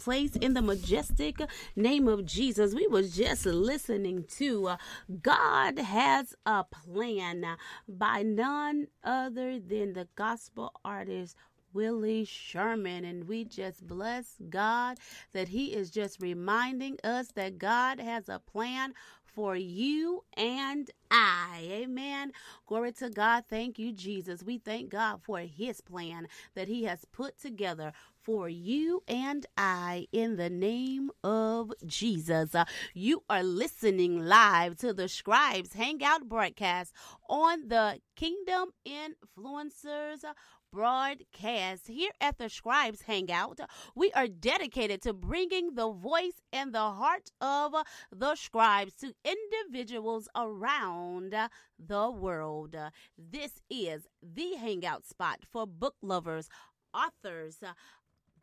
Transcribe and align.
place 0.00 0.34
in 0.36 0.54
the 0.54 0.62
majestic 0.62 1.36
name 1.76 2.08
of 2.08 2.24
Jesus. 2.24 2.74
We 2.74 2.86
was 2.86 3.14
just 3.14 3.44
listening 3.44 4.24
to 4.38 4.68
uh, 4.68 4.76
God 5.22 5.78
has 5.78 6.34
a 6.46 6.64
plan 6.64 7.44
by 7.86 8.22
none 8.22 8.86
other 9.04 9.60
than 9.60 9.92
the 9.92 10.08
gospel 10.16 10.72
artist 10.84 11.36
Willie 11.74 12.24
Sherman. 12.24 13.04
And 13.04 13.28
we 13.28 13.44
just 13.44 13.86
bless 13.86 14.36
God 14.48 14.96
that 15.32 15.48
He 15.48 15.74
is 15.74 15.90
just 15.90 16.20
reminding 16.20 16.96
us 17.04 17.28
that 17.34 17.58
God 17.58 18.00
has 18.00 18.30
a 18.30 18.38
plan 18.38 18.94
for 19.34 19.56
you 19.56 20.24
and 20.36 20.90
I. 21.10 21.68
Amen. 21.70 22.32
Glory 22.66 22.92
to 22.92 23.10
God. 23.10 23.44
Thank 23.48 23.78
you, 23.78 23.92
Jesus. 23.92 24.42
We 24.42 24.58
thank 24.58 24.90
God 24.90 25.20
for 25.22 25.38
His 25.40 25.80
plan 25.80 26.28
that 26.54 26.68
He 26.68 26.84
has 26.84 27.04
put 27.04 27.38
together 27.38 27.92
for 28.22 28.48
you 28.48 29.02
and 29.08 29.46
I 29.56 30.06
in 30.12 30.36
the 30.36 30.50
name 30.50 31.10
of 31.24 31.72
Jesus. 31.86 32.54
Uh, 32.54 32.64
you 32.94 33.22
are 33.30 33.42
listening 33.42 34.24
live 34.24 34.76
to 34.78 34.92
the 34.92 35.08
Scribes 35.08 35.72
Hangout 35.72 36.28
broadcast 36.28 36.92
on 37.28 37.68
the 37.68 38.00
Kingdom 38.16 38.70
Influencers 38.86 40.24
broadcast. 40.72 41.88
Here 41.88 42.12
at 42.20 42.38
the 42.38 42.48
Scribes 42.48 43.02
Hangout, 43.02 43.60
we 43.94 44.12
are 44.12 44.28
dedicated 44.28 45.02
to 45.02 45.12
bringing 45.12 45.74
the 45.74 45.90
voice 45.90 46.40
and 46.52 46.72
the 46.72 46.78
heart 46.78 47.30
of 47.40 47.74
the 48.12 48.34
scribes 48.36 48.94
to 48.96 49.12
individuals 49.24 50.28
around 50.36 51.34
the 51.78 52.10
world. 52.10 52.76
This 53.18 53.60
is 53.68 54.06
the 54.22 54.54
hangout 54.56 55.06
spot 55.06 55.40
for 55.50 55.66
book 55.66 55.94
lovers, 56.02 56.48
authors, 56.94 57.58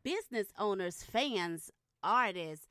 business 0.03 0.47
owners, 0.57 1.03
fans, 1.03 1.71
artists, 2.03 2.67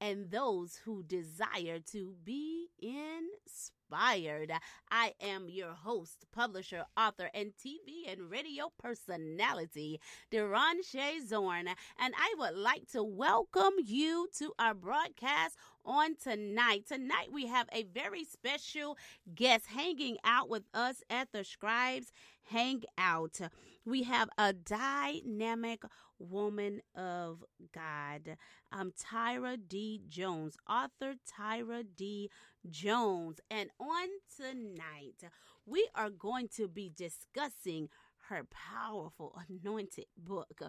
and 0.00 0.30
those 0.30 0.80
who 0.84 1.02
desire 1.02 1.78
to 1.92 2.14
be 2.24 2.68
inspired. 2.78 4.52
I 4.90 5.12
am 5.20 5.48
your 5.48 5.72
host, 5.72 6.24
publisher, 6.32 6.84
author, 6.96 7.28
and 7.34 7.52
TV 7.52 8.10
and 8.10 8.30
radio 8.30 8.72
personality, 8.78 10.00
Deron 10.32 10.84
Shea 10.88 11.20
Zorn, 11.20 11.68
and 11.68 12.14
I 12.16 12.34
would 12.38 12.56
like 12.56 12.90
to 12.92 13.02
welcome 13.02 13.74
you 13.84 14.28
to 14.38 14.52
our 14.58 14.74
broadcast 14.74 15.56
on 15.84 16.16
tonight. 16.16 16.86
Tonight 16.88 17.28
we 17.32 17.46
have 17.46 17.68
a 17.72 17.82
very 17.82 18.24
special 18.24 18.96
guest 19.34 19.66
hanging 19.66 20.16
out 20.24 20.48
with 20.48 20.64
us 20.72 21.02
at 21.10 21.32
the 21.32 21.44
Scribes 21.44 22.10
Hangout. 22.50 23.40
We 23.84 24.02
have 24.02 24.28
a 24.36 24.52
dynamic 24.52 25.82
woman 26.18 26.82
of 26.94 27.44
God, 27.74 28.36
um, 28.70 28.92
Tyria 28.92 29.56
D. 29.68 30.02
Jones, 30.06 30.56
author 30.68 31.14
Tyria 31.26 31.84
D. 31.96 32.30
Jones. 32.68 33.40
And 33.50 33.70
on 33.80 34.08
tonight, 34.36 35.30
we 35.64 35.88
are 35.94 36.10
going 36.10 36.48
to 36.56 36.68
be 36.68 36.92
discussing 36.94 37.88
her 38.28 38.46
powerful, 38.50 39.36
anointed 39.48 40.06
book, 40.16 40.60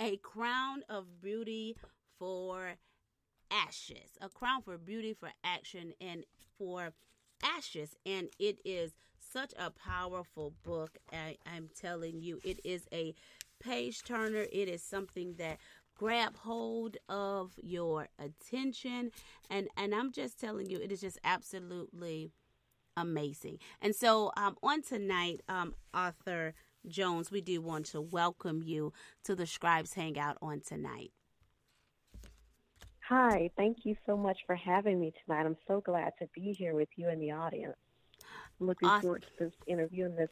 A 0.00 0.16
Crown 0.16 0.82
of 0.88 1.20
Beauty 1.22 1.76
for 2.18 2.74
Ashes. 3.50 4.18
A 4.20 4.28
Crown 4.28 4.62
for 4.62 4.76
Beauty 4.78 5.14
for 5.14 5.30
Action 5.44 5.92
and 6.00 6.24
for 6.58 6.92
Ashes. 7.42 7.94
And 8.04 8.28
it 8.38 8.58
is 8.64 8.92
such 9.32 9.52
a 9.58 9.70
powerful 9.70 10.54
book. 10.62 10.98
I, 11.12 11.36
I'm 11.46 11.68
telling 11.78 12.20
you, 12.20 12.40
it 12.44 12.60
is 12.64 12.86
a 12.92 13.14
page 13.60 14.02
turner. 14.04 14.46
It 14.52 14.68
is 14.68 14.82
something 14.82 15.34
that 15.38 15.58
grab 15.96 16.36
hold 16.36 16.96
of 17.08 17.52
your 17.60 18.06
attention 18.20 19.10
and 19.50 19.66
and 19.76 19.92
I'm 19.92 20.12
just 20.12 20.38
telling 20.38 20.70
you 20.70 20.78
it 20.78 20.92
is 20.92 21.00
just 21.00 21.18
absolutely 21.24 22.30
amazing. 22.96 23.58
And 23.82 23.96
so 23.96 24.30
um 24.36 24.56
on 24.62 24.82
tonight 24.82 25.40
um 25.48 25.74
author 25.92 26.54
Jones 26.86 27.32
we 27.32 27.40
do 27.40 27.60
want 27.60 27.86
to 27.86 28.00
welcome 28.00 28.62
you 28.62 28.92
to 29.24 29.34
the 29.34 29.44
Scribes 29.44 29.94
Hangout 29.94 30.38
on 30.40 30.60
tonight. 30.60 31.10
Hi, 33.08 33.50
thank 33.56 33.78
you 33.84 33.96
so 34.06 34.16
much 34.16 34.38
for 34.46 34.54
having 34.54 35.00
me 35.00 35.12
tonight. 35.24 35.46
I'm 35.46 35.56
so 35.66 35.80
glad 35.80 36.12
to 36.20 36.28
be 36.32 36.52
here 36.52 36.74
with 36.76 36.90
you 36.94 37.08
in 37.08 37.18
the 37.18 37.32
audience. 37.32 37.74
Looking 38.60 38.88
Awesome. 38.88 39.02
forward 39.02 39.22
to 39.22 39.44
this 39.44 39.52
interview 39.66 40.06
and 40.06 40.18
this 40.18 40.30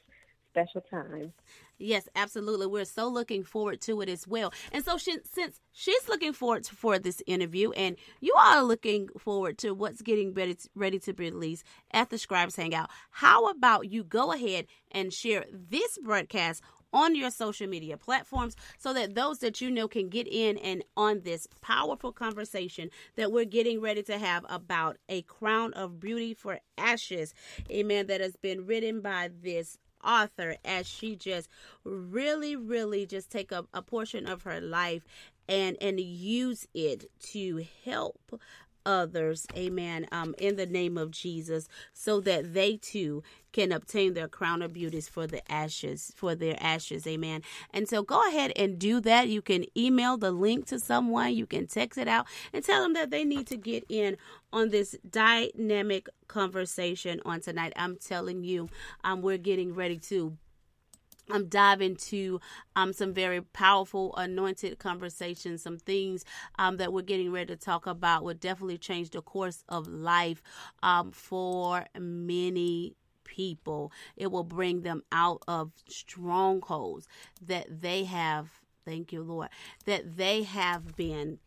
special 0.51 0.81
time. 0.91 1.33
Yes, 1.79 2.09
absolutely. 2.17 2.67
We're 2.67 2.87
so 2.87 3.09
looking 3.09 3.45
forward 3.45 3.83
to 3.83 4.01
it 4.01 4.09
as 4.09 4.27
well. 4.27 4.53
And 4.73 4.83
so, 4.83 4.97
she, 4.97 5.19
since 5.31 5.61
she's 5.73 6.09
looking 6.09 6.33
forward 6.33 6.65
to, 6.65 6.75
for 6.75 6.99
this 6.99 7.23
interview, 7.27 7.73
and 7.73 7.97
you 8.21 8.33
are 8.39 8.63
looking 8.63 9.09
forward 9.19 9.59
to 9.59 9.73
what's 9.73 10.01
getting 10.01 10.33
ready 10.33 10.55
to, 10.55 10.69
ready 10.75 10.99
to 11.01 11.13
be 11.13 11.25
released 11.25 11.65
at 11.93 12.09
the 12.09 12.17
Scribes 12.17 12.57
Hangout, 12.57 12.89
how 13.11 13.51
about 13.51 13.93
you 13.93 14.03
go 14.03 14.33
ahead 14.33 14.67
and 14.91 15.13
share 15.13 15.45
this 15.53 15.99
broadcast 16.03 16.63
on 16.93 17.15
your 17.15 17.31
social 17.31 17.67
media 17.67 17.97
platforms 17.97 18.57
so 18.79 18.93
that 18.93 19.15
those 19.15 19.39
that 19.39 19.61
you 19.61 19.71
know 19.71 19.89
can 19.89 20.09
get 20.09 20.27
in 20.29 20.57
and 20.59 20.85
on 20.97 21.21
this 21.23 21.47
powerful 21.61 22.13
conversation 22.13 22.91
that 23.17 23.33
we're 23.33 23.45
getting 23.45 23.81
ready 23.81 24.03
to 24.03 24.19
have 24.19 24.45
about 24.49 24.97
a 25.09 25.23
crown 25.23 25.73
of 25.75 26.01
beauty 26.01 26.35
for 26.35 26.61
ashes. 26.79 27.35
Amen. 27.71 28.07
That 28.07 28.21
has 28.21 28.37
been 28.37 28.67
written 28.67 29.01
by 29.01 29.31
this 29.43 29.79
author 30.05 30.57
as 30.65 30.87
she 30.87 31.17
just 31.17 31.49
really 31.85 32.55
really 32.55 33.07
just 33.07 33.31
take 33.31 33.51
a, 33.51 33.65
a 33.75 33.83
portion 33.83 34.27
of 34.27 34.43
her 34.43 34.61
life 34.61 35.05
and 35.49 35.77
and 35.81 36.01
use 36.01 36.67
it 36.75 37.11
to 37.21 37.65
help 37.85 38.41
others 38.87 39.47
amen 39.57 40.07
um 40.13 40.35
in 40.39 40.57
the 40.57 40.67
name 40.67 40.97
of 40.97 41.11
jesus 41.11 41.69
so 41.93 42.21
that 42.21 42.55
they 42.55 42.77
too 42.77 43.23
can 43.57 43.73
obtain 43.73 44.13
their 44.13 44.29
crown 44.29 44.61
of 44.61 44.75
beauties 44.75 45.09
for 45.09 45.27
the 45.27 45.41
ashes 45.51 46.13
for 46.15 46.35
their 46.35 46.57
ashes 46.61 47.07
amen. 47.07 47.41
And 47.73 47.89
so 47.89 48.03
go 48.03 48.29
ahead 48.29 48.53
and 48.55 48.79
do 48.79 49.01
that. 49.01 49.29
You 49.29 49.41
can 49.41 49.65
email 49.77 50.19
the 50.19 50.31
link 50.31 50.67
to 50.67 50.79
someone. 50.79 51.35
You 51.35 51.47
can 51.47 51.67
text 51.67 51.99
it 51.99 52.07
out 52.07 52.27
and 52.53 52.63
tell 52.63 52.83
them 52.83 52.93
that 52.93 53.11
they 53.11 53.25
need 53.25 53.47
to 53.47 53.57
get 53.57 53.85
in 53.89 54.19
on 54.53 54.69
this 54.69 54.95
dynamic 55.09 56.09
conversation 56.29 57.23
on 57.25 57.41
tonight. 57.41 57.73
I'm 57.77 57.97
telling 57.97 58.45
you 58.45 58.69
um 59.05 59.23
we're 59.23 59.39
getting 59.39 59.75
ready 59.75 59.97
to 60.11 60.37
I'm 61.31 61.49
diving 61.49 61.93
into 61.93 62.41
um, 62.77 62.93
some 62.93 63.13
very 63.13 63.41
powerful, 63.41 64.15
anointed 64.17 64.79
conversations, 64.79 65.63
some 65.63 65.79
things 65.79 66.25
um, 66.59 66.77
that 66.77 66.93
we're 66.93 67.03
getting 67.03 67.33
ready 67.33 67.55
to 67.55 67.57
talk 67.57 67.87
about 67.87 68.23
will 68.23 68.35
definitely 68.35 68.79
change 68.79 69.11
the 69.11 69.23
course 69.23 69.65
of 69.69 69.89
life 69.89 70.43
um, 70.83 71.11
for 71.11 71.87
many 71.99 72.95
people. 73.25 73.93
It 74.17 74.31
will 74.31 74.45
bring 74.45 74.83
them 74.83 75.03
out 75.11 75.43
of 75.49 75.73
strongholds 75.89 77.09
that 77.45 77.81
they 77.81 78.05
have, 78.05 78.49
thank 78.85 79.13
you, 79.13 79.23
Lord, 79.23 79.49
that 79.85 80.17
they 80.17 80.45
have 80.45 80.97
been 80.97 81.39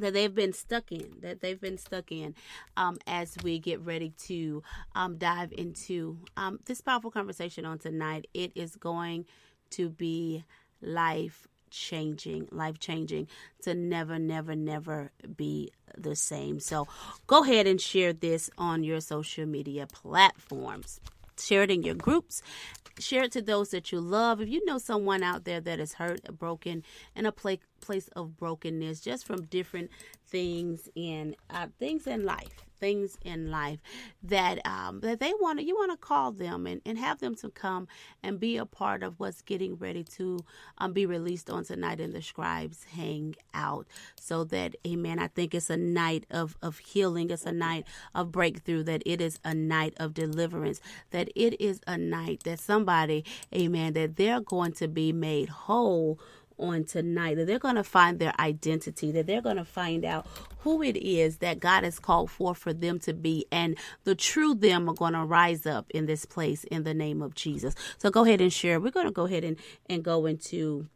that 0.00 0.12
they've 0.14 0.34
been 0.34 0.52
stuck 0.52 0.90
in, 0.92 1.16
that 1.20 1.40
they've 1.40 1.60
been 1.60 1.78
stuck 1.78 2.10
in, 2.10 2.34
um, 2.76 2.98
as 3.06 3.36
we 3.42 3.58
get 3.58 3.80
ready 3.80 4.12
to 4.26 4.62
um, 4.94 5.16
dive 5.16 5.52
into 5.52 6.18
um, 6.36 6.58
this 6.66 6.80
powerful 6.80 7.10
conversation 7.10 7.64
on 7.64 7.78
tonight. 7.78 8.26
It 8.34 8.52
is 8.54 8.76
going 8.76 9.26
to 9.70 9.88
be 9.88 10.44
life 10.82 11.46
changing, 11.70 12.48
life 12.50 12.78
changing 12.78 13.28
to 13.62 13.74
never, 13.74 14.18
never, 14.18 14.56
never 14.56 15.12
be 15.36 15.70
the 15.96 16.16
same. 16.16 16.60
So 16.60 16.88
go 17.26 17.44
ahead 17.44 17.66
and 17.66 17.80
share 17.80 18.12
this 18.12 18.50
on 18.58 18.82
your 18.84 19.00
social 19.00 19.46
media 19.46 19.86
platforms. 19.86 21.00
Share 21.38 21.62
it 21.62 21.70
in 21.70 21.82
your 21.82 21.94
groups. 21.94 22.42
Share 22.98 23.24
it 23.24 23.32
to 23.32 23.42
those 23.42 23.70
that 23.70 23.92
you 23.92 24.00
love. 24.00 24.40
If 24.40 24.48
you 24.48 24.64
know 24.64 24.78
someone 24.78 25.22
out 25.22 25.44
there 25.44 25.60
that 25.60 25.80
is 25.80 25.94
hurt, 25.94 26.22
broken, 26.38 26.82
in 27.14 27.26
a 27.26 27.32
place 27.32 27.60
place 27.80 28.08
of 28.08 28.36
brokenness, 28.36 29.00
just 29.00 29.26
from 29.26 29.44
different 29.46 29.90
things 30.26 30.88
in 30.94 31.34
uh, 31.48 31.68
things 31.78 32.06
in 32.06 32.24
life, 32.24 32.64
things 32.80 33.18
in 33.24 33.50
life 33.50 33.80
that 34.22 34.64
um, 34.66 35.00
that 35.00 35.20
they 35.20 35.32
want 35.40 35.58
to, 35.58 35.64
you 35.64 35.74
want 35.74 35.92
to 35.92 35.96
call 35.96 36.32
them 36.32 36.66
and, 36.66 36.80
and 36.86 36.98
have 36.98 37.20
them 37.20 37.34
to 37.36 37.50
come 37.50 37.86
and 38.22 38.40
be 38.40 38.56
a 38.56 38.66
part 38.66 39.02
of 39.02 39.20
what's 39.20 39.42
getting 39.42 39.76
ready 39.76 40.02
to 40.04 40.40
um, 40.78 40.92
be 40.92 41.06
released 41.06 41.50
on 41.50 41.64
tonight 41.64 42.00
in 42.00 42.12
the 42.12 42.22
scribes 42.22 42.84
hang 42.96 43.34
out 43.54 43.86
so 44.18 44.44
that 44.44 44.74
amen 44.86 45.18
i 45.18 45.26
think 45.28 45.54
it's 45.54 45.70
a 45.70 45.76
night 45.76 46.24
of 46.30 46.56
of 46.62 46.78
healing. 46.78 47.30
It's 47.30 47.44
a 47.46 47.52
night 47.52 47.86
of 48.14 48.32
breakthrough 48.32 48.82
that 48.84 49.02
it 49.06 49.20
is 49.20 49.38
a 49.44 49.54
night 49.54 49.94
of 49.98 50.14
deliverance 50.14 50.80
that 51.10 51.30
it 51.34 51.60
is 51.60 51.80
a 51.86 51.96
night 51.96 52.42
that 52.44 52.58
somebody 52.58 53.24
amen 53.54 53.92
that 53.94 54.16
they're 54.16 54.40
going 54.40 54.72
to 54.72 54.88
be 54.88 55.12
made 55.12 55.48
whole 55.48 56.18
on 56.60 56.84
tonight 56.84 57.36
that 57.36 57.46
they're 57.46 57.58
going 57.58 57.76
to 57.76 57.84
find 57.84 58.18
their 58.18 58.32
identity, 58.38 59.10
that 59.12 59.26
they're 59.26 59.42
going 59.42 59.56
to 59.56 59.64
find 59.64 60.04
out 60.04 60.26
who 60.60 60.82
it 60.82 60.96
is 60.96 61.38
that 61.38 61.60
God 61.60 61.84
has 61.84 61.98
called 61.98 62.30
for 62.30 62.54
for 62.54 62.72
them 62.72 62.98
to 63.00 63.12
be, 63.12 63.46
and 63.50 63.76
the 64.04 64.14
true 64.14 64.54
them 64.54 64.88
are 64.88 64.94
going 64.94 65.14
to 65.14 65.24
rise 65.24 65.66
up 65.66 65.90
in 65.90 66.06
this 66.06 66.24
place 66.24 66.64
in 66.64 66.84
the 66.84 66.94
name 66.94 67.22
of 67.22 67.34
Jesus. 67.34 67.74
So 67.98 68.10
go 68.10 68.24
ahead 68.24 68.40
and 68.40 68.52
share. 68.52 68.80
We're 68.80 68.90
going 68.90 69.06
to 69.06 69.12
go 69.12 69.24
ahead 69.24 69.44
and, 69.44 69.56
and 69.88 70.04
go 70.04 70.26
into 70.26 70.88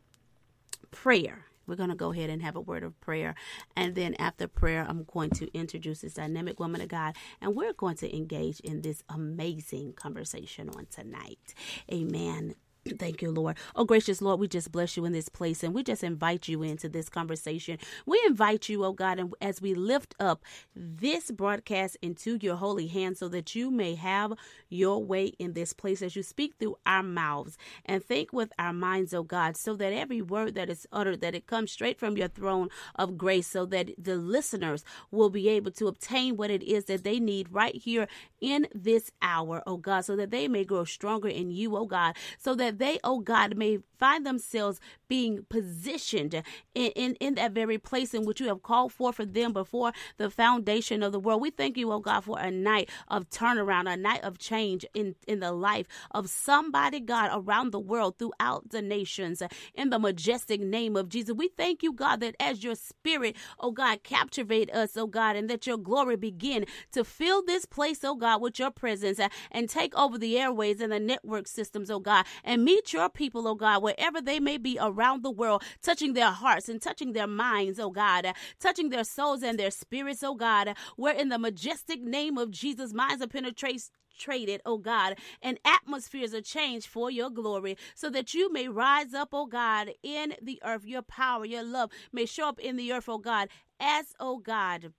prayer. 0.91 1.47
We're 1.67 1.77
going 1.77 1.89
to 1.89 1.95
go 1.95 2.13
ahead 2.13 2.31
and 2.31 2.43
have 2.43 2.57
a 2.57 2.61
word 2.61 2.83
of 2.83 2.99
prayer. 3.01 3.35
And 3.77 3.95
then 3.95 4.15
after 4.19 4.47
prayer, 4.47 4.85
I'm 4.87 5.05
going 5.05 5.31
to 5.31 5.53
introduce 5.57 6.01
this 6.01 6.15
dynamic 6.15 6.61
woman 6.61 6.81
of 6.81 6.89
God. 6.89 7.17
And 7.41 7.55
we're 7.55 7.73
going 7.73 7.97
to 7.97 8.17
engage 8.17 8.61
in 8.61 8.83
this 8.83 9.03
amazing 9.09 9.95
conversation 9.95 10.69
on 10.71 10.87
tonight. 10.91 11.55
Amen. 11.93 12.55
Thank 12.87 13.23
you, 13.23 13.31
Lord. 13.31 13.57
Oh, 13.75 13.85
gracious 13.85 14.21
Lord, 14.21 14.41
we 14.41 14.47
just 14.47 14.71
bless 14.71 14.97
you 14.97 15.07
in 15.07 15.13
this 15.13 15.31
place 15.31 15.63
and 15.63 15.73
we 15.73 15.83
just 15.83 16.05
invite 16.05 16.49
you 16.49 16.63
into 16.63 16.87
this 16.89 17.09
conversation. 17.09 17.79
We 18.05 18.23
invite 18.27 18.69
you, 18.69 18.85
oh 18.85 18.93
God, 18.93 19.19
and 19.19 19.35
as 19.41 19.63
we 19.63 19.75
lift 19.75 20.15
up 20.21 20.45
this 20.77 21.31
broadcast 21.31 21.97
into 22.03 22.39
your 22.43 22.57
holy 22.57 22.89
hands 22.89 23.21
so 23.21 23.29
that 23.29 23.55
you 23.55 23.71
may 23.71 23.95
have 23.95 24.35
your 24.69 25.03
way 25.03 25.29
in 25.39 25.55
this 25.55 25.73
place 25.73 26.03
as 26.03 26.15
you 26.15 26.23
speak 26.23 26.55
through 26.59 26.77
our 26.85 27.03
mouths 27.03 27.57
and 27.87 28.05
think 28.05 28.35
with 28.35 28.53
our 28.59 28.75
minds, 28.75 29.15
oh 29.15 29.23
God, 29.23 29.57
so 29.57 29.75
that 29.77 29.95
every 29.95 30.21
word 30.21 30.55
that 30.55 30.69
is 30.69 30.87
uttered, 30.93 31.23
that 31.23 31.35
it 31.35 31.47
comes 31.47 31.73
straight 31.73 31.99
from 31.99 32.19
your 32.19 32.29
throne 32.29 32.69
of 32.97 33.17
grace 33.17 33.47
so 33.47 33.65
that 33.65 33.91
the 33.97 34.17
listeners 34.17 34.85
will 35.11 35.31
be 35.31 35.49
able 35.49 35.71
to 35.71 35.87
obtain 35.87 36.37
what 36.37 36.51
it 36.51 36.63
is 36.63 36.85
that 36.85 37.03
they 37.03 37.19
need 37.19 37.49
right 37.51 37.77
here 37.77 38.07
in 38.43 38.67
this 38.75 39.11
hour, 39.23 39.63
oh 39.67 39.79
God, 39.79 40.03
so 40.03 40.17
that 40.17 40.31
they 40.31 40.49
may 40.49 40.65
grow 40.65 40.85
stronger 40.85 41.29
in 41.29 41.51
you, 41.51 41.77
oh 41.77 41.87
God, 41.87 42.15
so 42.39 42.55
that 42.55 42.74
they, 42.75 42.99
oh 43.05 43.21
God, 43.21 43.57
may 43.57 43.79
find 43.99 44.27
themselves 44.27 44.81
being 45.09 45.47
positioned 45.49 46.35
in, 46.75 46.91
in, 46.97 47.15
in 47.17 47.35
that 47.37 47.53
very 47.53 47.79
place 47.79 48.13
in 48.15 48.25
which 48.25 48.41
you 48.41 48.49
have 48.49 48.63
called 48.63 48.93
for 48.93 49.13
for 49.13 49.25
them 49.25 49.53
before 49.53 49.93
the 50.19 50.31
foundation 50.31 51.03
of 51.03 51.13
the 51.13 51.21
world. 51.21 51.41
We 51.41 51.51
thank 51.51 51.77
you, 51.77 51.93
oh 51.93 52.01
God, 52.01 52.25
for 52.25 52.39
a 52.39 52.51
night 52.51 52.91
of 53.09 53.31
turnaround, 53.31 53.93
a 53.93 53.97
night 53.97 54.23
of 54.23 54.39
change 54.39 54.85
in, 54.95 55.15
in 55.27 55.41
the 55.41 55.53
life 55.53 55.87
of 56.11 56.29
somebody, 56.29 57.01
God, 57.01 57.31
around 57.33 57.71
the 57.71 57.81
world, 57.81 58.19
throughout 58.19 58.71
the 58.71 58.83
nations, 58.83 59.43
in 59.75 59.91
the 59.91 59.99
majestic 59.99 60.61
name 60.61 60.97
of 60.97 61.09
Jesus. 61.09 61.35
We 61.35 61.49
thank 61.49 61.83
you, 61.83 61.93
God, 61.93 62.21
that 62.21 62.37
as 62.41 62.65
your 62.65 62.75
spirit, 62.75 63.37
oh 63.59 63.71
God, 63.71 64.03
captivate 64.03 64.71
us, 64.73 64.97
oh 64.97 65.07
God, 65.07 65.37
and 65.37 65.49
that 65.51 65.67
your 65.67 65.79
glory 65.79 66.17
begin 66.17 66.67
to 66.93 67.05
fill 67.05 67.43
this 67.43 67.65
place, 67.65 68.03
oh 68.05 68.15
God, 68.17 68.41
with 68.41 68.59
your 68.59 68.71
presence 68.71 69.21
and 69.51 69.69
take 69.69 69.97
over 69.97 70.19
the 70.19 70.39
airways 70.39 70.81
and 70.81 70.93
the 70.93 71.01
network 71.01 71.47
systems, 71.47 71.91
oh 71.91 72.01
God, 72.01 72.27
and 72.43 72.64
meet 72.65 72.93
your 72.93 73.09
people, 73.09 73.47
oh 73.47 73.55
God, 73.55 73.83
wherever 73.83 74.21
they 74.21 74.41
may 74.41 74.59
be 74.59 74.79
around 74.81 75.23
the 75.23 75.31
world, 75.31 75.63
touching 75.83 76.15
their 76.15 76.31
hearts 76.31 76.69
and 76.69 76.81
touching 76.81 77.13
their 77.13 77.27
minds, 77.27 77.79
oh 77.79 77.91
God, 77.91 78.27
touching 78.59 78.91
their 78.91 79.05
souls 79.05 79.43
and 79.43 79.59
their 79.59 79.71
spirits, 79.71 80.23
oh 80.23 80.35
God, 80.35 80.75
where 80.97 81.15
in 81.15 81.29
the 81.29 81.39
majestic 81.39 82.03
name 82.03 82.39
of 82.39 82.51
Jesus, 82.51 82.93
minds 82.93 83.23
are 83.23 83.29
penetrated 83.29 83.91
traded, 84.17 84.61
oh 84.65 84.79
God, 84.79 85.17
and 85.43 85.59
atmospheres 85.65 86.35
are 86.35 86.41
changed 86.41 86.87
for 86.87 87.11
your 87.11 87.31
glory, 87.31 87.77
so 87.95 88.09
that 88.11 88.33
you 88.33 88.53
may 88.53 88.69
rise 88.69 89.13
up, 89.13 89.31
oh 89.33 89.47
God, 89.47 89.91
in 90.03 90.35
the 90.41 90.61
earth. 90.65 90.85
Your 90.85 91.03
power, 91.03 91.45
your 91.45 91.65
love 91.65 91.91
may 92.13 92.27
show 92.27 92.49
up 92.49 92.61
in 92.61 92.77
the 92.77 92.93
earth, 92.93 93.09
oh 93.09 93.19
God, 93.19 93.49
as, 93.81 94.15
oh 94.21 94.39
God, 94.39 94.93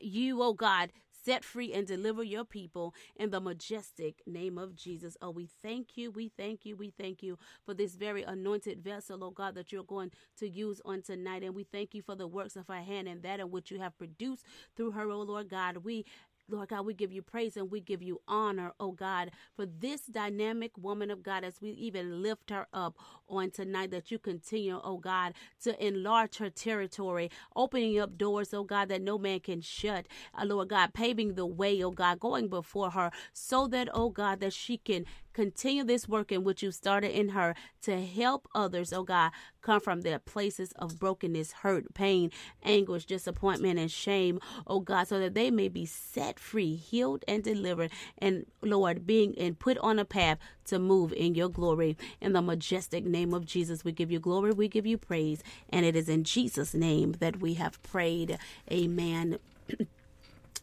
you, 0.00 0.42
oh 0.42 0.54
God, 0.54 0.92
set 1.24 1.44
free 1.44 1.72
and 1.72 1.86
deliver 1.86 2.22
your 2.22 2.44
people 2.44 2.94
in 3.16 3.30
the 3.30 3.40
majestic 3.40 4.22
name 4.26 4.58
of 4.58 4.74
Jesus. 4.74 5.16
Oh, 5.22 5.30
we 5.30 5.48
thank 5.62 5.96
you, 5.96 6.10
we 6.10 6.28
thank 6.28 6.64
you, 6.64 6.76
we 6.76 6.90
thank 6.90 7.22
you 7.22 7.38
for 7.64 7.74
this 7.74 7.94
very 7.94 8.22
anointed 8.22 8.82
vessel, 8.82 9.22
oh 9.22 9.30
God, 9.30 9.54
that 9.54 9.72
you're 9.72 9.84
going 9.84 10.10
to 10.38 10.48
use 10.48 10.80
on 10.84 11.02
tonight. 11.02 11.42
And 11.42 11.54
we 11.54 11.64
thank 11.64 11.94
you 11.94 12.02
for 12.02 12.14
the 12.14 12.26
works 12.26 12.56
of 12.56 12.68
her 12.68 12.82
hand 12.82 13.08
and 13.08 13.22
that 13.22 13.40
in 13.40 13.50
which 13.50 13.70
you 13.70 13.78
have 13.80 13.96
produced 13.98 14.44
through 14.76 14.92
her, 14.92 15.10
oh 15.10 15.22
Lord 15.22 15.48
God. 15.48 15.78
We 15.78 16.04
Lord 16.52 16.68
God, 16.68 16.86
we 16.86 16.94
give 16.94 17.12
you 17.12 17.22
praise 17.22 17.56
and 17.56 17.70
we 17.70 17.80
give 17.80 18.02
you 18.02 18.20
honor, 18.28 18.72
oh 18.78 18.92
God, 18.92 19.30
for 19.56 19.66
this 19.66 20.02
dynamic 20.02 20.72
woman 20.76 21.10
of 21.10 21.22
God 21.22 21.44
as 21.44 21.60
we 21.62 21.70
even 21.70 22.22
lift 22.22 22.50
her 22.50 22.66
up 22.74 22.96
on 23.28 23.50
tonight 23.50 23.90
that 23.90 24.10
you 24.10 24.18
continue, 24.18 24.78
oh 24.84 24.98
God, 24.98 25.32
to 25.62 25.84
enlarge 25.84 26.36
her 26.36 26.50
territory, 26.50 27.30
opening 27.56 27.98
up 27.98 28.18
doors, 28.18 28.52
oh 28.52 28.64
God, 28.64 28.90
that 28.90 29.00
no 29.02 29.18
man 29.18 29.40
can 29.40 29.62
shut. 29.62 30.06
Uh, 30.38 30.44
Lord 30.44 30.68
God, 30.68 30.92
paving 30.92 31.34
the 31.34 31.46
way, 31.46 31.82
oh 31.82 31.90
God, 31.90 32.20
going 32.20 32.48
before 32.48 32.90
her 32.90 33.10
so 33.32 33.66
that, 33.68 33.88
oh 33.94 34.10
God, 34.10 34.40
that 34.40 34.52
she 34.52 34.76
can 34.76 35.06
continue 35.32 35.84
this 35.84 36.08
work 36.08 36.32
in 36.32 36.44
which 36.44 36.62
you 36.62 36.70
started 36.70 37.10
in 37.18 37.30
her 37.30 37.54
to 37.82 38.04
help 38.04 38.48
others, 38.54 38.92
oh 38.92 39.02
God, 39.02 39.32
come 39.60 39.80
from 39.80 40.02
their 40.02 40.18
places 40.18 40.72
of 40.72 40.98
brokenness, 40.98 41.52
hurt, 41.52 41.94
pain, 41.94 42.30
anguish, 42.62 43.06
disappointment, 43.06 43.78
and 43.78 43.90
shame, 43.90 44.40
oh 44.66 44.80
God, 44.80 45.08
so 45.08 45.18
that 45.20 45.34
they 45.34 45.50
may 45.50 45.68
be 45.68 45.86
set 45.86 46.38
free, 46.38 46.74
healed, 46.74 47.24
and 47.28 47.42
delivered, 47.42 47.90
and 48.18 48.46
Lord, 48.60 49.06
being 49.06 49.36
and 49.38 49.58
put 49.58 49.78
on 49.78 49.98
a 49.98 50.04
path 50.04 50.38
to 50.66 50.78
move 50.78 51.12
in 51.12 51.34
your 51.34 51.48
glory. 51.48 51.96
In 52.20 52.32
the 52.32 52.42
majestic 52.42 53.04
name 53.04 53.34
of 53.34 53.46
Jesus, 53.46 53.84
we 53.84 53.92
give 53.92 54.10
you 54.10 54.20
glory, 54.20 54.52
we 54.52 54.68
give 54.68 54.86
you 54.86 54.98
praise, 54.98 55.42
and 55.68 55.86
it 55.86 55.96
is 55.96 56.08
in 56.08 56.24
Jesus' 56.24 56.74
name 56.74 57.12
that 57.20 57.40
we 57.40 57.54
have 57.54 57.82
prayed. 57.82 58.38
Amen. 58.70 59.38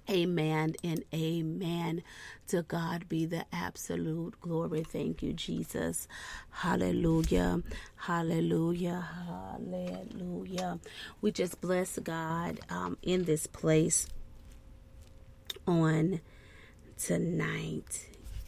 Amen 0.10 0.76
and 0.84 1.04
amen. 1.14 2.04
To 2.48 2.64
God 2.64 3.08
be 3.08 3.26
the 3.26 3.46
absolute 3.54 4.40
glory. 4.42 4.84
Thank 4.84 5.22
you, 5.22 5.34
Jesus. 5.34 6.08
Hallelujah. 6.50 7.62
Hallelujah. 7.96 9.08
Hallelujah. 9.28 10.80
We 11.22 11.32
just 11.32 11.62
bless 11.62 12.00
God 12.00 12.60
um, 12.70 12.98
in 13.04 13.26
this 13.26 13.46
place 13.46 14.08
on 15.68 16.22
tonight. 16.98 18.08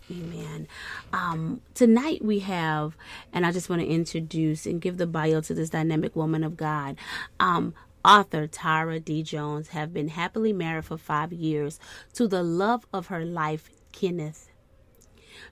Amen. 0.10 0.68
Um, 1.14 1.62
tonight 1.74 2.24
we 2.24 2.40
have, 2.40 2.98
and 3.32 3.46
I 3.46 3.52
just 3.52 3.70
want 3.70 3.82
to 3.82 3.88
introduce 3.88 4.66
and 4.66 4.82
give 4.82 4.98
the 4.98 5.08
bio 5.08 5.42
to 5.42 5.54
this 5.54 5.70
dynamic 5.70 6.16
woman 6.16 6.44
of 6.44 6.58
God. 6.58 6.98
Um, 7.40 7.74
author 8.04 8.48
Tyria 8.48 9.04
D. 9.04 9.24
Jones 9.24 9.70
have 9.70 9.94
been 9.94 10.10
happily 10.10 10.54
married 10.54 10.86
for 10.86 10.98
five 10.98 11.32
years 11.32 11.80
to 12.14 12.28
the 12.28 12.44
love 12.44 12.86
of 12.94 13.08
her 13.08 13.26
life, 13.26 13.70
Kenneth. 13.92 14.50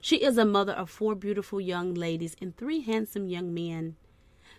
She 0.00 0.16
is 0.16 0.38
a 0.38 0.44
mother 0.44 0.72
of 0.72 0.90
four 0.90 1.14
beautiful 1.14 1.60
young 1.60 1.94
ladies 1.94 2.36
and 2.40 2.56
three 2.56 2.80
handsome 2.80 3.28
young 3.28 3.52
men. 3.52 3.96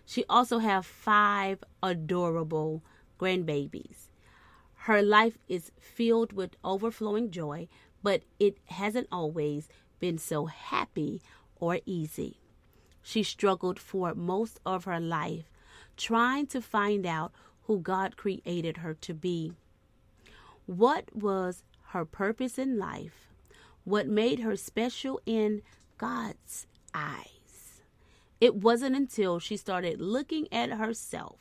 She 0.06 0.26
also 0.30 0.60
have 0.60 0.86
five 0.86 1.64
adorable 1.82 2.84
grandbabies. 3.20 4.10
Her 4.86 5.02
life 5.02 5.38
is 5.48 5.72
filled 5.80 6.34
with 6.34 6.58
overflowing 6.64 7.30
joy, 7.32 7.68
but 8.02 8.24
it 8.40 8.58
hasn't 8.66 9.08
always 9.12 9.70
been 10.00 10.18
so 10.18 10.48
happy 10.48 11.22
or 11.56 11.80
easy. 11.86 12.40
She 13.04 13.24
struggled 13.24 13.80
for 13.80 14.16
most 14.16 14.60
of 14.66 14.86
her 14.86 15.00
life 15.00 15.52
trying 15.98 16.48
to 16.48 16.62
find 16.62 17.06
out 17.06 17.32
who 17.64 17.80
God 17.80 18.18
created 18.18 18.78
her 18.78 18.94
to 18.96 19.14
be. 19.14 19.54
What 20.66 21.16
was 21.16 21.64
her 21.90 22.06
purpose 22.06 22.58
in 22.58 22.78
life? 22.78 23.30
What 23.84 24.08
made 24.08 24.40
her 24.40 24.56
special 24.56 25.20
in 25.26 25.62
God's 25.98 26.68
eyes? 26.94 27.82
It 28.40 28.56
wasn't 28.56 28.96
until 28.96 29.40
she 29.40 29.58
started 29.58 30.02
looking 30.02 30.48
at 30.52 30.72
herself 30.72 31.38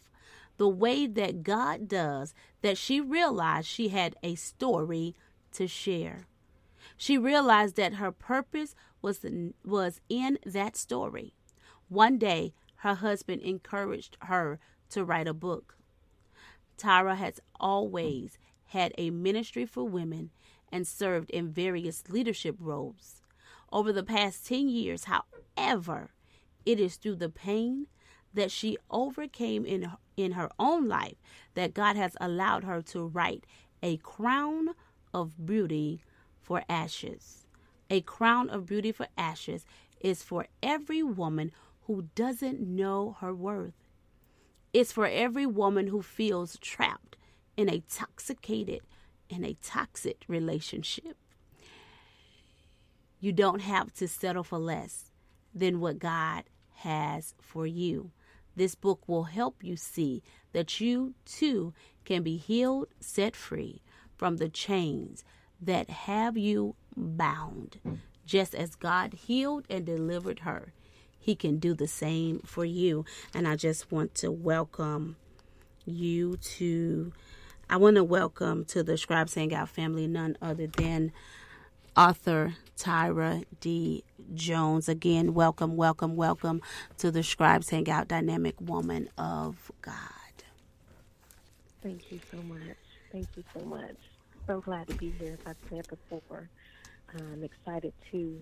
the 0.58 0.68
way 0.68 1.06
that 1.06 1.42
God 1.42 1.88
does 1.88 2.34
that 2.60 2.76
she 2.76 3.00
realized 3.00 3.66
she 3.66 3.88
had 3.88 4.14
a 4.22 4.34
story 4.34 5.14
to 5.52 5.66
share. 5.66 6.26
She 6.98 7.16
realized 7.16 7.76
that 7.76 7.94
her 7.94 8.12
purpose 8.12 8.74
was, 9.00 9.24
was 9.64 10.00
in 10.10 10.38
that 10.44 10.76
story. 10.76 11.32
One 11.88 12.18
day, 12.18 12.52
her 12.76 12.96
husband 12.96 13.40
encouraged 13.40 14.18
her 14.22 14.58
to 14.90 15.02
write 15.02 15.26
a 15.26 15.32
book. 15.32 15.76
Tyria 16.80 17.16
has 17.16 17.40
always 17.58 18.38
had 18.66 18.92
a 18.96 19.10
ministry 19.10 19.66
for 19.66 19.84
women 19.84 20.30
and 20.72 20.86
served 20.86 21.30
in 21.30 21.52
various 21.52 22.08
leadership 22.08 22.56
roles. 22.58 23.22
Over 23.72 23.92
the 23.92 24.02
past 24.02 24.46
10 24.46 24.68
years, 24.68 25.04
however, 25.04 26.10
it 26.64 26.80
is 26.80 26.96
through 26.96 27.16
the 27.16 27.28
pain 27.28 27.86
that 28.32 28.50
she 28.50 28.78
overcame 28.90 29.64
in, 29.64 29.90
in 30.16 30.32
her 30.32 30.50
own 30.58 30.86
life 30.88 31.16
that 31.54 31.74
God 31.74 31.96
has 31.96 32.16
allowed 32.20 32.64
her 32.64 32.80
to 32.82 33.06
write 33.06 33.44
a 33.82 33.96
crown 33.98 34.70
of 35.12 35.46
beauty 35.46 36.02
for 36.40 36.62
ashes. 36.68 37.46
A 37.88 38.00
crown 38.02 38.48
of 38.48 38.66
beauty 38.66 38.92
for 38.92 39.08
ashes 39.18 39.64
is 40.00 40.22
for 40.22 40.46
every 40.62 41.02
woman 41.02 41.50
who 41.82 42.08
doesn't 42.14 42.60
know 42.60 43.16
her 43.20 43.34
worth. 43.34 43.74
It's 44.72 44.92
for 44.92 45.06
every 45.06 45.46
woman 45.46 45.88
who 45.88 46.02
feels 46.02 46.56
trapped 46.58 47.16
in 47.56 47.68
a 47.68 47.82
toxicated 47.90 48.80
in 49.28 49.44
a 49.44 49.56
toxic 49.62 50.24
relationship. 50.28 51.16
You 53.20 53.32
don't 53.32 53.62
have 53.62 53.92
to 53.94 54.08
settle 54.08 54.42
for 54.42 54.58
less 54.58 55.12
than 55.54 55.80
what 55.80 55.98
God 55.98 56.44
has 56.76 57.34
for 57.40 57.66
you. 57.66 58.12
This 58.56 58.74
book 58.74 59.08
will 59.08 59.24
help 59.24 59.62
you 59.62 59.76
see 59.76 60.22
that 60.52 60.80
you 60.80 61.14
too 61.24 61.72
can 62.04 62.22
be 62.22 62.36
healed, 62.36 62.88
set 62.98 63.36
free 63.36 63.82
from 64.16 64.36
the 64.36 64.48
chains 64.48 65.24
that 65.60 65.90
have 65.90 66.36
you 66.36 66.74
bound. 66.96 67.78
Just 68.24 68.54
as 68.54 68.74
God 68.74 69.14
healed 69.14 69.66
and 69.68 69.84
delivered 69.84 70.40
her, 70.40 70.72
He 71.20 71.34
can 71.36 71.58
do 71.58 71.74
the 71.74 71.86
same 71.86 72.40
for 72.40 72.64
you. 72.64 73.04
And 73.34 73.46
I 73.46 73.56
just 73.56 73.92
want 73.92 74.14
to 74.16 74.30
welcome 74.30 75.16
you 75.86 76.36
to, 76.36 77.12
I 77.68 77.76
want 77.76 77.96
to 77.96 78.04
welcome 78.04 78.64
to 78.66 78.82
the 78.82 78.96
Scribes 78.96 79.34
Hangout 79.34 79.68
family 79.68 80.06
none 80.06 80.36
other 80.42 80.66
than 80.66 81.12
author 81.96 82.54
Tyria 82.76 83.44
D. 83.60 84.02
Jones. 84.34 84.88
Again, 84.88 85.34
welcome, 85.34 85.76
welcome, 85.76 86.16
welcome 86.16 86.62
to 86.98 87.10
the 87.10 87.22
Scribes 87.22 87.70
Hangout 87.70 88.08
Dynamic 88.08 88.60
Woman 88.60 89.08
of 89.18 89.70
God. 89.82 89.94
Thank 91.82 92.10
you 92.10 92.20
so 92.30 92.38
much. 92.42 92.76
Thank 93.12 93.28
you 93.36 93.44
so 93.54 93.64
much 93.64 93.96
so 94.50 94.60
glad 94.60 94.88
to 94.88 94.94
be 94.96 95.14
here. 95.18 95.38
As 95.46 95.54
I 95.54 95.68
said 95.68 95.86
before, 95.88 96.48
I'm 97.14 97.44
excited 97.44 97.92
to 98.10 98.40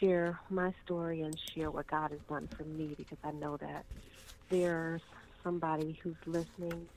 share 0.00 0.38
my 0.50 0.72
story 0.84 1.22
and 1.22 1.38
share 1.54 1.70
what 1.70 1.86
God 1.86 2.10
has 2.10 2.20
done 2.28 2.48
for 2.56 2.64
me 2.64 2.94
because 2.96 3.18
I 3.24 3.32
know 3.32 3.56
that 3.58 3.84
there's 4.50 5.02
somebody 5.42 5.98
who's 6.02 6.16
listening 6.26 6.88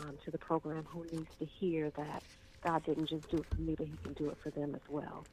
um, 0.00 0.18
to 0.24 0.30
the 0.30 0.38
program 0.38 0.84
who 0.88 1.04
needs 1.12 1.30
to 1.38 1.44
hear 1.44 1.90
that 1.96 2.22
God 2.62 2.84
didn't 2.84 3.08
just 3.08 3.28
do 3.30 3.38
it 3.38 3.46
for 3.54 3.60
me, 3.60 3.74
but 3.76 3.86
He 3.86 3.96
can 4.02 4.12
do 4.14 4.28
it 4.28 4.36
for 4.42 4.50
them 4.50 4.74
as 4.74 4.82
well. 4.88 5.24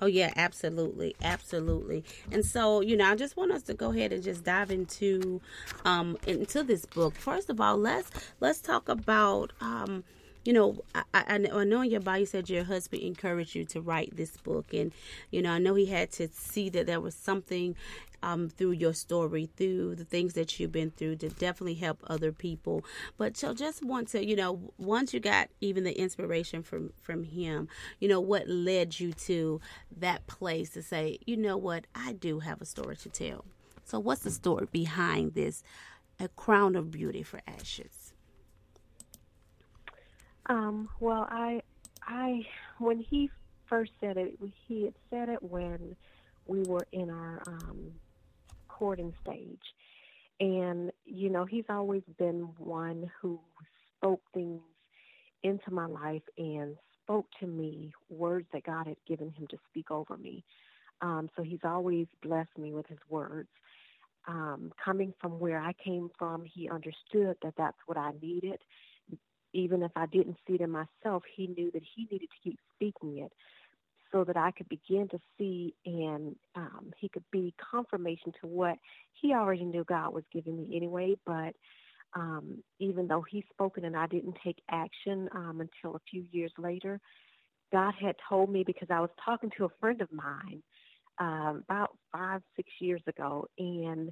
Oh 0.00 0.06
yeah, 0.06 0.32
absolutely, 0.36 1.16
absolutely. 1.22 2.04
And 2.30 2.44
so, 2.44 2.82
you 2.82 2.96
know, 2.98 3.10
I 3.10 3.14
just 3.14 3.36
want 3.36 3.50
us 3.52 3.62
to 3.62 3.74
go 3.74 3.92
ahead 3.92 4.12
and 4.12 4.22
just 4.22 4.44
dive 4.44 4.70
into 4.70 5.40
um 5.86 6.18
into 6.26 6.62
this 6.62 6.84
book. 6.84 7.14
First 7.14 7.48
of 7.48 7.60
all, 7.60 7.78
let's 7.78 8.10
let's 8.40 8.60
talk 8.60 8.88
about 8.90 9.52
um 9.60 10.04
you 10.46 10.52
know, 10.52 10.84
I, 10.94 11.02
I, 11.12 11.24
I 11.34 11.64
know 11.64 11.80
in 11.80 11.90
your 11.90 12.00
bio 12.00 12.20
you 12.20 12.26
said 12.26 12.48
your 12.48 12.64
husband 12.64 13.02
encouraged 13.02 13.54
you 13.54 13.64
to 13.66 13.80
write 13.80 14.16
this 14.16 14.36
book, 14.36 14.72
and 14.72 14.92
you 15.30 15.42
know, 15.42 15.50
I 15.50 15.58
know 15.58 15.74
he 15.74 15.86
had 15.86 16.12
to 16.12 16.28
see 16.28 16.68
that 16.70 16.86
there 16.86 17.00
was 17.00 17.14
something 17.14 17.74
um, 18.22 18.48
through 18.48 18.72
your 18.72 18.94
story, 18.94 19.50
through 19.56 19.96
the 19.96 20.04
things 20.04 20.34
that 20.34 20.58
you've 20.58 20.72
been 20.72 20.90
through, 20.90 21.16
to 21.16 21.28
definitely 21.28 21.74
help 21.74 22.02
other 22.06 22.32
people. 22.32 22.84
But 23.18 23.36
so, 23.36 23.54
just 23.54 23.84
want 23.84 24.08
to, 24.08 24.24
you 24.24 24.36
know, 24.36 24.72
once 24.78 25.12
you 25.12 25.20
got 25.20 25.48
even 25.60 25.84
the 25.84 25.98
inspiration 25.98 26.62
from 26.62 26.92
from 27.02 27.24
him, 27.24 27.68
you 27.98 28.08
know, 28.08 28.20
what 28.20 28.48
led 28.48 29.00
you 29.00 29.12
to 29.12 29.60
that 29.96 30.26
place 30.26 30.70
to 30.70 30.82
say, 30.82 31.18
you 31.26 31.36
know, 31.36 31.56
what, 31.56 31.86
I 31.94 32.12
do 32.12 32.40
have 32.40 32.60
a 32.60 32.66
story 32.66 32.96
to 32.96 33.08
tell. 33.08 33.44
So, 33.84 33.98
what's 33.98 34.22
the 34.22 34.30
story 34.30 34.66
behind 34.70 35.34
this? 35.34 35.62
A 36.18 36.28
crown 36.28 36.76
of 36.76 36.90
beauty 36.90 37.22
for 37.22 37.40
ashes. 37.46 38.05
Um, 40.48 40.88
well, 41.00 41.26
I, 41.30 41.60
I, 42.02 42.42
when 42.78 43.00
he 43.00 43.30
first 43.68 43.92
said 44.00 44.16
it, 44.16 44.38
he 44.66 44.84
had 44.84 44.94
said 45.10 45.28
it 45.28 45.42
when 45.42 45.96
we 46.46 46.62
were 46.62 46.86
in 46.92 47.10
our 47.10 47.42
um, 47.46 47.92
courting 48.68 49.12
stage. 49.22 49.58
And, 50.38 50.92
you 51.04 51.30
know, 51.30 51.44
he's 51.44 51.64
always 51.68 52.02
been 52.18 52.48
one 52.58 53.10
who 53.20 53.40
spoke 53.96 54.22
things 54.34 54.60
into 55.42 55.70
my 55.70 55.86
life 55.86 56.22
and 56.36 56.76
spoke 57.02 57.26
to 57.40 57.46
me 57.46 57.92
words 58.08 58.46
that 58.52 58.64
God 58.64 58.86
had 58.86 58.96
given 59.06 59.30
him 59.30 59.46
to 59.48 59.56
speak 59.70 59.90
over 59.90 60.16
me. 60.16 60.44
Um, 61.00 61.28
so 61.36 61.42
he's 61.42 61.60
always 61.64 62.06
blessed 62.22 62.56
me 62.58 62.72
with 62.72 62.86
his 62.86 62.98
words. 63.08 63.48
Um, 64.28 64.72
coming 64.82 65.14
from 65.20 65.38
where 65.38 65.60
I 65.60 65.72
came 65.72 66.10
from, 66.18 66.44
he 66.44 66.68
understood 66.68 67.36
that 67.42 67.54
that's 67.56 67.78
what 67.86 67.96
I 67.96 68.12
needed 68.20 68.58
even 69.56 69.82
if 69.82 69.92
I 69.96 70.06
didn't 70.06 70.36
see 70.46 70.54
it 70.54 70.60
in 70.60 70.70
myself, 70.70 71.22
he 71.34 71.46
knew 71.48 71.70
that 71.72 71.82
he 71.94 72.06
needed 72.10 72.28
to 72.28 72.42
keep 72.42 72.58
speaking 72.74 73.18
it 73.18 73.32
so 74.12 74.24
that 74.24 74.36
I 74.36 74.50
could 74.50 74.68
begin 74.68 75.08
to 75.08 75.18
see 75.36 75.74
and 75.84 76.36
um, 76.54 76.92
he 76.98 77.08
could 77.08 77.24
be 77.32 77.54
confirmation 77.70 78.32
to 78.40 78.46
what 78.46 78.78
he 79.12 79.32
already 79.34 79.64
knew 79.64 79.84
God 79.84 80.14
was 80.14 80.24
giving 80.32 80.56
me 80.56 80.76
anyway. 80.76 81.16
But 81.26 81.54
um, 82.14 82.62
even 82.78 83.08
though 83.08 83.24
he 83.28 83.44
spoke 83.52 83.78
it 83.78 83.84
and 83.84 83.96
I 83.96 84.06
didn't 84.06 84.36
take 84.44 84.58
action 84.70 85.28
um, 85.34 85.60
until 85.60 85.96
a 85.96 86.00
few 86.10 86.24
years 86.30 86.52
later, 86.58 87.00
God 87.72 87.94
had 88.00 88.14
told 88.28 88.50
me 88.50 88.62
because 88.64 88.88
I 88.90 89.00
was 89.00 89.10
talking 89.24 89.50
to 89.58 89.64
a 89.64 89.70
friend 89.80 90.00
of 90.00 90.08
mine 90.12 90.62
um, 91.18 91.62
about 91.68 91.96
five, 92.12 92.42
six 92.54 92.68
years 92.80 93.02
ago, 93.06 93.46
and 93.58 94.10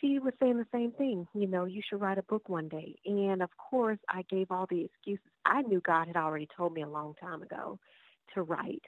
she 0.00 0.18
was 0.18 0.34
saying 0.40 0.58
the 0.58 0.66
same 0.72 0.92
thing. 0.92 1.26
You 1.34 1.46
know, 1.46 1.64
you 1.64 1.82
should 1.88 2.00
write 2.00 2.18
a 2.18 2.22
book 2.22 2.48
one 2.48 2.68
day. 2.68 2.96
And 3.06 3.42
of 3.42 3.50
course, 3.56 3.98
I 4.08 4.22
gave 4.30 4.50
all 4.50 4.66
the 4.68 4.84
excuses. 4.84 5.24
I 5.44 5.62
knew 5.62 5.80
God 5.80 6.06
had 6.06 6.16
already 6.16 6.48
told 6.56 6.72
me 6.72 6.82
a 6.82 6.88
long 6.88 7.14
time 7.20 7.42
ago 7.42 7.78
to 8.34 8.42
write, 8.42 8.82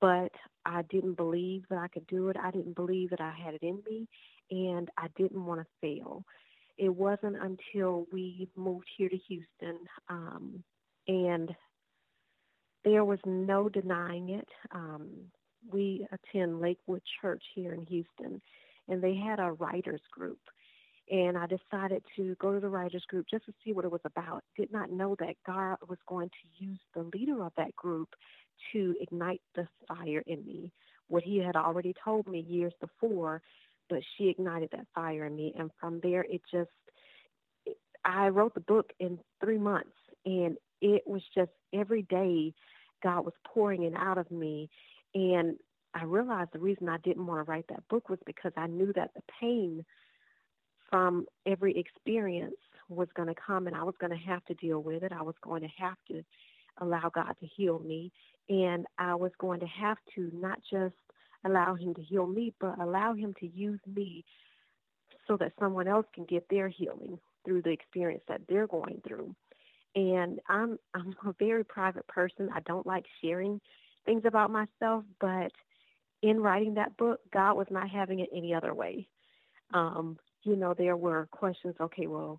but 0.00 0.32
I 0.64 0.82
didn't 0.90 1.16
believe 1.16 1.64
that 1.70 1.78
I 1.78 1.88
could 1.88 2.06
do 2.06 2.28
it. 2.28 2.36
I 2.42 2.50
didn't 2.50 2.76
believe 2.76 3.10
that 3.10 3.20
I 3.20 3.32
had 3.32 3.54
it 3.54 3.62
in 3.62 3.82
me, 3.88 4.08
and 4.50 4.88
I 4.96 5.08
didn't 5.16 5.44
want 5.44 5.60
to 5.60 5.66
fail. 5.80 6.24
It 6.76 6.90
wasn't 6.90 7.36
until 7.36 8.06
we 8.12 8.48
moved 8.56 8.86
here 8.96 9.08
to 9.08 9.16
Houston, 9.16 9.78
um, 10.08 10.62
and 11.08 11.50
there 12.84 13.04
was 13.04 13.18
no 13.26 13.68
denying 13.68 14.30
it. 14.30 14.48
Um, 14.72 15.08
we 15.70 16.06
attend 16.12 16.60
Lakewood 16.60 17.02
Church 17.20 17.42
here 17.54 17.74
in 17.74 17.84
Houston, 17.86 18.40
and 18.88 19.02
they 19.02 19.14
had 19.14 19.40
a 19.40 19.52
writers 19.52 20.02
group 20.10 20.40
and 21.10 21.38
I 21.38 21.46
decided 21.46 22.02
to 22.16 22.34
go 22.38 22.52
to 22.52 22.60
the 22.60 22.68
writers 22.68 23.04
group 23.08 23.26
just 23.30 23.46
to 23.46 23.52
see 23.64 23.72
what 23.72 23.84
it 23.84 23.90
was 23.90 24.02
about. 24.04 24.44
Did 24.56 24.70
not 24.70 24.90
know 24.90 25.16
that 25.20 25.36
God 25.46 25.76
was 25.88 25.98
going 26.06 26.28
to 26.28 26.64
use 26.64 26.80
the 26.94 27.08
leader 27.14 27.42
of 27.42 27.52
that 27.56 27.74
group 27.76 28.10
to 28.72 28.94
ignite 29.00 29.40
the 29.54 29.66
fire 29.86 30.22
in 30.26 30.44
me 30.44 30.72
what 31.08 31.22
he 31.22 31.38
had 31.38 31.56
already 31.56 31.94
told 32.04 32.28
me 32.28 32.40
years 32.40 32.72
before, 32.80 33.42
but 33.88 34.00
she 34.16 34.28
ignited 34.28 34.68
that 34.72 34.86
fire 34.94 35.24
in 35.26 35.34
me. 35.34 35.54
And 35.58 35.70
from 35.80 36.00
there, 36.02 36.24
it 36.28 36.42
just, 36.52 36.70
I 38.04 38.28
wrote 38.28 38.54
the 38.54 38.60
book 38.60 38.90
in 39.00 39.18
three 39.42 39.58
months, 39.58 39.96
and 40.24 40.56
it 40.80 41.02
was 41.06 41.22
just 41.34 41.50
every 41.72 42.02
day 42.02 42.52
God 43.02 43.24
was 43.24 43.34
pouring 43.46 43.84
it 43.84 43.94
out 43.96 44.18
of 44.18 44.30
me. 44.30 44.68
And 45.14 45.56
I 45.94 46.04
realized 46.04 46.50
the 46.52 46.58
reason 46.58 46.88
I 46.88 46.98
didn't 46.98 47.26
want 47.26 47.44
to 47.44 47.50
write 47.50 47.66
that 47.68 47.86
book 47.88 48.08
was 48.08 48.18
because 48.26 48.52
I 48.56 48.66
knew 48.66 48.92
that 48.94 49.10
the 49.14 49.22
pain 49.40 49.84
from 50.90 51.26
every 51.46 51.78
experience 51.78 52.56
was 52.88 53.08
going 53.14 53.28
to 53.28 53.34
come 53.34 53.66
and 53.66 53.76
I 53.76 53.82
was 53.82 53.94
going 54.00 54.12
to 54.12 54.26
have 54.26 54.44
to 54.46 54.54
deal 54.54 54.80
with 54.80 55.02
it. 55.02 55.12
I 55.12 55.22
was 55.22 55.34
going 55.42 55.62
to 55.62 55.68
have 55.78 55.96
to 56.08 56.22
allow 56.80 57.10
God 57.14 57.34
to 57.40 57.46
heal 57.46 57.78
me. 57.80 58.12
And 58.48 58.86
I 58.98 59.14
was 59.14 59.32
going 59.38 59.60
to 59.60 59.66
have 59.66 59.98
to 60.14 60.30
not 60.32 60.58
just 60.70 60.94
allow 61.44 61.74
Him 61.74 61.94
to 61.94 62.02
heal 62.02 62.26
me, 62.26 62.54
but 62.60 62.78
allow 62.78 63.14
Him 63.14 63.34
to 63.40 63.46
use 63.46 63.80
me 63.86 64.24
so 65.26 65.36
that 65.36 65.52
someone 65.60 65.86
else 65.86 66.06
can 66.14 66.24
get 66.24 66.46
their 66.48 66.68
healing 66.68 67.18
through 67.44 67.62
the 67.62 67.70
experience 67.70 68.22
that 68.28 68.40
they're 68.48 68.66
going 68.66 69.00
through. 69.06 69.34
And 69.94 70.40
I'm 70.48 70.78
I'm 70.94 71.14
a 71.26 71.34
very 71.38 71.64
private 71.64 72.06
person. 72.08 72.48
I 72.54 72.60
don't 72.60 72.86
like 72.86 73.04
sharing 73.22 73.60
things 74.06 74.22
about 74.24 74.50
myself, 74.50 75.04
but 75.20 75.52
in 76.22 76.40
writing 76.40 76.74
that 76.74 76.96
book, 76.96 77.20
God 77.32 77.54
was 77.54 77.66
not 77.70 77.88
having 77.88 78.20
it 78.20 78.28
any 78.34 78.54
other 78.54 78.74
way. 78.74 79.08
Um, 79.72 80.18
you 80.42 80.56
know, 80.56 80.74
there 80.74 80.96
were 80.96 81.28
questions, 81.30 81.74
okay, 81.80 82.06
well, 82.06 82.38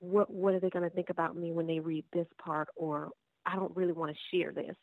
what 0.00 0.30
what 0.30 0.54
are 0.54 0.60
they 0.60 0.70
going 0.70 0.88
to 0.88 0.94
think 0.94 1.10
about 1.10 1.36
me 1.36 1.52
when 1.52 1.66
they 1.66 1.78
read 1.78 2.04
this 2.12 2.26
part 2.44 2.68
or 2.74 3.10
I 3.46 3.54
don't 3.56 3.76
really 3.76 3.92
want 3.92 4.12
to 4.12 4.36
share 4.36 4.52
this. 4.52 4.76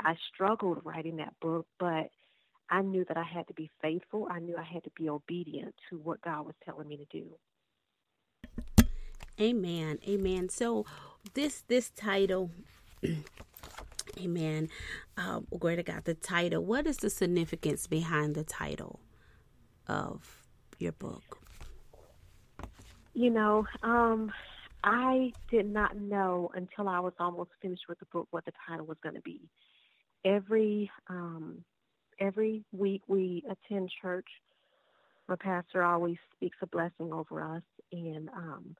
I 0.00 0.14
struggled 0.32 0.80
writing 0.84 1.16
that 1.16 1.34
book, 1.40 1.66
but 1.78 2.10
I 2.70 2.82
knew 2.82 3.04
that 3.08 3.16
I 3.16 3.24
had 3.24 3.46
to 3.48 3.54
be 3.54 3.70
faithful. 3.80 4.28
I 4.30 4.38
knew 4.38 4.56
I 4.56 4.62
had 4.62 4.84
to 4.84 4.90
be 4.96 5.08
obedient 5.08 5.74
to 5.90 5.98
what 5.98 6.22
God 6.22 6.46
was 6.46 6.54
telling 6.64 6.88
me 6.88 6.96
to 6.96 7.06
do. 7.10 8.86
Amen. 9.40 9.98
Amen. 10.06 10.48
So 10.48 10.86
this 11.34 11.62
this 11.66 11.90
title 11.90 12.50
Amen. 14.20 14.68
Uh, 15.16 15.40
glory 15.58 15.76
to 15.76 15.82
God. 15.82 16.04
The 16.04 16.14
title. 16.14 16.64
What 16.64 16.86
is 16.86 16.98
the 16.98 17.10
significance 17.10 17.86
behind 17.86 18.34
the 18.34 18.44
title 18.44 19.00
of 19.86 20.42
your 20.78 20.92
book? 20.92 21.38
You 23.14 23.30
know, 23.30 23.66
um, 23.82 24.32
I 24.84 25.32
did 25.50 25.66
not 25.66 25.96
know 25.96 26.50
until 26.54 26.88
I 26.88 27.00
was 27.00 27.12
almost 27.18 27.50
finished 27.60 27.82
with 27.88 27.98
the 27.98 28.06
book 28.06 28.28
what 28.30 28.44
the 28.44 28.52
title 28.66 28.86
was 28.86 28.96
going 29.02 29.14
to 29.14 29.20
be. 29.20 29.40
Every 30.24 30.90
um, 31.08 31.64
every 32.20 32.64
week 32.72 33.02
we 33.08 33.44
attend 33.50 33.90
church. 34.00 34.28
My 35.28 35.36
pastor 35.36 35.82
always 35.82 36.16
speaks 36.34 36.58
a 36.62 36.66
blessing 36.66 37.12
over 37.12 37.42
us, 37.42 37.62
and 37.92 38.28
um, 38.30 38.76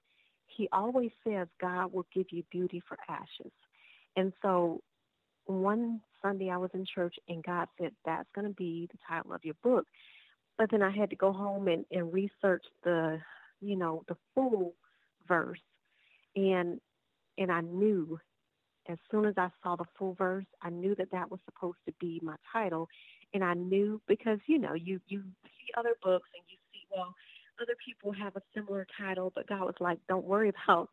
he 0.46 0.68
always 0.72 1.10
says 1.26 1.48
God 1.60 1.92
will 1.92 2.06
give 2.14 2.26
you 2.30 2.42
beauty 2.50 2.82
for 2.86 2.96
ashes. 3.08 3.52
And 4.16 4.32
so 4.42 4.80
one 5.46 6.00
Sunday 6.20 6.50
I 6.50 6.56
was 6.56 6.70
in 6.74 6.84
church 6.86 7.14
and 7.28 7.42
God 7.44 7.68
said 7.78 7.92
that's 8.04 8.28
going 8.34 8.46
to 8.46 8.54
be 8.54 8.88
the 8.92 8.98
title 9.08 9.32
of 9.32 9.44
your 9.44 9.56
book. 9.62 9.86
But 10.58 10.70
then 10.70 10.82
I 10.82 10.90
had 10.90 11.10
to 11.10 11.16
go 11.16 11.32
home 11.32 11.68
and, 11.68 11.84
and 11.90 12.12
research 12.12 12.64
the, 12.84 13.18
you 13.60 13.76
know, 13.76 14.04
the 14.08 14.16
full 14.34 14.74
verse 15.26 15.60
and 16.36 16.80
and 17.38 17.50
I 17.50 17.60
knew 17.62 18.18
as 18.88 18.98
soon 19.10 19.26
as 19.26 19.34
I 19.36 19.48
saw 19.62 19.76
the 19.76 19.84
full 19.96 20.14
verse, 20.14 20.44
I 20.60 20.70
knew 20.70 20.94
that 20.96 21.12
that 21.12 21.30
was 21.30 21.38
supposed 21.44 21.78
to 21.86 21.92
be 22.00 22.20
my 22.22 22.34
title, 22.52 22.88
and 23.32 23.44
I 23.44 23.54
knew 23.54 24.00
because 24.08 24.38
you 24.46 24.58
know 24.58 24.74
you 24.74 25.00
you 25.08 25.22
see 25.44 25.72
other 25.76 25.94
books 26.02 26.28
and 26.34 26.44
you 26.48 26.56
see 26.72 26.86
well 26.94 27.14
other 27.60 27.74
people 27.84 28.12
have 28.12 28.34
a 28.36 28.42
similar 28.54 28.86
title, 28.98 29.30
but 29.34 29.46
God 29.46 29.60
was 29.60 29.74
like, 29.78 29.98
don't 30.08 30.24
worry 30.24 30.48
about 30.66 30.90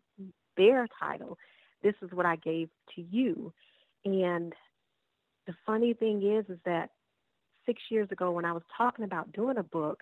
their 0.58 0.88
title. 1.00 1.38
This 1.82 1.96
is 2.02 2.12
what 2.12 2.26
I 2.26 2.36
gave 2.36 2.70
to 2.96 3.02
you, 3.02 3.54
and 4.06 4.54
the 5.48 5.54
funny 5.66 5.94
thing 5.94 6.24
is, 6.24 6.46
is 6.50 6.60
that 6.66 6.90
six 7.66 7.82
years 7.90 8.10
ago 8.12 8.32
when 8.32 8.46
I 8.46 8.54
was 8.54 8.64
talking 8.78 9.06
about 9.06 9.32
doing 9.34 9.58
a 9.58 9.64
book 9.64 10.02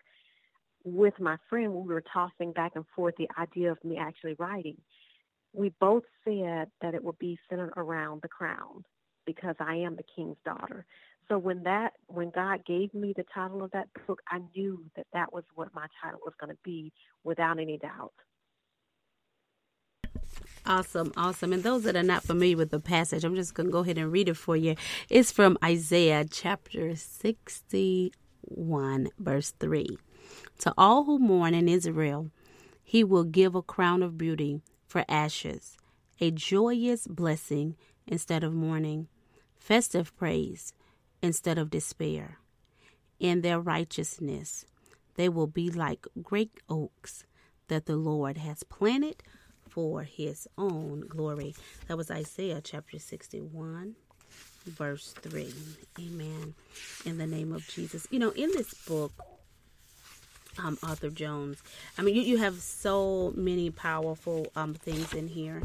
with 0.83 1.13
my 1.19 1.37
friend, 1.49 1.73
we 1.73 1.93
were 1.93 2.03
tossing 2.13 2.53
back 2.53 2.73
and 2.75 2.85
forth 2.95 3.15
the 3.17 3.27
idea 3.37 3.71
of 3.71 3.83
me 3.83 3.97
actually 3.97 4.35
writing 4.39 4.77
we 5.53 5.73
both 5.79 6.03
said 6.23 6.69
that 6.81 6.93
it 6.93 7.03
would 7.03 7.17
be 7.19 7.39
centered 7.49 7.73
around 7.77 8.21
the 8.21 8.27
crown 8.27 8.83
because 9.25 9.55
I 9.59 9.75
am 9.75 9.95
the 9.95 10.03
king's 10.15 10.37
daughter. 10.45 10.85
So 11.27 11.37
when 11.37 11.63
that 11.63 11.93
when 12.07 12.29
God 12.29 12.63
gave 12.65 12.93
me 12.93 13.13
the 13.15 13.25
title 13.33 13.63
of 13.63 13.71
that 13.71 13.89
book, 14.05 14.21
I 14.29 14.39
knew 14.55 14.85
that 14.95 15.07
that 15.13 15.33
was 15.33 15.43
what 15.55 15.73
my 15.73 15.87
title 16.01 16.19
was 16.23 16.33
going 16.39 16.51
to 16.51 16.59
be 16.63 16.93
without 17.23 17.59
any 17.59 17.77
doubt. 17.77 18.13
Awesome, 20.67 21.11
awesome. 21.15 21.53
And 21.53 21.63
those 21.63 21.83
that 21.83 21.95
are 21.95 22.03
not 22.03 22.23
familiar 22.23 22.57
with 22.57 22.71
the 22.71 22.81
passage, 22.81 23.23
I'm 23.23 23.35
just 23.35 23.53
going 23.53 23.67
to 23.67 23.71
go 23.71 23.79
ahead 23.79 23.97
and 23.97 24.11
read 24.11 24.27
it 24.27 24.35
for 24.35 24.57
you. 24.57 24.75
It's 25.09 25.31
from 25.31 25.57
Isaiah 25.63 26.25
chapter 26.29 26.93
61, 26.93 29.07
verse 29.17 29.53
3. 29.61 29.97
To 30.59 30.73
all 30.77 31.05
who 31.05 31.19
mourn 31.19 31.53
in 31.53 31.69
Israel, 31.69 32.31
he 32.83 33.01
will 33.01 33.23
give 33.23 33.55
a 33.55 33.61
crown 33.61 34.03
of 34.03 34.17
beauty 34.17 34.59
for 34.85 35.05
ashes, 35.07 35.77
a 36.19 36.31
joyous 36.31 37.07
blessing 37.07 37.77
instead 38.05 38.43
of 38.43 38.53
mourning, 38.53 39.07
festive 39.55 40.13
praise 40.17 40.73
instead 41.21 41.57
of 41.57 41.69
despair. 41.69 42.39
In 43.21 43.39
their 43.39 43.61
righteousness, 43.61 44.65
they 45.15 45.29
will 45.29 45.47
be 45.47 45.71
like 45.71 46.05
great 46.21 46.59
oaks 46.67 47.23
that 47.69 47.85
the 47.85 47.95
Lord 47.95 48.35
has 48.35 48.63
planted 48.63 49.23
for 49.77 50.01
his 50.01 50.47
own 50.57 51.01
glory. 51.01 51.53
That 51.87 51.97
was 51.97 52.09
Isaiah 52.09 52.61
chapter 52.63 52.97
61, 52.97 53.93
verse 54.65 55.13
3. 55.21 55.53
Amen. 55.99 56.55
In 57.05 57.19
the 57.19 57.27
name 57.27 57.53
of 57.53 57.67
Jesus. 57.67 58.07
You 58.09 58.17
know, 58.17 58.31
in 58.31 58.49
this 58.53 58.73
book, 58.73 59.11
um, 60.57 60.79
author 60.81 61.11
Jones. 61.11 61.61
I 61.95 62.01
mean, 62.01 62.15
you, 62.15 62.23
you 62.23 62.37
have 62.37 62.55
so 62.55 63.31
many 63.35 63.69
powerful 63.69 64.47
um, 64.55 64.73
things 64.73 65.13
in 65.13 65.27
here, 65.27 65.61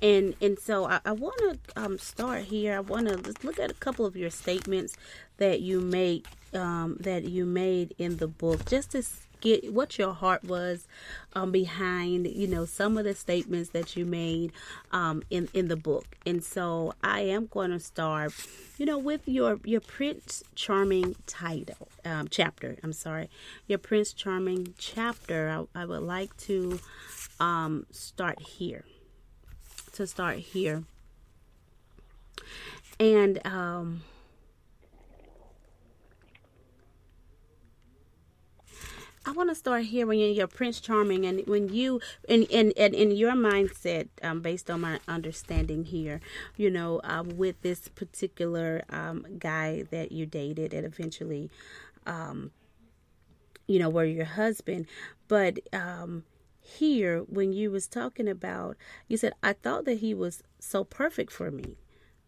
and 0.00 0.34
and 0.40 0.58
so 0.58 0.86
I, 0.86 1.00
I 1.04 1.12
want 1.12 1.36
to 1.40 1.58
um, 1.76 1.98
start 1.98 2.44
here. 2.44 2.74
I 2.78 2.80
want 2.80 3.08
to 3.08 3.34
look 3.46 3.58
at 3.58 3.70
a 3.70 3.74
couple 3.74 4.06
of 4.06 4.16
your 4.16 4.30
statements 4.30 4.96
that 5.36 5.60
you 5.60 5.82
made 5.82 6.26
um, 6.54 6.96
that 7.00 7.24
you 7.24 7.44
made 7.44 7.94
in 7.98 8.16
the 8.16 8.28
book, 8.28 8.64
just 8.64 8.92
to 8.92 9.02
get 9.40 9.72
what 9.72 9.98
your 9.98 10.12
heart 10.14 10.44
was 10.44 10.86
um, 11.34 11.52
behind, 11.52 12.26
you 12.26 12.46
know, 12.46 12.64
some 12.64 12.98
of 12.98 13.04
the 13.04 13.14
statements 13.14 13.70
that 13.70 13.96
you 13.96 14.04
made 14.04 14.52
um, 14.92 15.22
in 15.30 15.48
in 15.52 15.68
the 15.68 15.76
book. 15.76 16.16
And 16.26 16.42
so 16.42 16.94
I 17.02 17.20
am 17.20 17.46
going 17.46 17.70
to 17.70 17.80
start, 17.80 18.32
you 18.78 18.86
know, 18.86 18.98
with 18.98 19.26
your 19.26 19.58
your 19.64 19.80
Prince 19.80 20.42
Charming 20.54 21.16
title 21.26 21.88
um, 22.04 22.28
chapter. 22.28 22.76
I'm 22.82 22.92
sorry, 22.92 23.28
your 23.66 23.78
Prince 23.78 24.12
Charming 24.12 24.74
chapter. 24.78 25.66
I, 25.74 25.82
I 25.82 25.84
would 25.84 26.02
like 26.02 26.36
to 26.48 26.80
um, 27.38 27.86
start 27.90 28.40
here. 28.40 28.84
To 29.94 30.06
start 30.06 30.38
here, 30.38 30.84
and 32.98 33.44
um, 33.44 34.02
I 39.30 39.32
want 39.32 39.48
to 39.48 39.54
start 39.54 39.84
here 39.84 40.08
when 40.08 40.18
you're 40.18 40.48
Prince 40.48 40.80
Charming 40.80 41.24
and 41.24 41.46
when 41.46 41.68
you 41.68 42.00
in, 42.28 42.42
in, 42.46 42.72
in, 42.72 43.12
your 43.12 43.34
mindset, 43.34 44.08
um, 44.24 44.40
based 44.40 44.68
on 44.68 44.80
my 44.80 44.98
understanding 45.06 45.84
here, 45.84 46.20
you 46.56 46.68
know, 46.68 47.00
um, 47.04 47.36
with 47.36 47.62
this 47.62 47.86
particular 47.86 48.82
um, 48.90 49.24
guy 49.38 49.84
that 49.92 50.10
you 50.10 50.26
dated 50.26 50.74
and 50.74 50.84
eventually, 50.84 51.48
um, 52.06 52.50
you 53.68 53.78
know, 53.78 53.88
were 53.88 54.04
your 54.04 54.24
husband, 54.24 54.86
but 55.28 55.60
um, 55.72 56.24
here 56.60 57.20
when 57.20 57.52
you 57.52 57.70
was 57.70 57.86
talking 57.86 58.26
about, 58.26 58.76
you 59.06 59.16
said 59.16 59.32
I 59.44 59.52
thought 59.52 59.84
that 59.84 59.98
he 59.98 60.12
was 60.12 60.42
so 60.58 60.82
perfect 60.82 61.30
for 61.30 61.52
me, 61.52 61.76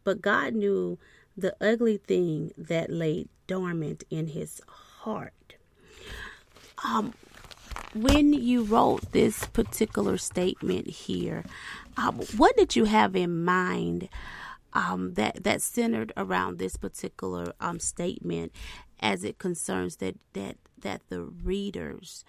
but 0.05 0.23
God 0.23 0.55
knew 0.55 1.01
the 1.37 1.57
ugly 1.61 1.97
thing 1.97 2.53
that 2.57 2.91
lay 2.91 3.27
dormant 3.49 4.05
in 4.09 4.29
his 4.29 4.61
heart 4.69 5.33
um, 6.85 7.15
when 7.95 8.33
you 8.33 8.65
wrote 8.65 9.13
this 9.13 9.47
particular 9.47 10.17
statement 10.17 10.89
here, 10.89 11.45
um, 11.97 12.21
what 12.37 12.57
did 12.57 12.75
you 12.75 12.85
have 12.85 13.15
in 13.15 13.45
mind 13.45 14.09
um, 14.73 15.15
that 15.15 15.45
that 15.45 15.61
centered 15.61 16.13
around 16.17 16.59
this 16.59 16.77
particular 16.77 17.53
um, 17.61 17.79
statement, 17.79 18.53
as 19.01 19.25
it 19.25 19.39
concerns 19.39 19.97
that 19.97 20.17
that 20.33 20.57
that 20.79 21.03
the 21.09 21.23
readers 21.23 22.25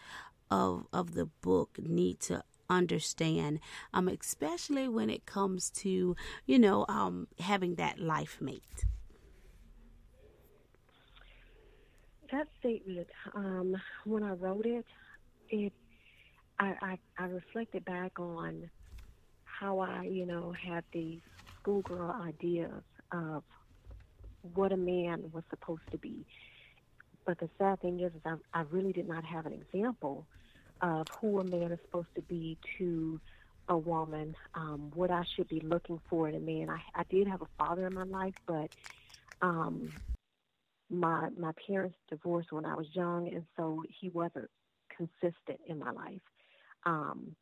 of 0.51 0.85
of 0.91 1.13
the 1.13 1.25
book 1.25 1.77
need 1.79 2.19
to 2.21 2.43
understand, 2.69 3.59
um, 3.93 4.07
especially 4.07 4.87
when 4.87 5.09
it 5.09 5.25
comes 5.25 5.69
to 5.69 6.15
you 6.45 6.59
know 6.59 6.85
um, 6.89 7.27
having 7.39 7.75
that 7.75 7.99
life 7.99 8.37
mate. 8.41 8.85
That 12.33 12.47
statement, 12.59 13.07
um, 13.35 13.75
when 14.05 14.23
I 14.23 14.31
wrote 14.33 14.65
it, 14.65 14.85
it 15.49 15.73
I, 16.59 16.73
I 16.81 16.97
I 17.19 17.25
reflected 17.25 17.85
back 17.85 18.19
on 18.19 18.69
how 19.59 19.79
I, 19.79 20.03
you 20.03 20.25
know, 20.25 20.53
had 20.53 20.83
these 20.93 21.21
schoolgirl 21.59 22.11
ideas 22.21 22.83
of 23.13 23.43
what 24.53 24.71
a 24.71 24.77
man 24.77 25.23
was 25.31 25.43
supposed 25.49 25.81
to 25.91 25.97
be. 25.97 26.25
But 27.25 27.39
the 27.39 27.49
sad 27.57 27.79
thing 27.81 28.01
is, 28.01 28.13
is 28.13 28.21
I, 28.25 28.35
I 28.53 28.63
really 28.71 28.91
did 28.91 29.07
not 29.07 29.23
have 29.23 29.45
an 29.45 29.53
example 29.53 30.27
of 30.81 31.07
who 31.21 31.39
a 31.39 31.43
man 31.43 31.71
is 31.71 31.79
supposed 31.85 32.13
to 32.15 32.21
be 32.23 32.57
to 32.77 33.21
a 33.69 33.77
woman, 33.77 34.35
um, 34.55 34.91
what 34.93 35.09
I 35.09 35.23
should 35.35 35.47
be 35.47 35.61
looking 35.63 36.01
for 36.09 36.27
in 36.27 36.35
a 36.35 36.39
man. 36.39 36.69
I, 36.69 36.79
I 36.99 37.03
did 37.09 37.27
have 37.27 37.41
a 37.41 37.47
father 37.57 37.87
in 37.87 37.93
my 37.93 38.03
life, 38.03 38.33
but 38.45 38.69
um, 39.41 39.93
my 40.93 41.29
my 41.37 41.51
parents 41.67 41.97
divorced 42.09 42.51
when 42.51 42.65
I 42.65 42.75
was 42.75 42.87
young, 42.93 43.27
and 43.33 43.43
so 43.57 43.83
he 43.99 44.09
wasn't 44.09 44.49
consistent 44.95 45.59
in 45.67 45.79
my 45.79 45.91
life. 45.91 46.21
Um, 46.85 47.35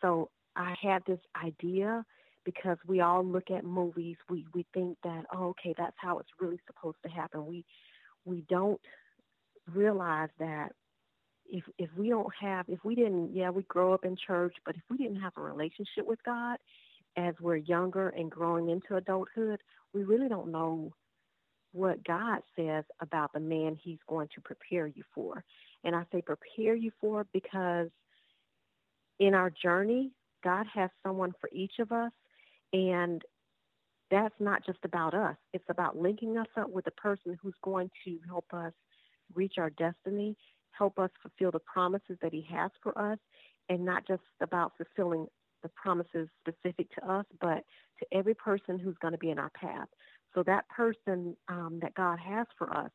so 0.00 0.30
I 0.56 0.74
had 0.80 1.02
this 1.06 1.20
idea 1.42 2.04
because 2.44 2.78
we 2.86 3.00
all 3.00 3.24
look 3.24 3.50
at 3.50 3.64
movies, 3.64 4.16
we 4.30 4.46
we 4.54 4.64
think 4.72 4.96
that 5.04 5.24
oh, 5.34 5.48
okay, 5.48 5.74
that's 5.76 5.96
how 5.98 6.18
it's 6.18 6.30
really 6.40 6.60
supposed 6.66 6.98
to 7.04 7.10
happen. 7.10 7.46
We 7.46 7.64
we 8.24 8.44
don't 8.48 8.80
realize 9.72 10.30
that 10.38 10.70
if 11.44 11.64
if 11.78 11.90
we 11.96 12.08
don't 12.08 12.32
have 12.40 12.66
if 12.68 12.84
we 12.84 12.94
didn't 12.94 13.34
yeah 13.34 13.50
we 13.50 13.62
grow 13.64 13.92
up 13.92 14.04
in 14.04 14.16
church, 14.16 14.54
but 14.64 14.76
if 14.76 14.82
we 14.88 14.96
didn't 14.96 15.20
have 15.20 15.32
a 15.36 15.42
relationship 15.42 16.06
with 16.06 16.22
God 16.24 16.58
as 17.16 17.34
we're 17.40 17.56
younger 17.56 18.10
and 18.10 18.30
growing 18.30 18.70
into 18.70 18.96
adulthood, 18.96 19.60
we 19.92 20.04
really 20.04 20.28
don't 20.28 20.50
know 20.50 20.92
what 21.76 22.02
God 22.04 22.40
says 22.56 22.84
about 23.00 23.32
the 23.32 23.40
man 23.40 23.78
he's 23.80 23.98
going 24.08 24.28
to 24.34 24.40
prepare 24.40 24.86
you 24.86 25.02
for. 25.14 25.44
And 25.84 25.94
I 25.94 26.04
say 26.10 26.22
prepare 26.22 26.74
you 26.74 26.90
for 27.00 27.26
because 27.32 27.88
in 29.20 29.34
our 29.34 29.50
journey, 29.50 30.10
God 30.42 30.66
has 30.72 30.90
someone 31.02 31.34
for 31.40 31.50
each 31.52 31.74
of 31.78 31.92
us. 31.92 32.12
And 32.72 33.22
that's 34.10 34.34
not 34.40 34.64
just 34.64 34.78
about 34.84 35.14
us. 35.14 35.36
It's 35.52 35.68
about 35.68 35.98
linking 35.98 36.38
us 36.38 36.46
up 36.56 36.70
with 36.70 36.86
a 36.86 36.92
person 36.92 37.36
who's 37.42 37.54
going 37.62 37.90
to 38.04 38.18
help 38.26 38.46
us 38.52 38.72
reach 39.34 39.54
our 39.58 39.70
destiny, 39.70 40.36
help 40.70 40.98
us 40.98 41.10
fulfill 41.20 41.50
the 41.50 41.60
promises 41.60 42.16
that 42.22 42.32
he 42.32 42.46
has 42.50 42.70
for 42.82 42.96
us, 42.98 43.18
and 43.68 43.84
not 43.84 44.06
just 44.06 44.22
about 44.40 44.72
fulfilling 44.76 45.26
the 45.62 45.68
promises 45.70 46.28
specific 46.40 46.88
to 46.94 47.10
us, 47.10 47.24
but 47.40 47.64
to 47.98 48.06
every 48.12 48.34
person 48.34 48.78
who's 48.78 48.96
going 49.00 49.12
to 49.12 49.18
be 49.18 49.30
in 49.30 49.38
our 49.38 49.50
path. 49.50 49.88
So 50.36 50.42
that 50.42 50.68
person 50.68 51.34
um, 51.48 51.78
that 51.80 51.94
God 51.94 52.18
has 52.18 52.46
for 52.58 52.70
us 52.76 52.90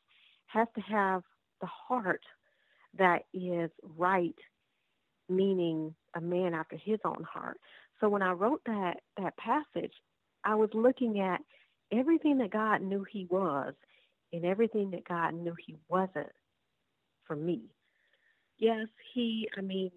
has 0.45 0.67
to 0.75 0.81
have 0.81 1.23
the 1.59 1.67
heart 1.67 2.21
that 2.99 3.23
is 3.33 3.71
right, 3.97 4.35
meaning 5.27 5.95
a 6.15 6.21
man 6.21 6.53
after 6.53 6.77
his 6.77 6.99
own 7.03 7.25
heart. 7.27 7.57
So 7.99 8.09
when 8.09 8.21
I 8.21 8.33
wrote 8.33 8.61
that 8.67 8.97
that 9.17 9.35
passage, 9.37 9.93
I 10.45 10.53
was 10.53 10.69
looking 10.75 11.19
at 11.19 11.41
everything 11.91 12.37
that 12.37 12.51
God 12.51 12.83
knew 12.83 13.03
he 13.11 13.25
was 13.25 13.73
and 14.31 14.45
everything 14.45 14.91
that 14.91 15.07
God 15.07 15.33
knew 15.33 15.55
he 15.65 15.75
wasn't 15.89 16.31
for 17.25 17.35
me. 17.35 17.63
Yes, 18.59 18.87
he, 19.15 19.49
I 19.57 19.61
mean, 19.61 19.89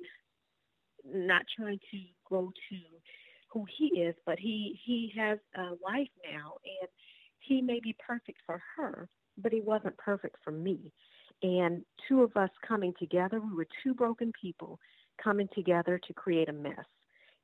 not 1.04 1.42
trying 1.54 1.78
to 1.90 1.98
go 2.30 2.50
to 2.70 2.76
who 3.50 3.66
he 3.76 4.00
is, 4.00 4.14
but 4.24 4.38
he 4.38 4.80
he 4.82 5.12
has 5.14 5.38
a 5.56 5.74
wife 5.82 6.08
now 6.32 6.54
and 6.80 6.88
he 7.46 7.60
may 7.60 7.80
be 7.80 7.96
perfect 8.06 8.38
for 8.46 8.62
her, 8.76 9.08
but 9.38 9.52
he 9.52 9.60
wasn't 9.60 9.96
perfect 9.98 10.36
for 10.44 10.50
me. 10.50 10.92
And 11.42 11.84
two 12.08 12.22
of 12.22 12.36
us 12.36 12.50
coming 12.66 12.94
together, 12.98 13.40
we 13.40 13.54
were 13.54 13.66
two 13.82 13.94
broken 13.94 14.32
people 14.40 14.78
coming 15.22 15.48
together 15.54 16.00
to 16.06 16.12
create 16.14 16.48
a 16.48 16.52
mess. 16.52 16.86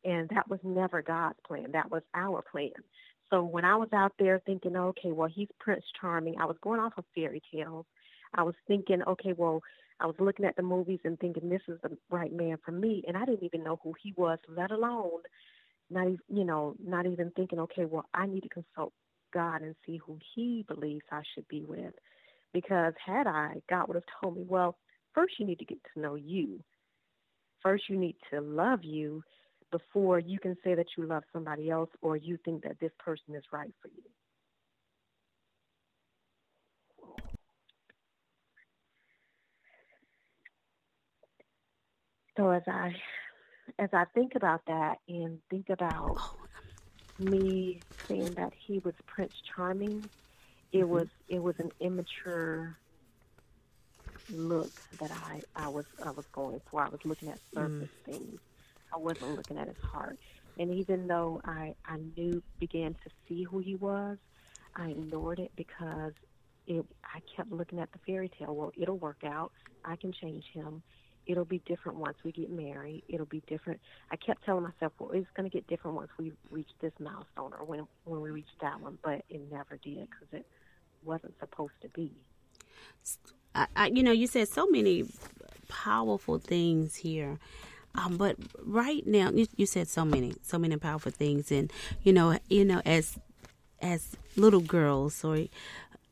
And 0.05 0.29
that 0.31 0.49
was 0.49 0.61
never 0.63 1.03
God's 1.03 1.39
plan. 1.47 1.73
That 1.73 1.91
was 1.91 2.03
our 2.15 2.43
plan. 2.51 2.71
So 3.29 3.43
when 3.43 3.65
I 3.65 3.77
was 3.77 3.89
out 3.93 4.13
there 4.19 4.41
thinking, 4.47 4.77
okay, 4.77 5.13
well, 5.13 5.29
he's 5.33 5.49
Prince 5.59 5.85
Charming, 6.01 6.37
I 6.41 6.47
was 6.47 6.57
going 6.63 6.81
off 6.81 6.95
of 6.97 7.05
fairy 7.15 7.43
tales. 7.53 7.87
I 8.35 8.43
was 8.43 8.55
thinking, 8.67 9.03
okay, 9.07 9.35
well, 9.37 9.61
I 10.01 10.07
was 10.07 10.17
looking 10.19 10.47
at 10.47 10.57
the 10.57 10.63
movies 10.63 11.01
and 11.05 11.19
thinking 11.19 11.49
this 11.49 11.61
is 11.69 11.79
the 11.83 11.97
right 12.11 12.33
man 12.33 12.57
for 12.65 12.73
me, 12.73 13.05
and 13.07 13.17
I 13.17 13.25
didn't 13.27 13.45
even 13.45 13.63
know 13.63 13.79
who 13.83 13.93
he 14.03 14.15
was, 14.17 14.39
let 14.49 14.71
alone 14.71 15.21
not 15.91 16.07
even, 16.07 16.21
you 16.29 16.45
know, 16.45 16.75
not 16.83 17.07
even 17.07 17.33
thinking, 17.33 17.59
okay, 17.59 17.85
well, 17.85 18.07
I 18.15 18.27
need 18.27 18.43
to 18.43 18.49
consult 18.49 18.93
God 19.33 19.63
and 19.63 19.75
see 19.87 19.99
who 20.07 20.19
He 20.35 20.65
believes 20.69 21.05
I 21.11 21.23
should 21.35 21.49
be 21.49 21.65
with. 21.65 21.95
Because 22.53 22.95
had 23.05 23.27
I, 23.27 23.63
God 23.69 23.89
would 23.89 23.95
have 23.95 24.05
told 24.23 24.37
me, 24.37 24.45
well, 24.49 24.77
first 25.15 25.35
you 25.39 25.47
need 25.47 25.59
to 25.61 25.65
get 25.65 25.79
to 25.95 26.01
know 26.01 26.17
you. 26.17 26.61
First, 27.63 27.85
you 27.89 27.97
need 27.99 28.17
to 28.33 28.41
love 28.41 28.81
you 28.83 29.23
before 29.71 30.19
you 30.19 30.39
can 30.41 30.57
say 30.65 30.75
that 30.75 30.87
you 30.97 31.07
love 31.07 31.23
somebody 31.33 31.71
else 31.71 31.91
or 32.03 32.17
you 32.17 32.39
think 32.45 32.63
that 32.65 32.79
this 32.81 32.93
person 32.99 33.35
is 33.35 33.45
right 33.53 33.73
for 33.83 33.89
you. 33.89 34.03
So 42.37 42.51
as 42.51 42.63
I 42.67 42.93
as 43.79 43.91
I 43.93 44.05
think 44.15 44.33
about 44.37 44.63
that 44.67 44.97
and 45.09 45.39
think 45.51 45.69
about 45.71 46.19
oh. 46.19 46.40
Me 47.21 47.85
saying 48.09 48.35
that 48.37 48.53
he 48.67 48.81
was 48.81 48.95
Prince 49.07 49.33
Charming, 49.55 50.09
it 50.73 50.89
was 50.89 51.09
it 51.29 51.43
was 51.43 51.55
an 51.59 51.71
immature 51.81 52.77
look 54.29 54.73
that 55.01 55.11
I, 55.11 55.43
I 55.57 55.69
was 55.69 55.85
I 56.05 56.11
was 56.11 56.25
going 56.33 56.61
for. 56.71 56.83
I 56.83 56.89
was 56.89 57.01
looking 57.05 57.29
at 57.29 57.39
surface 57.55 57.89
mm. 57.89 58.05
things. 58.05 58.41
I 58.95 58.99
wasn't 58.99 59.37
looking 59.37 59.59
at 59.59 59.69
his 59.69 59.77
heart. 59.83 60.19
And 60.59 60.73
even 60.73 61.07
though 61.07 61.41
I, 61.45 61.75
I 61.87 61.99
knew 62.17 62.43
began 62.59 62.95
to 62.95 63.11
see 63.29 63.45
who 63.45 63.61
he 63.61 63.77
was, 63.77 64.19
I 64.75 64.89
ignored 64.91 65.39
it 65.39 65.53
because 65.57 66.13
it 66.67 66.85
I 67.05 67.21
kept 67.37 67.53
looking 67.53 67.79
at 67.79 67.91
the 67.93 67.99
fairy 68.07 68.31
tale. 68.39 68.55
Well, 68.55 68.73
it'll 68.77 68.99
work 68.99 69.23
out. 69.25 69.53
I 69.85 69.97
can 69.97 70.13
change 70.13 70.45
him 70.53 70.83
it'll 71.31 71.45
be 71.45 71.63
different 71.65 71.99
once 71.99 72.17
we 72.25 72.33
get 72.33 72.51
married. 72.51 73.05
It'll 73.09 73.25
be 73.27 73.43
different. 73.47 73.81
I 74.11 74.17
kept 74.17 74.45
telling 74.45 74.65
myself, 74.65 74.93
well, 74.99 75.11
it's 75.13 75.31
going 75.37 75.49
to 75.49 75.55
get 75.55 75.67
different 75.69 75.97
once 75.97 76.11
we 76.19 76.33
reach 76.51 76.69
this 76.81 76.93
milestone 76.99 77.53
or 77.59 77.65
when 77.65 77.87
when 78.05 78.21
we 78.21 78.31
reach 78.31 78.49
that 78.61 78.81
one, 78.81 78.99
but 79.05 79.25
it 79.29 79.41
never 79.51 79.77
did 79.77 80.09
because 80.11 80.29
it 80.33 80.47
wasn't 81.05 81.35
supposed 81.39 81.75
to 81.83 81.89
be. 81.91 82.13
I, 83.55 83.67
I, 83.77 83.87
you 83.87 84.03
know, 84.03 84.13
you 84.13 84.27
said 84.27 84.49
so 84.49 84.67
many 84.67 85.05
powerful 85.69 86.39
things 86.39 86.97
here. 86.97 87.39
Um, 87.95 88.17
but 88.17 88.37
right 88.65 89.05
now, 89.07 89.31
you, 89.31 89.47
you 89.57 89.67
said 89.67 89.89
so 89.89 90.05
many, 90.05 90.35
so 90.43 90.59
many 90.59 90.77
powerful 90.77 91.13
things, 91.13 91.51
and 91.51 91.73
you 92.03 92.13
know, 92.13 92.39
you 92.49 92.65
know, 92.65 92.83
as 92.85 93.19
as 93.81 94.17
little 94.37 94.61
girls 94.61 95.25
or 95.25 95.47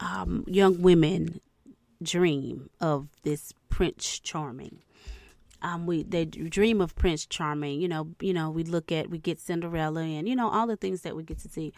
um, 0.01 0.45
young 0.47 0.81
women 0.81 1.41
dream 2.03 2.71
of 2.81 3.09
this 3.23 3.53
Prince 3.69 4.19
Charming, 4.19 4.79
um, 5.63 5.87
we 5.87 6.03
they 6.05 6.25
dream 6.25 6.81
of 6.81 6.95
Prince 6.95 7.27
Charming. 7.27 7.81
You 7.81 7.89
know, 7.89 8.09
you 8.21 8.33
know, 8.33 8.51
we 8.51 8.65
look 8.65 8.93
at 8.93 9.11
we 9.11 9.19
get 9.19 9.41
Cinderella 9.41 10.03
and 10.03 10.29
you 10.29 10.37
know 10.37 10.49
all 10.49 10.67
the 10.67 10.77
things 10.77 11.03
that 11.03 11.17
we 11.17 11.23
get 11.23 11.39
to 11.41 11.49
see 11.49 11.73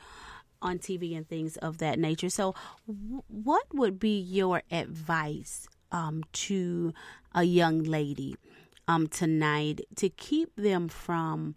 on 0.62 0.78
TV 0.78 1.16
and 1.16 1.28
things 1.28 1.56
of 1.58 1.78
that 1.78 1.98
nature. 1.98 2.30
So, 2.30 2.54
w- 2.86 3.22
what 3.28 3.64
would 3.72 3.98
be 3.98 4.18
your 4.18 4.62
advice 4.70 5.66
um, 5.92 6.22
to 6.32 6.92
a 7.34 7.44
young 7.44 7.82
lady 7.82 8.36
um, 8.88 9.06
tonight 9.06 9.80
to 9.96 10.08
keep 10.08 10.54
them 10.56 10.88
from 10.88 11.54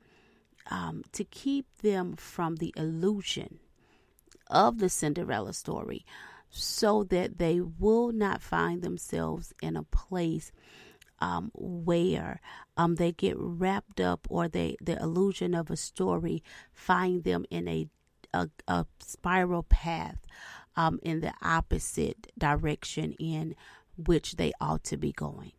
um, 0.70 1.04
to 1.12 1.24
keep 1.26 1.66
them 1.82 2.16
from 2.16 2.56
the 2.58 2.74
illusion 2.78 3.60
of 4.48 4.80
the 4.80 4.90
Cinderella 4.90 5.54
story, 5.54 6.06
so 6.50 7.04
that 7.06 7.38
they 7.38 7.60
will 7.60 8.12
not 8.12 8.42
find 8.42 8.82
themselves 8.82 9.54
in 9.62 9.76
a 9.76 9.84
place 9.84 10.52
um, 11.24 11.52
where 11.54 12.42
um, 12.76 12.96
they 12.96 13.14
get 13.14 13.36
wrapped 13.38 14.02
up 14.02 14.28
or 14.30 14.50
they 14.50 14.76
the 14.82 15.02
illusion 15.02 15.56
of 15.56 15.72
a 15.72 15.78
story 15.78 16.44
find 16.74 17.24
them 17.24 17.46
in 17.50 17.66
a 17.68 17.88
a, 18.34 18.50
a 18.68 18.86
spiral 19.00 19.64
path 19.64 20.18
um, 20.76 21.00
in 21.02 21.22
the 21.22 21.34
opposite 21.42 22.28
direction 22.38 23.14
in 23.14 23.56
which 23.96 24.34
they 24.34 24.52
ought 24.60 24.84
to 24.84 24.98
be 24.98 25.14
going. 25.14 25.54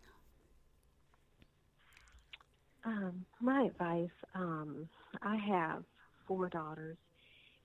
Um, 2.84 3.24
my 3.40 3.62
advice, 3.62 4.10
um, 4.34 4.86
I 5.22 5.36
have 5.36 5.84
four 6.28 6.50
daughters, 6.50 6.98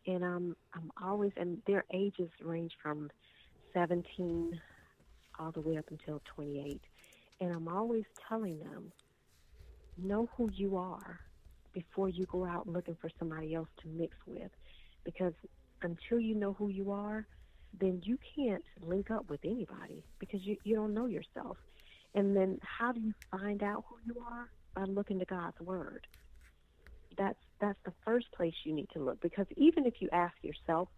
and 0.08 0.24
I'm 0.24 0.56
I'm 0.74 0.90
always 1.04 1.34
and 1.36 1.62
their 1.68 1.84
ages 1.94 2.30
range 2.42 2.72
from 2.82 3.10
17 3.74 4.58
all 5.38 5.52
the 5.52 5.62
way 5.62 5.78
up 5.78 5.86
until 5.90 6.22
28. 6.36 6.82
And 7.42 7.52
I'm 7.52 7.68
always 7.68 8.06
telling 8.28 8.60
them, 8.60 8.92
know 9.98 10.30
who 10.38 10.50
you 10.54 10.78
are 10.78 11.20
before 11.74 12.10
you 12.10 12.26
go 12.32 12.46
out 12.46 12.68
looking 12.68 12.98
for 13.00 13.10
somebody 13.20 13.54
else 13.56 13.70
to 13.82 13.90
mix 13.90 14.16
with. 14.26 14.52
Because 15.06 15.34
until 15.84 16.20
you 16.20 16.36
know 16.36 16.54
who 16.54 16.70
you 16.70 16.92
are, 16.92 17.28
then 17.80 18.02
you 18.04 18.18
can't 18.36 18.64
link 18.82 19.12
up 19.12 19.30
with 19.30 19.40
anybody 19.46 20.06
because 20.20 20.42
you, 20.44 20.58
you 20.64 20.76
don't 20.76 20.94
know 20.94 21.06
yourself. 21.06 21.58
And 22.16 22.36
then 22.36 22.58
how 22.64 22.92
do 22.92 23.00
you 23.00 23.14
find 23.32 23.62
out 23.64 23.84
who 23.90 23.98
you 24.06 24.22
are? 24.22 24.50
By 24.76 24.86
looking 24.86 25.20
to 25.20 25.26
God's 25.26 25.60
word. 25.62 26.06
That's 27.18 27.40
that's 27.60 27.80
the 27.86 27.94
first 28.06 28.28
place 28.36 28.54
you 28.66 28.74
need 28.74 28.90
to 28.94 29.04
look 29.04 29.20
because 29.22 29.48
even 29.58 29.86
if 29.86 29.96
you 30.00 30.10
ask 30.14 30.36
yourself, 30.42 30.90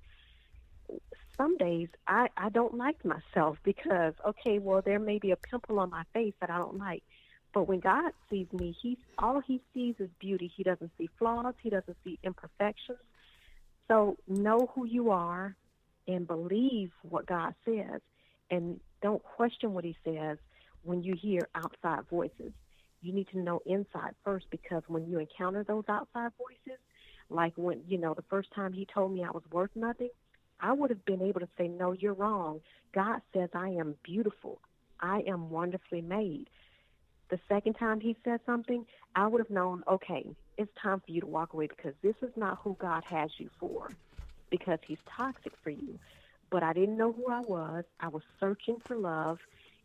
some 1.37 1.57
days 1.57 1.89
I, 2.07 2.27
I 2.37 2.49
don't 2.49 2.75
like 2.75 3.03
myself 3.05 3.57
because 3.63 4.13
okay, 4.25 4.59
well 4.59 4.81
there 4.81 4.99
may 4.99 5.19
be 5.19 5.31
a 5.31 5.35
pimple 5.35 5.79
on 5.79 5.89
my 5.89 6.03
face 6.13 6.33
that 6.41 6.49
I 6.49 6.57
don't 6.57 6.77
like. 6.77 7.03
But 7.53 7.67
when 7.67 7.79
God 7.79 8.11
sees 8.29 8.47
me, 8.53 8.75
he 8.81 8.97
all 9.17 9.41
he 9.41 9.61
sees 9.73 9.95
is 9.99 10.09
beauty. 10.19 10.51
He 10.55 10.63
doesn't 10.63 10.91
see 10.97 11.09
flaws, 11.19 11.55
he 11.61 11.69
doesn't 11.69 11.97
see 12.03 12.19
imperfections. 12.23 12.99
So 13.87 14.17
know 14.27 14.71
who 14.73 14.85
you 14.85 15.11
are 15.11 15.55
and 16.07 16.25
believe 16.27 16.91
what 17.01 17.25
God 17.25 17.53
says 17.65 18.01
and 18.49 18.79
don't 19.01 19.23
question 19.23 19.73
what 19.73 19.83
he 19.83 19.95
says 20.03 20.37
when 20.83 21.03
you 21.03 21.15
hear 21.19 21.47
outside 21.55 22.01
voices. 22.09 22.53
You 23.01 23.13
need 23.13 23.27
to 23.29 23.39
know 23.39 23.61
inside 23.65 24.13
first 24.23 24.45
because 24.51 24.83
when 24.87 25.07
you 25.07 25.19
encounter 25.19 25.63
those 25.63 25.85
outside 25.89 26.31
voices, 26.37 26.79
like 27.29 27.53
when, 27.55 27.81
you 27.87 27.97
know, 27.97 28.13
the 28.13 28.23
first 28.29 28.49
time 28.53 28.73
he 28.73 28.85
told 28.85 29.13
me 29.13 29.23
I 29.23 29.31
was 29.31 29.43
worth 29.51 29.71
nothing, 29.75 30.09
I 30.61 30.73
would 30.73 30.89
have 30.89 31.03
been 31.05 31.21
able 31.21 31.39
to 31.39 31.49
say, 31.57 31.67
No, 31.67 31.93
you're 31.93 32.13
wrong. 32.13 32.61
God 32.93 33.21
says 33.33 33.49
I 33.53 33.69
am 33.69 33.95
beautiful. 34.03 34.59
I 34.99 35.21
am 35.27 35.49
wonderfully 35.49 36.01
made. 36.01 36.47
The 37.29 37.39
second 37.47 37.73
time 37.75 38.01
he 38.01 38.15
said 38.23 38.41
something, 38.45 38.85
I 39.15 39.27
would 39.27 39.39
have 39.39 39.49
known, 39.49 39.83
okay, 39.89 40.25
it's 40.57 40.71
time 40.81 40.99
for 40.99 41.11
you 41.11 41.21
to 41.21 41.27
walk 41.27 41.53
away 41.53 41.67
because 41.67 41.93
this 42.03 42.15
is 42.21 42.31
not 42.35 42.59
who 42.63 42.75
God 42.79 43.03
has 43.05 43.31
you 43.37 43.49
for 43.59 43.89
because 44.49 44.79
he's 44.85 44.97
toxic 45.17 45.53
for 45.63 45.69
you. 45.69 45.97
But 46.51 46.61
I 46.61 46.73
didn't 46.73 46.97
know 46.97 47.13
who 47.13 47.27
I 47.31 47.39
was. 47.39 47.85
I 48.01 48.09
was 48.09 48.23
searching 48.39 48.77
for 48.85 48.97
love 48.97 49.39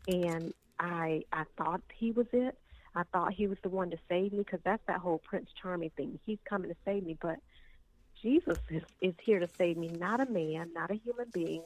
and 0.07 0.53
I 0.79 1.23
I 1.31 1.45
thought 1.57 1.81
he 1.97 2.11
was 2.11 2.27
it. 2.33 2.57
I 2.95 3.03
thought 3.13 3.33
he 3.33 3.47
was 3.47 3.57
the 3.63 3.69
one 3.69 3.91
to 3.91 3.97
save 4.09 4.33
me 4.33 4.39
because 4.39 4.59
that's 4.65 4.83
that 4.87 4.99
whole 4.99 5.19
Prince 5.19 5.49
Charming 5.61 5.91
thing. 5.91 6.19
He's 6.25 6.39
coming 6.49 6.69
to 6.69 6.75
save 6.83 7.05
me, 7.05 7.17
but 7.21 7.37
Jesus 8.21 8.57
is, 8.69 8.83
is 9.01 9.13
here 9.21 9.39
to 9.39 9.47
save 9.57 9.77
me, 9.77 9.89
not 9.89 10.19
a 10.19 10.25
man, 10.25 10.71
not 10.73 10.91
a 10.91 10.95
human 10.95 11.27
being. 11.31 11.63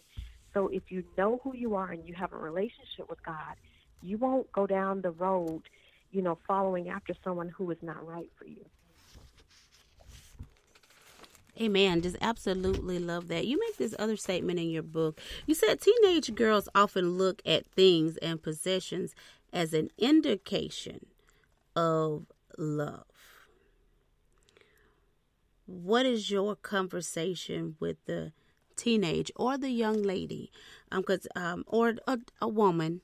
So 0.53 0.67
if 0.67 0.91
you 0.91 1.03
know 1.17 1.39
who 1.43 1.55
you 1.55 1.75
are 1.75 1.91
and 1.91 2.05
you 2.07 2.13
have 2.15 2.33
a 2.33 2.37
relationship 2.37 3.09
with 3.09 3.23
God, 3.23 3.55
you 4.01 4.17
won't 4.17 4.51
go 4.51 4.67
down 4.67 5.01
the 5.01 5.11
road, 5.11 5.63
you 6.11 6.21
know, 6.21 6.37
following 6.47 6.89
after 6.89 7.13
someone 7.23 7.49
who 7.49 7.71
is 7.71 7.77
not 7.81 8.05
right 8.05 8.29
for 8.37 8.45
you. 8.45 8.65
Amen. 11.59 12.01
Just 12.01 12.17
absolutely 12.21 12.97
love 12.97 13.27
that. 13.27 13.45
You 13.45 13.59
make 13.59 13.77
this 13.77 13.93
other 13.99 14.15
statement 14.15 14.59
in 14.59 14.69
your 14.69 14.83
book. 14.83 15.19
You 15.45 15.53
said 15.53 15.79
teenage 15.79 16.33
girls 16.33 16.67
often 16.73 17.17
look 17.17 17.41
at 17.45 17.67
things 17.67 18.17
and 18.17 18.41
possessions 18.41 19.13
as 19.53 19.73
an 19.73 19.89
indication 19.97 21.05
of 21.75 22.25
love. 22.57 23.10
What 25.71 26.05
is 26.05 26.29
your 26.29 26.55
conversation 26.55 27.75
with 27.79 27.97
the 28.05 28.33
teenage 28.75 29.31
or 29.35 29.57
the 29.57 29.69
young 29.69 30.01
lady, 30.01 30.51
um, 30.91 31.03
cause, 31.03 31.27
um, 31.35 31.63
or 31.67 31.95
a, 32.07 32.19
a 32.41 32.47
woman, 32.47 33.01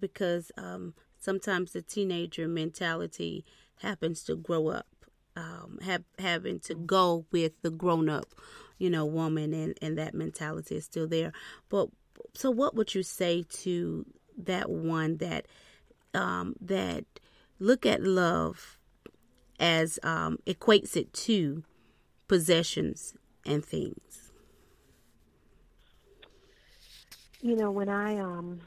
because 0.00 0.52
um, 0.56 0.94
sometimes 1.18 1.72
the 1.72 1.82
teenager 1.82 2.46
mentality 2.46 3.44
happens 3.80 4.22
to 4.24 4.36
grow 4.36 4.68
up, 4.68 4.86
um, 5.34 5.78
have, 5.82 6.04
having 6.18 6.60
to 6.60 6.74
go 6.74 7.24
with 7.32 7.52
the 7.62 7.70
grown 7.70 8.08
up, 8.08 8.26
you 8.78 8.88
know, 8.88 9.04
woman, 9.04 9.52
and, 9.52 9.76
and 9.82 9.98
that 9.98 10.14
mentality 10.14 10.76
is 10.76 10.84
still 10.84 11.08
there. 11.08 11.32
But 11.68 11.88
so, 12.34 12.50
what 12.50 12.74
would 12.74 12.94
you 12.94 13.02
say 13.02 13.44
to 13.62 14.06
that 14.38 14.70
one 14.70 15.16
that 15.16 15.46
um, 16.14 16.54
that 16.60 17.04
look 17.58 17.84
at 17.86 18.02
love 18.02 18.78
as 19.58 19.98
um, 20.02 20.38
equates 20.46 20.96
it 20.96 21.12
to 21.12 21.64
possessions 22.28 23.14
and 23.44 23.64
things? 23.64 24.32
You 27.40 27.56
know, 27.56 27.70
when 27.70 27.88
I 27.88 28.18
um, 28.18 28.60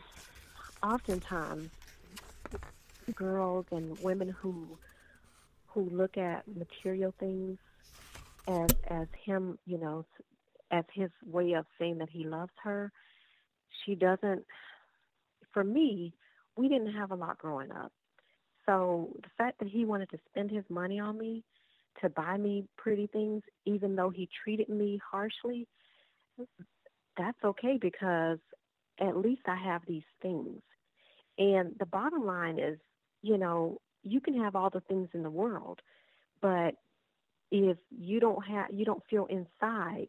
oftentimes 0.81 1.69
girls 3.15 3.65
and 3.71 3.97
women 3.99 4.29
who 4.29 4.77
who 5.67 5.89
look 5.89 6.17
at 6.17 6.43
material 6.55 7.13
things 7.19 7.57
as 8.47 8.69
as 8.87 9.07
him, 9.25 9.57
you 9.65 9.77
know, 9.77 10.05
as 10.71 10.85
his 10.93 11.09
way 11.25 11.53
of 11.53 11.65
saying 11.77 11.97
that 11.97 12.09
he 12.09 12.23
loves 12.23 12.53
her, 12.63 12.91
she 13.85 13.95
doesn't. 13.95 14.45
For 15.53 15.63
me, 15.63 16.13
we 16.55 16.69
didn't 16.69 16.93
have 16.93 17.11
a 17.11 17.15
lot 17.15 17.37
growing 17.39 17.71
up, 17.71 17.91
so 18.65 19.09
the 19.21 19.29
fact 19.37 19.59
that 19.59 19.67
he 19.67 19.83
wanted 19.83 20.09
to 20.11 20.19
spend 20.29 20.51
his 20.51 20.63
money 20.69 20.99
on 20.99 21.17
me 21.17 21.43
to 22.01 22.09
buy 22.09 22.37
me 22.37 22.65
pretty 22.77 23.07
things, 23.07 23.43
even 23.65 23.95
though 23.95 24.09
he 24.09 24.29
treated 24.43 24.69
me 24.69 24.99
harshly, 25.11 25.67
that's 27.17 27.37
okay 27.43 27.77
because 27.79 28.39
at 28.99 29.17
least 29.17 29.41
I 29.47 29.55
have 29.55 29.81
these 29.87 30.03
things. 30.21 30.61
And 31.37 31.75
the 31.79 31.85
bottom 31.85 32.25
line 32.25 32.59
is, 32.59 32.79
you 33.21 33.37
know, 33.37 33.79
you 34.03 34.21
can 34.21 34.41
have 34.41 34.55
all 34.55 34.69
the 34.69 34.81
things 34.81 35.09
in 35.13 35.23
the 35.23 35.29
world, 35.29 35.79
but 36.41 36.75
if 37.51 37.77
you 37.89 38.19
don't 38.19 38.45
have 38.45 38.67
you 38.71 38.85
don't 38.85 39.03
feel 39.09 39.25
inside 39.25 40.07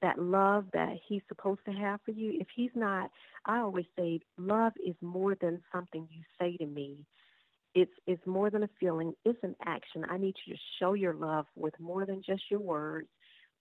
that 0.00 0.18
love 0.18 0.64
that 0.72 0.94
he's 1.06 1.22
supposed 1.28 1.60
to 1.64 1.72
have 1.72 2.00
for 2.04 2.10
you, 2.10 2.38
if 2.40 2.48
he's 2.54 2.70
not 2.74 3.10
I 3.44 3.58
always 3.58 3.86
say 3.96 4.20
love 4.38 4.72
is 4.84 4.96
more 5.00 5.36
than 5.40 5.62
something 5.72 6.08
you 6.10 6.22
say 6.40 6.56
to 6.56 6.66
me. 6.66 7.04
It's 7.74 7.92
it's 8.06 8.26
more 8.26 8.50
than 8.50 8.64
a 8.64 8.68
feeling, 8.78 9.14
it's 9.24 9.42
an 9.42 9.54
action. 9.64 10.04
I 10.08 10.18
need 10.18 10.34
you 10.44 10.54
to 10.54 10.60
show 10.78 10.92
your 10.94 11.14
love 11.14 11.46
with 11.56 11.78
more 11.80 12.04
than 12.04 12.22
just 12.24 12.42
your 12.50 12.60
words, 12.60 13.08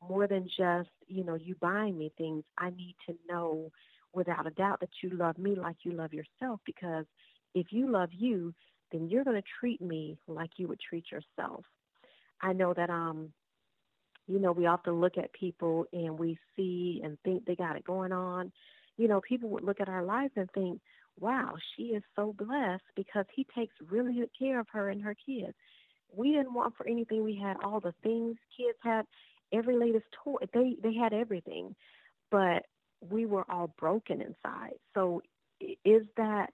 more 0.08 0.28
than 0.28 0.48
just, 0.48 0.90
you 1.08 1.24
know, 1.24 1.36
you 1.36 1.56
buying 1.62 1.98
me 1.98 2.12
things. 2.18 2.44
I 2.58 2.72
need 2.72 2.96
to 3.08 3.16
know 3.28 3.72
without 4.14 4.48
a 4.48 4.52
doubt 4.52 4.82
that 4.82 4.90
you 5.02 5.12
love 5.12 5.38
me 5.38 5.56
like 5.56 5.78
you 5.84 5.94
love 5.94 6.14
yourself 6.14 6.60
because 6.66 7.06
if 7.56 7.68
you 7.72 7.90
love 7.90 8.10
you, 8.12 8.54
then 8.92 9.08
you're 9.10 9.24
going 9.24 9.42
to 9.42 9.48
treat 9.60 9.82
me 9.82 10.18
like 10.28 10.52
you 10.58 10.68
would 10.68 10.80
treat 10.80 11.06
yourself. 11.12 11.64
I 12.42 12.54
know 12.54 12.74
that 12.74 12.90
um 12.90 13.32
you 14.28 14.40
know, 14.40 14.52
we 14.52 14.66
often 14.66 15.02
look 15.02 15.18
at 15.18 15.34
people 15.34 15.86
and 15.94 16.18
we 16.18 16.38
see 16.56 17.02
and 17.04 17.18
think 17.24 17.46
they 17.46 17.56
got 17.56 17.76
it 17.76 17.84
going 17.84 18.12
on. 18.12 18.52
You 18.98 19.08
know, 19.08 19.22
people 19.22 19.50
would 19.50 19.64
look 19.64 19.82
at 19.82 19.90
our 19.90 20.04
lives 20.04 20.32
and 20.36 20.50
think, 20.52 20.80
wow, 21.20 21.56
she 21.76 21.84
is 21.84 22.04
so 22.16 22.34
blessed 22.38 22.84
because 22.96 23.26
he 23.36 23.46
takes 23.56 23.76
really 23.90 24.14
good 24.16 24.30
care 24.38 24.60
of 24.60 24.68
her 24.72 24.90
and 24.90 25.02
her 25.02 25.16
kids. 25.26 25.54
We 26.14 26.34
didn't 26.34 26.54
want 26.54 26.76
for 26.76 26.88
anything. 26.88 27.24
We 27.24 27.36
had 27.36 27.58
all 27.64 27.80
the 27.80 27.94
things 28.04 28.38
kids 28.58 28.78
had, 28.82 29.06
every 29.54 29.78
latest 29.78 30.06
toy. 30.24 30.38
They 30.54 30.76
they 30.82 30.94
had 30.94 31.14
everything, 31.14 31.76
but 32.30 32.66
we 33.02 33.26
were 33.26 33.50
all 33.50 33.74
broken 33.80 34.22
inside. 34.22 34.74
So 34.94 35.22
is 35.60 36.04
that, 36.18 36.48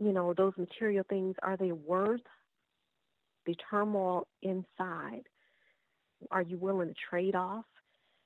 you 0.00 0.12
know, 0.12 0.34
those 0.34 0.52
material 0.56 1.04
things, 1.08 1.36
are 1.42 1.56
they 1.56 1.72
worth 1.72 2.20
the 3.46 3.54
turmoil 3.70 4.26
inside? 4.42 5.22
Are 6.30 6.42
you 6.42 6.58
willing 6.58 6.88
to 6.88 6.94
trade 7.08 7.34
off? 7.34 7.64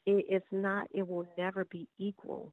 It, 0.07 0.27
it's 0.29 0.47
not, 0.53 0.89
it 0.93 1.07
will 1.07 1.27
never 1.39 1.65
be 1.65 1.89
equal 1.99 2.53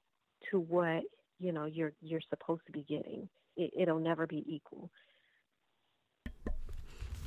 to 0.49 0.59
what, 0.59 1.03
you 1.41 1.51
know, 1.51 1.65
you're, 1.65 1.93
you're 2.01 2.21
supposed 2.29 2.61
to 2.67 2.71
be 2.71 2.83
getting. 2.87 3.27
It, 3.57 3.71
it'll 3.77 3.99
never 3.99 4.27
be 4.27 4.43
equal. 4.47 4.91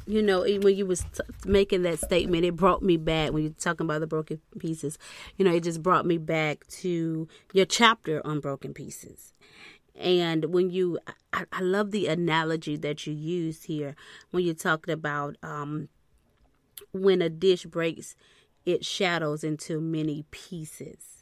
You 0.07 0.21
know 0.21 0.41
when 0.43 0.77
you 0.77 0.85
was 0.85 1.01
t- 1.01 1.23
making 1.47 1.81
that 1.83 1.99
statement 1.99 2.45
it 2.45 2.55
brought 2.55 2.83
me 2.83 2.99
back. 2.99 3.33
When 3.33 3.43
you're 3.43 3.53
talking 3.53 3.87
about 3.87 4.01
the 4.01 4.07
broken 4.07 4.39
pieces 4.59 4.99
you 5.39 5.47
know 5.47 5.55
it 5.55 5.63
just 5.63 5.83
brought 5.83 6.05
me 6.05 6.19
back 6.19 6.67
to 6.83 7.27
your 7.55 7.65
chapter 7.65 8.21
on 8.27 8.41
broken 8.41 8.75
pieces. 8.75 9.33
And 9.99 10.47
when 10.47 10.69
you 10.69 10.99
i, 11.33 11.45
I 11.51 11.63
love 11.63 11.91
the 11.91 12.07
analogy 12.09 12.77
that 12.77 13.07
you 13.07 13.15
used 13.15 13.65
here 13.65 13.97
when 14.31 14.45
you're 14.45 14.55
talking 14.55 14.93
about 14.93 15.37
um, 15.43 15.89
when 16.93 17.23
a 17.23 17.31
dish 17.31 17.65
breaks 17.65 18.15
it 18.67 18.85
shadows 18.85 19.43
into 19.43 19.81
many 19.81 20.27
pieces 20.31 21.14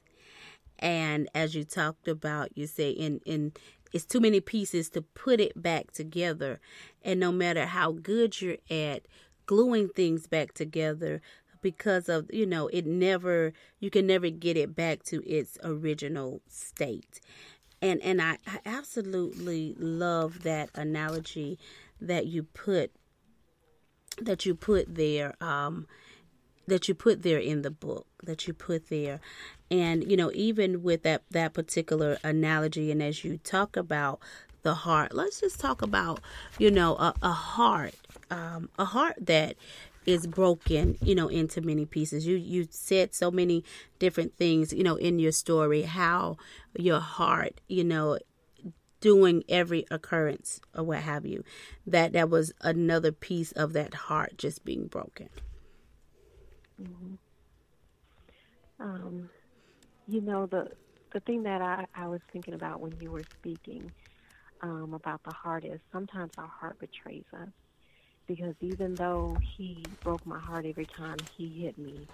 and 0.82 1.28
as 1.34 1.54
you 1.54 1.64
talked 1.64 2.08
about 2.08 2.50
you 2.54 2.66
say 2.66 2.90
in 2.90 3.20
in 3.24 3.52
it's 3.92 4.04
too 4.04 4.20
many 4.20 4.40
pieces 4.40 4.88
to 4.90 5.02
put 5.02 5.38
it 5.38 5.60
back 5.60 5.92
together. 5.92 6.60
And 7.02 7.20
no 7.20 7.30
matter 7.30 7.66
how 7.66 7.92
good 7.92 8.40
you're 8.40 8.56
at 8.70 9.02
gluing 9.44 9.88
things 9.88 10.26
back 10.26 10.54
together, 10.54 11.20
because 11.60 12.08
of 12.08 12.28
you 12.32 12.44
know 12.44 12.66
it 12.68 12.84
never 12.84 13.52
you 13.78 13.88
can 13.88 14.06
never 14.06 14.28
get 14.28 14.56
it 14.56 14.74
back 14.74 15.02
to 15.04 15.22
its 15.24 15.56
original 15.62 16.42
state 16.48 17.20
and 17.80 18.02
and 18.02 18.20
I, 18.20 18.36
I 18.46 18.58
absolutely 18.66 19.76
love 19.78 20.42
that 20.42 20.70
analogy 20.74 21.58
that 22.00 22.26
you 22.26 22.42
put 22.42 22.90
that 24.20 24.44
you 24.44 24.56
put 24.56 24.92
there 24.96 25.36
um 25.40 25.86
that 26.66 26.88
you 26.88 26.94
put 26.94 27.22
there 27.22 27.38
in 27.38 27.62
the 27.62 27.70
book 27.70 28.06
that 28.24 28.48
you 28.48 28.54
put 28.54 28.88
there 28.88 29.20
And 29.72 30.08
you 30.08 30.18
know, 30.18 30.30
even 30.34 30.82
with 30.82 31.02
that 31.04 31.22
that 31.30 31.54
particular 31.54 32.18
analogy, 32.22 32.90
and 32.90 33.02
as 33.02 33.24
you 33.24 33.38
talk 33.38 33.74
about 33.74 34.20
the 34.64 34.74
heart, 34.74 35.14
let's 35.14 35.40
just 35.40 35.58
talk 35.58 35.80
about 35.80 36.20
you 36.58 36.70
know 36.70 36.94
a, 36.96 37.14
a 37.22 37.32
heart, 37.32 37.94
um, 38.30 38.68
a 38.78 38.84
heart 38.84 39.14
that 39.18 39.56
is 40.04 40.26
broken, 40.26 40.98
you 41.00 41.14
know, 41.14 41.28
into 41.28 41.62
many 41.62 41.86
pieces. 41.86 42.26
You 42.26 42.36
you 42.36 42.68
said 42.70 43.14
so 43.14 43.30
many 43.30 43.64
different 43.98 44.36
things, 44.36 44.74
you 44.74 44.84
know, 44.84 44.96
in 44.96 45.18
your 45.18 45.32
story, 45.32 45.82
how 45.82 46.36
your 46.76 47.00
heart, 47.00 47.62
you 47.66 47.82
know, 47.82 48.18
doing 49.00 49.42
every 49.48 49.86
occurrence 49.90 50.60
or 50.74 50.84
what 50.84 50.98
have 50.98 51.24
you, 51.24 51.44
that 51.86 52.12
that 52.12 52.28
was 52.28 52.52
another 52.60 53.10
piece 53.10 53.52
of 53.52 53.72
that 53.72 53.94
heart 53.94 54.36
just 54.36 54.66
being 54.66 54.86
broken. 54.86 55.30
Mm-hmm. 56.78 57.14
Um, 58.78 59.30
you 60.06 60.20
know 60.20 60.46
the 60.46 60.68
the 61.12 61.20
thing 61.20 61.42
that 61.44 61.60
I, 61.60 61.86
I 61.94 62.08
was 62.08 62.20
thinking 62.32 62.54
about 62.54 62.80
when 62.80 62.96
you 62.98 63.10
were 63.10 63.24
speaking 63.38 63.92
um, 64.62 64.94
about 64.94 65.20
the 65.24 65.32
heart 65.32 65.64
is 65.64 65.80
sometimes 65.92 66.32
our 66.38 66.48
heart 66.48 66.78
betrays 66.78 67.24
us 67.34 67.48
because 68.26 68.54
even 68.60 68.96
though 68.96 69.40
he 69.56 69.92
broke 70.02 70.24
my 70.26 70.38
heart 70.40 70.66
every 70.66 70.88
time 70.96 71.26
he 71.36 71.62
hit 71.62 71.78
me 71.78 72.08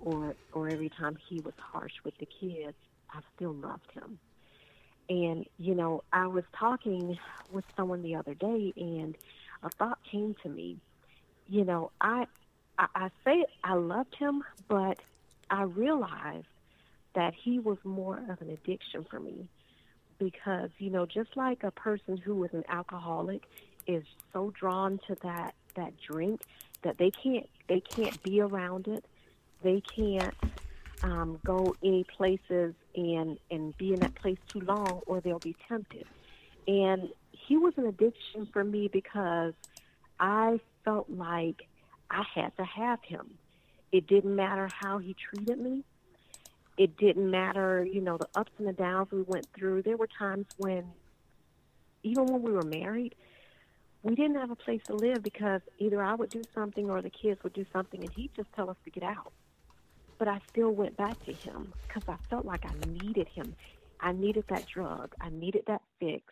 or 0.00 0.34
or 0.52 0.68
every 0.68 0.90
time 0.90 1.16
he 1.28 1.40
was 1.40 1.54
harsh 1.58 1.92
with 2.04 2.14
the 2.18 2.26
kids, 2.40 2.76
I 3.12 3.20
still 3.34 3.54
loved 3.54 3.90
him. 3.92 4.18
And 5.08 5.44
you 5.58 5.74
know, 5.74 6.02
I 6.12 6.26
was 6.26 6.44
talking 6.58 7.16
with 7.50 7.64
someone 7.76 8.02
the 8.02 8.16
other 8.16 8.34
day, 8.34 8.72
and 8.76 9.16
a 9.62 9.70
thought 9.78 9.98
came 10.10 10.34
to 10.42 10.48
me. 10.48 10.78
You 11.46 11.64
know, 11.64 11.92
I 12.00 12.26
I, 12.78 12.86
I 12.94 13.08
say 13.24 13.44
I 13.64 13.74
loved 13.74 14.14
him, 14.18 14.42
but 14.68 14.98
I 15.50 15.62
realized 15.62 16.46
that 17.14 17.34
he 17.34 17.58
was 17.58 17.78
more 17.84 18.18
of 18.28 18.40
an 18.40 18.50
addiction 18.50 19.04
for 19.08 19.20
me 19.20 19.48
because 20.18 20.70
you 20.78 20.90
know, 20.90 21.06
just 21.06 21.36
like 21.36 21.62
a 21.64 21.70
person 21.70 22.16
who 22.16 22.44
is 22.44 22.52
an 22.52 22.64
alcoholic 22.68 23.42
is 23.86 24.04
so 24.32 24.52
drawn 24.58 24.98
to 25.06 25.16
that 25.22 25.54
that 25.74 25.92
drink 26.00 26.40
that 26.82 26.98
they 26.98 27.10
can't 27.10 27.48
they 27.68 27.80
can't 27.80 28.22
be 28.22 28.40
around 28.40 28.88
it. 28.88 29.04
They 29.62 29.82
can't 29.94 30.34
um, 31.02 31.38
go 31.44 31.74
any 31.82 32.04
places 32.04 32.74
and 32.94 33.38
and 33.50 33.76
be 33.76 33.92
in 33.92 34.00
that 34.00 34.14
place 34.14 34.38
too 34.48 34.60
long, 34.60 35.00
or 35.06 35.20
they'll 35.20 35.38
be 35.38 35.56
tempted. 35.68 36.06
And 36.66 37.10
he 37.32 37.56
was 37.56 37.74
an 37.76 37.86
addiction 37.86 38.48
for 38.52 38.64
me 38.64 38.88
because 38.88 39.52
I 40.18 40.60
felt 40.84 41.10
like 41.10 41.66
I 42.10 42.24
had 42.34 42.56
to 42.56 42.64
have 42.64 43.00
him. 43.02 43.34
It 43.92 44.06
didn't 44.06 44.34
matter 44.34 44.68
how 44.80 44.98
he 44.98 45.14
treated 45.14 45.58
me. 45.58 45.84
It 46.76 46.96
didn't 46.96 47.30
matter, 47.30 47.84
you 47.84 48.00
know, 48.00 48.18
the 48.18 48.28
ups 48.34 48.52
and 48.58 48.66
the 48.66 48.72
downs 48.72 49.12
we 49.12 49.22
went 49.22 49.46
through. 49.56 49.82
There 49.82 49.96
were 49.96 50.08
times 50.08 50.46
when, 50.56 50.84
even 52.02 52.26
when 52.26 52.42
we 52.42 52.52
were 52.52 52.62
married, 52.62 53.14
we 54.02 54.14
didn't 54.14 54.36
have 54.36 54.50
a 54.50 54.56
place 54.56 54.82
to 54.86 54.94
live 54.94 55.22
because 55.22 55.60
either 55.78 56.02
I 56.02 56.14
would 56.14 56.30
do 56.30 56.42
something 56.52 56.90
or 56.90 57.00
the 57.00 57.10
kids 57.10 57.42
would 57.42 57.54
do 57.54 57.64
something, 57.72 58.00
and 58.00 58.10
he'd 58.12 58.34
just 58.34 58.52
tell 58.52 58.68
us 58.68 58.76
to 58.84 58.90
get 58.90 59.02
out. 59.02 59.32
But 60.18 60.28
I 60.28 60.40
still 60.50 60.70
went 60.70 60.96
back 60.96 61.24
to 61.24 61.32
him 61.32 61.72
because 61.86 62.08
I 62.08 62.16
felt 62.28 62.44
like 62.44 62.64
I 62.66 62.74
needed 62.86 63.28
him. 63.28 63.54
I 64.00 64.12
needed 64.12 64.44
that 64.48 64.66
drug. 64.66 65.14
I 65.20 65.30
needed 65.30 65.64
that 65.66 65.82
fix 65.98 66.24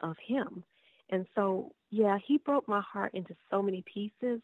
of 0.00 0.16
him. 0.24 0.64
And 1.10 1.26
so, 1.34 1.72
yeah, 1.90 2.18
he 2.26 2.38
broke 2.38 2.66
my 2.66 2.80
heart 2.80 3.12
into 3.14 3.34
so 3.50 3.62
many 3.62 3.82
pieces. 3.82 4.40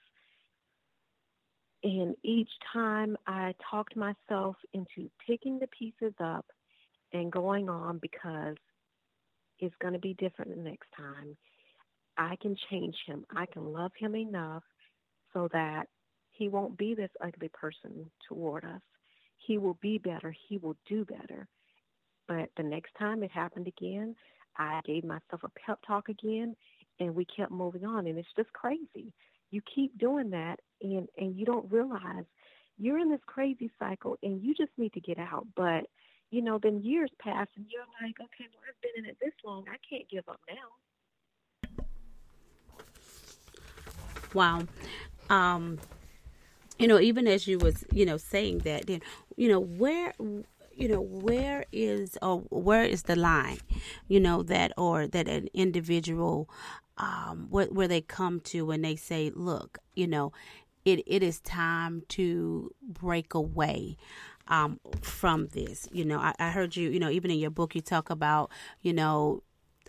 And 1.83 2.15
each 2.23 2.51
time 2.73 3.17
I 3.27 3.55
talked 3.71 3.97
myself 3.97 4.57
into 4.75 5.11
picking 5.27 5.59
the 5.59 5.69
pieces 5.69 6.15
up 6.23 6.47
and 7.13 7.33
going 7.33 7.69
on 7.69 7.99
because 8.03 8.57
it's 9.59 9.75
going 9.81 9.95
to 9.95 10.01
be 10.01 10.15
different 10.15 10.55
the 10.55 10.63
next 10.63 10.89
time 10.97 11.37
I 12.17 12.37
can 12.43 12.55
change 12.71 12.97
him. 13.07 13.25
I 13.35 13.47
can 13.47 13.73
love 13.73 13.93
him 13.99 14.15
enough 14.15 14.63
so 15.33 15.49
that 15.53 15.87
he 16.31 16.49
won't 16.49 16.77
be 16.77 16.95
this 16.95 17.11
ugly 17.23 17.49
person 17.49 18.11
toward 18.29 18.65
us. 18.65 18.81
He 19.47 19.59
will 19.59 19.79
be 19.81 19.99
better. 19.99 20.35
He 20.49 20.59
will 20.59 20.77
do 20.87 21.05
better. 21.05 21.49
But 22.29 22.51
the 22.57 22.63
next 22.63 22.93
time 22.99 23.23
it 23.23 23.31
happened 23.31 23.69
again, 23.69 24.15
I 24.57 24.81
gave 24.85 25.05
myself 25.05 25.43
a 25.45 25.51
pep 25.67 25.79
talk 25.87 26.09
again, 26.09 26.55
and 26.99 27.15
we 27.15 27.25
kept 27.25 27.51
moving 27.51 27.85
on. 27.85 28.07
And 28.07 28.19
it's 28.19 28.29
just 28.37 28.53
crazy. 28.53 29.13
You 29.51 29.61
keep 29.75 29.99
doing 29.99 30.31
that, 30.31 30.61
and 30.83 31.09
and 31.19 31.37
you 31.37 31.45
don't 31.45 31.71
realize 31.71 32.25
you're 32.79 32.99
in 32.99 33.11
this 33.11 33.21
crazy 33.27 33.71
cycle, 33.79 34.17
and 34.23 34.43
you 34.43 34.55
just 34.55 34.73
need 34.79 34.93
to 34.95 35.01
get 35.01 35.19
out. 35.19 35.47
But 35.57 35.87
you 36.31 36.43
know, 36.43 36.59
then 36.63 36.83
years 36.83 37.11
pass, 37.19 37.49
and 37.57 37.67
you're 37.69 37.83
like, 38.01 38.15
okay, 38.21 38.47
well, 38.53 38.63
I've 38.69 38.81
been 38.81 39.05
in 39.05 39.11
it 39.11 39.17
this 39.21 39.35
long. 39.45 39.65
I 39.69 39.77
can't 39.89 40.09
give 40.09 40.29
up 40.29 40.41
now. 40.49 41.85
Wow. 44.33 44.63
Um, 45.29 45.79
you 46.79 46.87
know, 46.87 47.01
even 47.01 47.27
as 47.27 47.47
you 47.47 47.59
was, 47.59 47.85
you 47.93 48.07
know, 48.07 48.17
saying 48.17 48.59
that, 48.59 48.87
then, 48.87 49.03
you 49.37 49.49
know, 49.49 49.61
where, 49.61 50.15
you 50.75 50.89
know, 50.89 51.01
where 51.01 51.65
is 51.73 52.17
or 52.23 52.39
where 52.51 52.85
is 52.85 53.03
the 53.05 53.17
line, 53.17 53.59
you 54.09 54.21
know, 54.21 54.43
that 54.45 54.73
or 54.79 55.07
that 55.09 55.29
an 55.29 55.49
individual, 55.53 56.49
um, 57.01 57.47
where, 57.49 57.67
where 57.67 57.89
they 57.89 58.03
come 58.03 58.41
to 58.41 58.67
when 58.67 58.83
they 58.83 58.95
say, 58.95 59.33
look, 59.35 59.79
you 59.97 60.07
know, 60.07 60.33
it, 60.85 61.03
it 61.07 61.23
is 61.23 61.41
time 61.41 62.03
to 62.09 62.71
break 62.83 63.33
away 63.33 63.97
um, 64.49 64.79
from 65.01 65.49
this. 65.49 65.89
You 65.93 66.05
know, 66.05 66.19
I, 66.19 66.35
I, 66.39 66.51
heard 66.51 66.77
you, 66.77 66.91
you 66.91 67.01
know, 67.01 67.11
even 67.11 67.31
in 67.31 67.39
your 67.39 67.51
book, 67.51 67.75
you 67.75 67.81
talk 67.81 68.11
about, 68.11 68.51
you 68.83 68.93
know, 68.93 69.43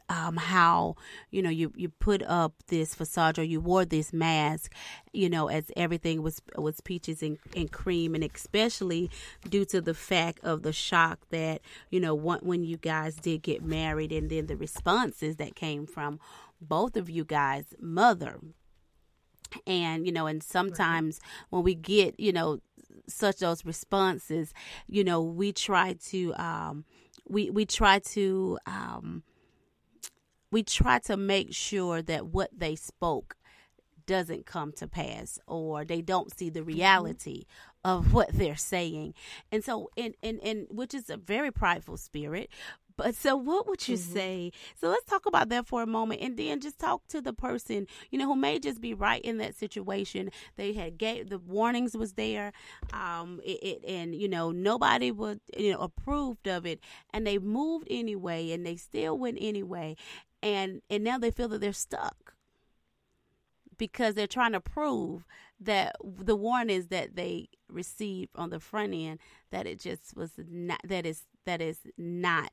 um, 0.10 0.36
how 0.36 0.98
you 1.30 1.42
know 1.42 1.50
you 1.50 1.72
you 1.78 1.88
put 1.88 2.22
up 2.24 2.54
this 2.68 2.94
facade 2.94 3.40
or 3.40 3.44
you 3.44 3.62
wore 3.62 3.86
this 3.86 4.12
mask, 4.12 4.74
you 5.14 5.30
know, 5.30 5.48
as 5.48 5.72
everything 5.78 6.22
was 6.22 6.42
was 6.58 6.82
peaches 6.82 7.24
and, 7.24 7.38
and 7.56 7.72
cream, 7.72 8.14
and 8.14 8.24
especially 8.24 9.10
due 9.50 9.64
to 9.66 9.80
the 9.80 9.94
fact 9.94 10.44
of 10.44 10.64
the 10.64 10.74
shock 10.74 11.20
that 11.30 11.62
you 11.92 12.02
know 12.02 12.14
when 12.14 12.66
you 12.66 12.76
guys 12.76 13.16
did 13.16 13.42
get 13.42 13.64
married, 13.64 14.12
and 14.12 14.30
then 14.30 14.48
the 14.48 14.58
responses 14.58 15.38
that 15.38 15.56
came 15.56 15.86
from 15.86 16.20
both 16.62 16.96
of 16.96 17.10
you 17.10 17.26
guys' 17.26 17.74
mother 17.80 18.40
and 19.68 20.06
you 20.06 20.12
know 20.12 20.28
and 20.28 20.42
sometimes 20.42 21.20
right. 21.22 21.48
when 21.50 21.64
we 21.64 21.76
get 21.76 22.18
you 22.20 22.32
know 22.32 22.60
such 23.08 23.38
those 23.38 23.66
responses 23.66 24.54
you 24.88 25.04
know 25.04 25.22
we 25.22 25.52
try 25.52 25.94
to 25.94 26.34
um 26.36 26.86
we 27.28 27.50
we 27.50 27.66
try 27.66 28.00
to 28.00 28.58
um 28.66 29.24
we 30.52 30.64
try 30.64 31.00
to 31.00 31.16
make 31.16 31.54
sure 31.54 32.02
that 32.02 32.28
what 32.28 32.50
they 32.56 32.76
spoke 32.76 33.36
doesn't 34.06 34.46
come 34.46 34.72
to 34.74 34.88
pass 34.88 35.40
or 35.48 35.86
they 35.86 36.02
don't 36.02 36.38
see 36.38 36.50
the 36.50 36.60
mm-hmm. 36.60 36.70
reality 36.70 37.46
of 37.84 38.14
what 38.14 38.30
they're 38.34 38.56
saying 38.56 39.14
and 39.52 39.64
so 39.64 39.90
and 39.96 40.16
and, 40.22 40.40
and 40.44 40.68
which 40.70 40.94
is 40.94 41.10
a 41.10 41.18
very 41.18 41.52
prideful 41.52 41.98
spirit 41.98 42.50
but 42.98 43.16
so 43.16 43.36
what 43.36 43.68
would 43.68 43.88
you 43.88 43.98
mm-hmm. 43.98 44.14
say 44.14 44.52
so 44.80 44.90
let's 44.90 45.06
talk 45.06 45.26
about 45.26 45.50
that 45.50 45.68
for 45.68 45.82
a 45.82 45.88
moment 45.88 46.22
and 46.22 46.38
then 46.38 46.60
just 46.60 46.80
talk 46.80 47.08
to 47.08 47.22
the 47.22 47.34
person 47.34 47.88
you 48.10 48.18
know 48.18 48.26
who 48.26 48.36
may 48.36 48.60
just 48.60 48.82
be 48.82 48.94
right 48.94 49.22
in 49.22 49.38
that 49.38 49.56
situation 49.56 50.30
they 50.56 50.74
had 50.74 50.98
gave 50.98 51.30
the 51.30 51.40
warnings 51.40 51.96
was 51.96 52.14
there 52.14 52.52
um 52.94 53.40
it, 53.44 53.64
it 53.64 53.86
and 53.88 54.16
you 54.16 54.28
know 54.28 54.52
nobody 54.52 55.12
would 55.12 55.40
you 55.58 55.72
know 55.72 55.80
approved 55.80 56.48
of 56.48 56.66
it 56.66 56.80
and 57.14 57.26
they 57.26 57.38
moved 57.38 57.88
anyway 57.90 58.52
and 58.52 58.66
they 58.66 58.76
still 58.76 59.18
went 59.18 59.38
anyway 59.40 59.96
and 60.44 60.82
and 60.90 61.04
now 61.04 61.18
they 61.18 61.32
feel 61.32 61.48
that 61.48 61.62
they're 61.62 61.74
stuck 61.74 62.34
because 63.78 64.14
they're 64.14 64.28
trying 64.28 64.52
to 64.52 64.62
prove 64.62 65.26
that 65.60 65.96
the 66.04 66.36
warnings 66.36 66.88
that 66.88 67.16
they 67.16 67.50
received 67.68 68.30
on 68.36 68.50
the 68.50 68.60
front 68.60 68.94
end 68.94 69.20
that 69.52 69.66
it 69.66 69.80
just 69.80 70.16
was 70.16 70.32
not 70.50 70.80
that 70.84 71.06
is 71.06 71.24
that 71.46 71.62
is 71.62 71.80
not 71.98 72.52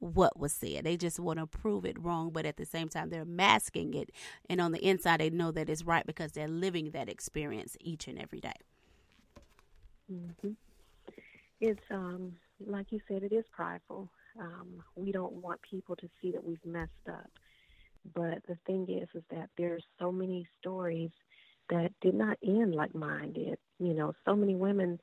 what 0.00 0.38
was 0.38 0.52
said. 0.52 0.84
They 0.84 0.96
just 0.96 1.20
want 1.20 1.38
to 1.38 1.46
prove 1.46 1.84
it 1.84 1.98
wrong, 1.98 2.30
but 2.30 2.44
at 2.44 2.56
the 2.56 2.66
same 2.66 2.88
time 2.88 3.10
they're 3.10 3.24
masking 3.24 3.94
it 3.94 4.10
and 4.48 4.60
on 4.60 4.72
the 4.72 4.84
inside 4.84 5.20
they 5.20 5.30
know 5.30 5.52
that 5.52 5.70
it's 5.70 5.84
right 5.84 6.06
because 6.06 6.32
they're 6.32 6.48
living 6.48 6.90
that 6.90 7.08
experience 7.08 7.76
each 7.80 8.08
and 8.08 8.18
every 8.18 8.40
day. 8.40 8.56
Mm-hmm. 10.12 10.50
It's 11.60 11.80
um 11.90 12.32
like 12.66 12.86
you 12.90 13.00
said 13.08 13.22
it 13.22 13.32
is 13.32 13.44
prideful 13.52 14.10
um, 14.38 14.82
we 14.96 15.12
don't 15.12 15.32
want 15.34 15.60
people 15.62 15.96
to 15.96 16.08
see 16.20 16.30
that 16.32 16.44
we've 16.44 16.64
messed 16.64 16.90
up. 17.08 17.30
But 18.14 18.42
the 18.48 18.56
thing 18.66 18.86
is, 18.88 19.08
is 19.14 19.24
that 19.30 19.50
there's 19.58 19.84
so 19.98 20.10
many 20.10 20.46
stories 20.60 21.10
that 21.68 21.92
did 22.00 22.14
not 22.14 22.38
end 22.44 22.74
like 22.74 22.94
mine 22.94 23.32
did. 23.32 23.58
You 23.78 23.94
know, 23.94 24.12
so 24.24 24.34
many 24.34 24.54
women 24.54 24.98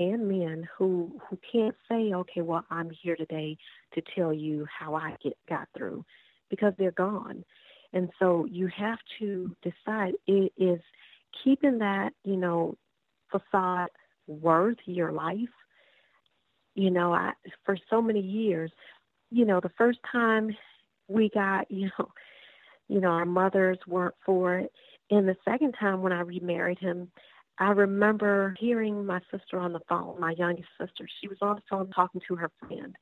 and 0.00 0.28
men 0.28 0.68
who 0.78 1.20
who 1.30 1.38
can't 1.52 1.76
say, 1.90 2.14
okay, 2.14 2.42
well, 2.42 2.66
I'm 2.70 2.90
here 3.02 3.16
today 3.16 3.58
to 3.94 4.02
tell 4.16 4.34
you 4.34 4.66
how 4.78 4.96
I 4.96 5.16
get 5.24 5.38
got 5.48 5.68
through, 5.78 6.04
because 6.50 6.74
they're 6.78 6.92
gone. 6.92 7.44
And 7.94 8.10
so 8.20 8.46
you 8.46 8.68
have 8.76 8.98
to 9.20 9.56
decide: 9.62 10.14
is 10.58 10.80
keeping 11.44 11.78
that, 11.80 12.12
you 12.24 12.36
know, 12.36 12.76
facade 13.32 13.90
worth 14.28 14.78
your 14.86 15.12
life 15.12 15.48
You 16.74 16.90
know, 16.90 17.12
I 17.14 17.32
for 17.66 17.76
so 17.90 18.02
many 18.02 18.20
years, 18.20 18.72
you 19.30 19.44
know, 19.46 19.60
the 19.60 19.70
first 19.78 20.00
time 20.10 20.56
we 21.08 21.30
got, 21.34 21.70
you 21.72 21.90
know, 21.98 22.08
you 22.88 23.00
know, 23.00 23.10
our 23.10 23.26
mothers 23.26 23.78
weren't 23.86 24.16
for 24.24 24.58
it. 24.58 24.72
And 25.10 25.28
the 25.28 25.36
second 25.44 25.74
time 25.80 26.02
when 26.02 26.12
I 26.12 26.20
remarried 26.20 26.78
him, 26.78 27.10
I 27.60 27.72
remember 27.72 28.56
hearing 28.58 29.04
my 29.04 29.20
sister 29.30 29.58
on 29.58 29.74
the 29.74 29.82
phone, 29.86 30.18
my 30.18 30.32
youngest 30.32 30.70
sister. 30.80 31.06
She 31.20 31.28
was 31.28 31.36
on 31.42 31.56
the 31.56 31.62
phone 31.68 31.90
talking 31.90 32.22
to 32.26 32.36
her 32.36 32.50
friend. 32.58 32.96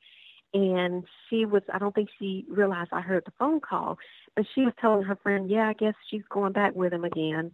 And 0.52 1.04
she 1.28 1.44
was, 1.44 1.62
I 1.72 1.78
don't 1.78 1.94
think 1.94 2.08
she 2.18 2.44
realized 2.48 2.90
I 2.92 3.00
heard 3.00 3.24
the 3.24 3.32
phone 3.38 3.60
call, 3.60 3.98
but 4.34 4.46
she 4.54 4.62
was 4.62 4.74
telling 4.80 5.04
her 5.04 5.16
friend, 5.16 5.48
yeah, 5.48 5.68
I 5.68 5.74
guess 5.74 5.94
she's 6.10 6.24
going 6.28 6.52
back 6.52 6.74
with 6.74 6.92
him 6.92 7.04
again, 7.04 7.52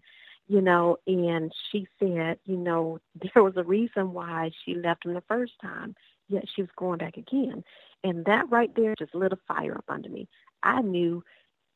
you 0.48 0.62
know. 0.62 0.96
And 1.06 1.52
she 1.70 1.86
said, 1.98 2.38
you 2.46 2.56
know, 2.56 3.00
there 3.34 3.42
was 3.42 3.56
a 3.56 3.64
reason 3.64 4.14
why 4.14 4.52
she 4.64 4.74
left 4.74 5.04
him 5.04 5.12
the 5.12 5.22
first 5.28 5.52
time, 5.60 5.94
yet 6.28 6.44
she 6.54 6.62
was 6.62 6.70
going 6.76 6.98
back 6.98 7.18
again. 7.18 7.64
And 8.02 8.24
that 8.24 8.50
right 8.50 8.74
there 8.74 8.94
just 8.98 9.14
lit 9.14 9.32
a 9.32 9.38
fire 9.46 9.76
up 9.76 9.84
under 9.88 10.08
me. 10.08 10.26
I 10.62 10.80
knew, 10.80 11.22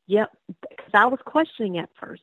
yep, 0.06 0.30
because 0.46 0.90
I 0.94 1.04
was 1.06 1.20
questioning 1.24 1.76
at 1.76 1.90
first. 2.00 2.22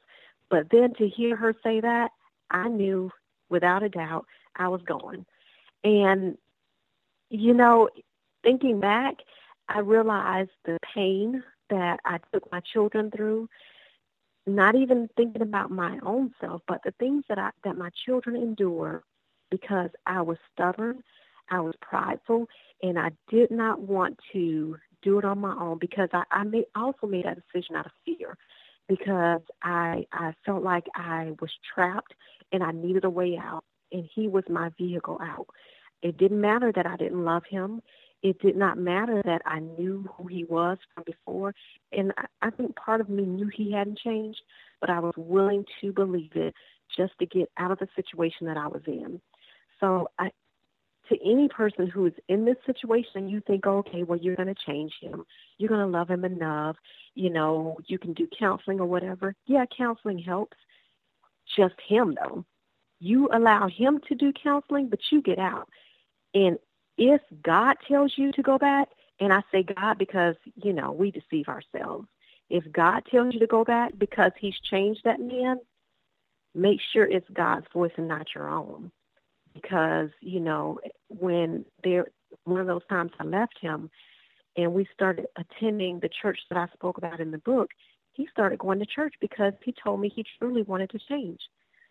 But 0.49 0.69
then 0.71 0.93
to 0.95 1.07
hear 1.07 1.35
her 1.35 1.53
say 1.63 1.81
that, 1.81 2.11
I 2.49 2.67
knew 2.67 3.11
without 3.49 3.83
a 3.83 3.89
doubt 3.89 4.25
I 4.55 4.67
was 4.67 4.81
going. 4.81 5.25
And, 5.83 6.37
you 7.29 7.53
know, 7.53 7.89
thinking 8.43 8.79
back, 8.79 9.15
I 9.67 9.79
realized 9.79 10.51
the 10.65 10.77
pain 10.93 11.43
that 11.69 11.99
I 12.05 12.19
took 12.33 12.51
my 12.51 12.61
children 12.61 13.11
through, 13.11 13.49
not 14.45 14.75
even 14.75 15.09
thinking 15.17 15.41
about 15.41 15.71
my 15.71 15.99
own 16.03 16.33
self, 16.39 16.61
but 16.67 16.81
the 16.83 16.93
things 16.99 17.23
that 17.29 17.39
I 17.39 17.49
that 17.63 17.77
my 17.77 17.89
children 18.05 18.35
endure 18.35 19.03
because 19.49 19.89
I 20.05 20.21
was 20.21 20.37
stubborn, 20.53 21.03
I 21.49 21.61
was 21.61 21.75
prideful, 21.81 22.47
and 22.83 22.99
I 22.99 23.11
did 23.29 23.51
not 23.51 23.79
want 23.81 24.19
to 24.33 24.77
do 25.01 25.19
it 25.19 25.25
on 25.25 25.39
my 25.39 25.55
own 25.59 25.77
because 25.79 26.09
I, 26.13 26.23
I 26.31 26.43
made 26.43 26.65
also 26.75 27.07
made 27.07 27.25
that 27.25 27.39
decision 27.51 27.75
out 27.75 27.85
of 27.87 27.91
fear 28.05 28.37
because 28.87 29.41
I 29.63 30.05
I 30.11 30.33
felt 30.45 30.63
like 30.63 30.85
I 30.95 31.33
was 31.41 31.51
trapped 31.73 32.13
and 32.51 32.63
I 32.63 32.71
needed 32.71 33.05
a 33.05 33.09
way 33.09 33.39
out 33.41 33.63
and 33.91 34.07
he 34.13 34.27
was 34.27 34.43
my 34.49 34.69
vehicle 34.77 35.19
out. 35.21 35.47
It 36.01 36.17
didn't 36.17 36.41
matter 36.41 36.71
that 36.75 36.85
I 36.85 36.97
didn't 36.97 37.23
love 37.23 37.43
him. 37.49 37.81
It 38.21 38.39
did 38.39 38.55
not 38.55 38.77
matter 38.77 39.21
that 39.23 39.41
I 39.45 39.59
knew 39.59 40.07
who 40.17 40.27
he 40.27 40.43
was 40.45 40.77
from 40.93 41.03
before. 41.05 41.53
And 41.91 42.11
I, 42.17 42.47
I 42.47 42.49
think 42.49 42.75
part 42.75 43.01
of 43.01 43.09
me 43.09 43.23
knew 43.23 43.49
he 43.55 43.71
hadn't 43.71 43.99
changed, 43.99 44.41
but 44.81 44.89
I 44.89 44.99
was 44.99 45.13
willing 45.15 45.65
to 45.81 45.91
believe 45.91 46.31
it 46.35 46.53
just 46.95 47.13
to 47.19 47.25
get 47.25 47.49
out 47.57 47.71
of 47.71 47.79
the 47.79 47.87
situation 47.95 48.47
that 48.47 48.57
I 48.57 48.67
was 48.67 48.81
in. 48.87 49.21
So 49.79 50.09
I, 50.17 50.31
to 51.09 51.17
any 51.23 51.47
person 51.47 51.87
who 51.87 52.07
is 52.07 52.13
in 52.27 52.45
this 52.45 52.57
situation, 52.65 53.29
you 53.29 53.41
think, 53.41 53.65
okay, 53.65 54.03
well, 54.03 54.19
you're 54.19 54.35
going 54.35 54.53
to 54.53 54.65
change 54.65 54.93
him. 55.01 55.25
You're 55.57 55.69
going 55.69 55.81
to 55.81 55.97
love 55.97 56.09
him 56.09 56.25
enough. 56.25 56.77
You 57.13 57.29
know, 57.29 57.77
you 57.87 57.99
can 57.99 58.13
do 58.13 58.27
counseling 58.37 58.79
or 58.79 58.85
whatever. 58.85 59.35
Yeah, 59.45 59.65
counseling 59.77 60.19
helps. 60.19 60.57
Just 61.55 61.75
him, 61.87 62.17
though. 62.21 62.45
You 62.99 63.29
allow 63.31 63.67
him 63.67 63.99
to 64.07 64.15
do 64.15 64.33
counseling, 64.33 64.89
but 64.89 64.99
you 65.11 65.21
get 65.21 65.37
out. 65.37 65.69
And 66.33 66.57
if 66.97 67.21
God 67.43 67.75
tells 67.87 68.13
you 68.17 68.31
to 68.33 68.41
go 68.41 68.57
back, 68.57 68.89
and 69.19 69.31
I 69.31 69.41
say 69.51 69.63
God 69.63 69.97
because, 69.97 70.35
you 70.55 70.73
know, 70.73 70.91
we 70.91 71.11
deceive 71.11 71.47
ourselves. 71.47 72.07
If 72.49 72.69
God 72.71 73.03
tells 73.09 73.33
you 73.33 73.39
to 73.39 73.47
go 73.47 73.63
back 73.63 73.93
because 73.97 74.31
he's 74.39 74.59
changed 74.69 75.01
that 75.03 75.19
man, 75.19 75.59
make 76.53 76.79
sure 76.93 77.05
it's 77.05 77.29
God's 77.33 77.65
voice 77.73 77.93
and 77.97 78.07
not 78.07 78.27
your 78.35 78.49
own 78.49 78.91
because 79.55 80.09
you 80.21 80.39
know 80.39 80.79
when 81.07 81.65
there 81.83 82.07
one 82.43 82.61
of 82.61 82.67
those 82.67 82.85
times 82.89 83.11
I 83.19 83.23
left 83.23 83.57
him 83.59 83.89
and 84.55 84.73
we 84.73 84.87
started 84.93 85.25
attending 85.37 85.99
the 85.99 86.09
church 86.21 86.39
that 86.49 86.57
I 86.57 86.67
spoke 86.73 86.97
about 86.97 87.19
in 87.19 87.31
the 87.31 87.39
book, 87.39 87.69
he 88.13 88.27
started 88.31 88.59
going 88.59 88.79
to 88.79 88.85
church 88.85 89.15
because 89.19 89.53
he 89.63 89.73
told 89.83 89.99
me 89.99 90.11
he 90.13 90.23
truly 90.37 90.61
wanted 90.61 90.89
to 90.91 90.99
change, 91.09 91.39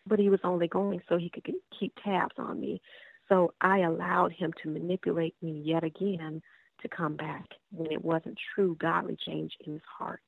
but 0.06 0.18
he 0.18 0.30
was 0.30 0.40
only 0.44 0.68
going 0.68 1.00
so 1.08 1.16
he 1.16 1.30
could 1.30 1.46
keep 1.78 1.92
tabs 2.02 2.34
on 2.38 2.60
me. 2.60 2.80
So 3.28 3.52
I 3.60 3.80
allowed 3.80 4.32
him 4.32 4.52
to 4.62 4.68
manipulate 4.68 5.34
me 5.42 5.62
yet 5.64 5.84
again 5.84 6.42
to 6.82 6.88
come 6.88 7.16
back 7.16 7.46
when 7.72 7.90
it 7.90 8.04
wasn't 8.04 8.38
true 8.54 8.76
godly 8.78 9.16
change 9.26 9.52
in 9.66 9.74
his 9.74 9.82
heart. 9.98 10.20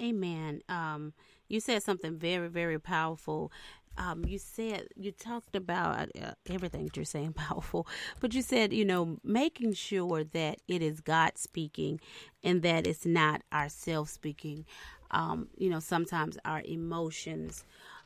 Amen. 0.00 0.62
Um, 0.68 1.12
you 1.48 1.60
said 1.60 1.82
something 1.82 2.16
very, 2.16 2.48
very 2.48 2.78
powerful 2.78 3.52
um, 3.98 4.24
you 4.24 4.38
said 4.38 4.88
you 4.96 5.12
talked 5.12 5.54
about 5.56 6.08
uh, 6.20 6.32
everything 6.48 6.84
that 6.84 6.96
you're 6.96 7.04
saying 7.04 7.32
powerful, 7.48 7.86
but 8.20 8.34
you 8.34 8.42
said 8.42 8.72
you 8.72 8.84
know 8.84 9.18
making 9.24 9.74
sure 9.74 10.24
that 10.24 10.58
it 10.68 10.82
is 10.82 11.00
God 11.00 11.36
speaking 11.36 12.00
and 12.42 12.62
that 12.62 12.86
it's 12.86 13.06
not 13.06 13.42
ourselves 13.52 14.10
speaking. 14.10 14.64
Um, 15.10 15.48
you 15.56 15.68
know, 15.68 15.80
sometimes 15.80 16.38
our 16.44 16.62
emotions 16.64 17.64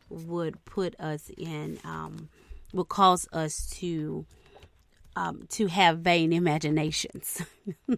would 0.09 0.64
put 0.64 0.99
us 0.99 1.30
in, 1.37 1.78
um, 1.85 2.28
would 2.72 2.89
cause 2.89 3.28
us 3.32 3.68
to 3.74 4.24
um, 5.17 5.47
to 5.51 5.67
have 5.67 5.99
vain 6.01 6.33
imaginations, 6.33 7.43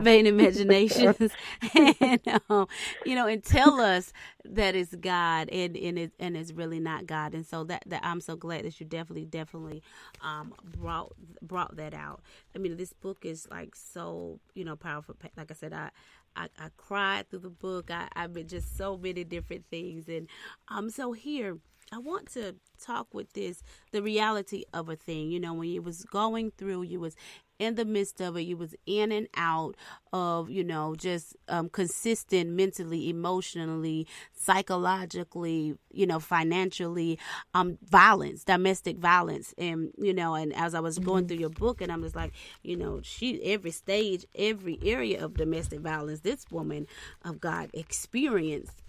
vain 0.00 0.26
imaginations, 0.26 1.32
and 1.74 2.20
um, 2.48 2.66
you 3.06 3.14
know, 3.14 3.26
and 3.26 3.42
tell 3.42 3.80
us 3.80 4.12
that 4.44 4.74
it's 4.74 4.94
God 4.96 5.48
and 5.50 5.76
and 5.76 5.98
it, 5.98 6.12
and 6.18 6.36
it's 6.36 6.52
really 6.52 6.80
not 6.80 7.06
God. 7.06 7.34
And 7.34 7.46
so 7.46 7.64
that 7.64 7.84
that 7.86 8.04
I'm 8.04 8.20
so 8.20 8.36
glad 8.36 8.64
that 8.64 8.80
you 8.80 8.86
definitely 8.86 9.26
definitely 9.26 9.82
um, 10.22 10.54
brought 10.64 11.12
brought 11.42 11.76
that 11.76 11.94
out. 11.94 12.20
I 12.54 12.58
mean, 12.58 12.76
this 12.76 12.92
book 12.92 13.24
is 13.24 13.48
like 13.50 13.74
so 13.74 14.40
you 14.54 14.64
know 14.64 14.76
powerful. 14.76 15.16
Like 15.36 15.50
I 15.50 15.54
said, 15.54 15.72
I 15.72 15.90
I, 16.36 16.48
I 16.58 16.68
cried 16.76 17.30
through 17.30 17.40
the 17.40 17.50
book. 17.50 17.90
I, 17.90 18.08
I've 18.14 18.32
been 18.32 18.48
just 18.48 18.76
so 18.76 18.96
many 18.96 19.24
different 19.24 19.64
things, 19.70 20.08
and 20.08 20.28
um, 20.68 20.90
so 20.90 21.12
here 21.12 21.58
I 21.92 21.98
want 21.98 22.30
to 22.34 22.54
talk 22.80 23.12
with 23.12 23.32
this 23.32 23.64
the 23.90 24.00
reality 24.00 24.64
of 24.72 24.88
a 24.88 24.94
thing. 24.94 25.30
You 25.32 25.40
know, 25.40 25.54
when 25.54 25.70
you 25.70 25.82
was 25.82 26.04
going 26.04 26.52
through, 26.56 26.82
you 26.82 27.00
was 27.00 27.16
in 27.58 27.74
the 27.74 27.84
midst 27.84 28.20
of 28.20 28.36
it, 28.36 28.42
you 28.42 28.56
was 28.56 28.76
in 28.86 29.10
and 29.10 29.26
out 29.36 29.76
of, 30.12 30.48
you 30.48 30.62
know, 30.62 30.94
just 30.94 31.36
um, 31.48 31.68
consistent 31.68 32.50
mentally, 32.50 33.10
emotionally, 33.10 34.06
psychologically, 34.32 35.76
you 35.92 36.06
know, 36.06 36.20
financially, 36.20 37.18
um, 37.54 37.76
violence, 37.82 38.44
domestic 38.44 38.96
violence, 38.96 39.52
and 39.58 39.92
you 39.98 40.14
know, 40.14 40.34
and 40.34 40.54
as 40.54 40.74
I 40.74 40.80
was 40.80 40.98
going 41.00 41.24
mm-hmm. 41.24 41.28
through 41.28 41.38
your 41.38 41.50
book, 41.50 41.80
and 41.80 41.90
I'm 41.90 42.02
just 42.02 42.16
like, 42.16 42.32
you 42.62 42.76
know, 42.76 43.00
she 43.02 43.42
every 43.42 43.72
stage, 43.72 44.24
every 44.36 44.78
area 44.84 45.24
of 45.24 45.34
domestic 45.34 45.80
violence, 45.80 46.20
this 46.20 46.46
woman 46.52 46.86
of 47.24 47.40
God 47.40 47.70
experienced 47.74 48.80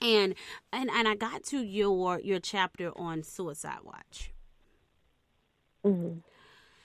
and 0.00 0.34
and 0.72 0.90
and 0.90 1.08
I 1.08 1.14
got 1.14 1.44
to 1.44 1.58
your 1.62 2.20
your 2.20 2.40
chapter 2.40 2.92
on 2.96 3.22
suicide 3.22 3.80
watch. 3.84 4.32
Mm-hmm. 5.84 6.18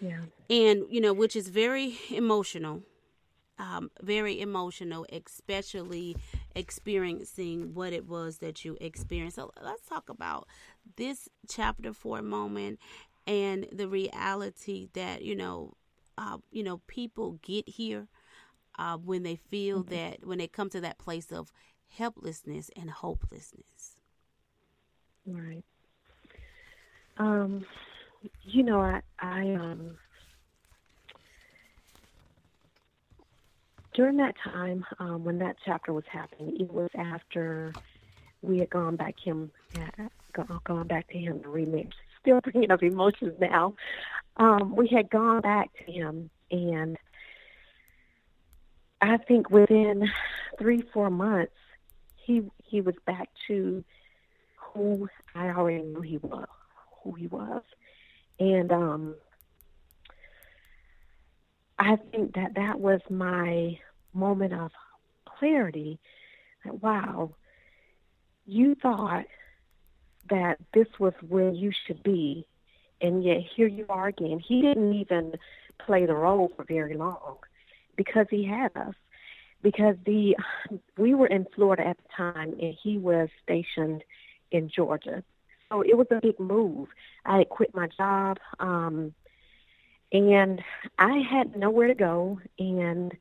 Yeah, 0.06 0.22
and 0.50 0.84
you 0.90 1.02
know, 1.02 1.14
which 1.14 1.36
is 1.36 1.48
very 1.48 1.98
emotional, 2.10 2.82
um, 3.58 3.90
very 4.02 4.42
emotional, 4.42 5.06
especially 5.12 6.16
experiencing 6.56 7.74
what 7.74 7.94
it 7.94 8.08
was 8.08 8.40
that 8.40 8.66
you 8.66 8.78
experienced. 8.82 9.36
So 9.36 9.52
let's 9.62 9.88
talk 9.88 10.10
about 10.10 10.48
this 10.98 11.30
chapter 11.50 11.94
for 11.94 12.20
a 12.20 12.24
moment 12.24 12.80
and 13.26 13.68
the 13.72 13.88
reality 13.88 14.90
that 14.94 15.24
you 15.24 15.36
know, 15.36 15.74
uh, 16.18 16.38
you 16.52 16.64
know, 16.64 16.82
people 16.88 17.40
get 17.42 17.68
here 17.70 18.08
uh, 18.78 18.98
when 18.98 19.24
they 19.24 19.36
feel 19.36 19.84
mm-hmm. 19.84 19.94
that 19.94 20.26
when 20.28 20.38
they 20.38 20.48
come 20.48 20.70
to 20.70 20.82
that 20.82 20.98
place 20.98 21.32
of 21.32 21.52
helplessness 21.98 22.70
and 22.76 22.90
hopelessness. 22.90 24.00
Right. 25.26 25.64
Um, 27.18 27.66
you 28.42 28.64
know, 28.64 28.82
I, 28.82 29.02
I 29.20 29.54
um, 29.54 29.98
during 33.94 34.18
that 34.18 34.36
time 34.44 34.86
um, 35.00 35.24
when 35.24 35.40
that 35.40 35.56
chapter 35.66 35.94
was 35.94 36.04
happening, 36.12 36.58
it 36.60 36.72
was 36.72 36.90
after 36.98 37.74
we 38.42 38.60
had 38.60 38.70
gone 38.70 38.96
back 38.96 39.16
him, 39.24 39.52
gone 40.66 40.88
back 40.88 41.08
to 41.10 41.18
him 41.18 41.42
to 41.42 41.48
remix. 41.48 41.92
Still 42.22 42.42
bringing 42.42 42.72
up 42.72 42.82
emotions 42.82 43.34
now. 43.40 43.76
Um, 44.38 44.76
we 44.76 44.88
had 44.88 45.10
gone 45.10 45.42
back 45.42 45.70
to 45.86 45.92
him, 45.92 46.30
and 46.52 46.98
I 49.02 49.18
think 49.18 49.50
within 49.50 50.10
three, 50.58 50.84
four 50.94 51.10
months, 51.10 51.52
he 52.24 52.44
he 52.64 52.82
was 52.82 52.96
back 53.06 53.30
to 53.48 53.84
who 54.56 55.08
I 55.36 55.50
already 55.50 55.84
knew 55.84 56.02
he 56.02 56.18
was, 56.18 56.48
who 57.04 57.14
he 57.14 57.28
was, 57.28 57.62
and 58.40 58.72
um, 58.72 59.16
I 61.78 61.98
think 62.12 62.36
that 62.36 62.56
that 62.56 62.80
was 62.80 63.02
my 63.10 63.78
moment 64.14 64.54
of 64.54 64.72
clarity. 65.26 66.00
That 66.66 66.82
wow, 66.82 67.36
you 68.46 68.76
thought 68.76 69.26
that 70.30 70.58
this 70.74 70.88
was 71.00 71.14
where 71.28 71.52
you 71.52 71.72
should 71.86 72.02
be, 72.04 72.48
and 73.02 73.24
yet 73.24 73.42
here 73.56 73.68
you 73.68 73.86
are 73.90 74.08
again. 74.08 74.40
He 74.40 74.62
didn't 74.62 74.94
even 74.94 75.34
play 75.78 76.06
the 76.06 76.16
role 76.16 76.52
for 76.56 76.64
very 76.64 76.96
long 76.96 77.38
because 77.96 78.28
he 78.30 78.46
had 78.46 78.72
us. 78.76 78.96
Because 79.64 79.96
the 80.06 80.36
we 80.98 81.16
were 81.16 81.28
in 81.28 81.48
Florida 81.56 81.88
at 81.88 81.98
the 81.98 82.10
time, 82.16 82.54
and 82.62 82.76
he 82.84 82.98
was 82.98 83.30
stationed 83.42 84.04
in 84.52 84.70
Georgia, 84.70 85.24
so 85.70 85.82
it 85.82 85.98
was 85.98 86.08
a 86.12 86.20
big 86.22 86.40
move. 86.40 86.90
I 87.26 87.40
had 87.40 87.50
quit 87.50 87.74
my 87.74 87.88
job, 87.88 88.38
um, 88.60 89.14
and 90.12 90.62
I 91.00 91.18
had 91.20 91.56
nowhere 91.56 91.88
to 91.88 91.96
go, 91.96 92.40
and 92.60 93.14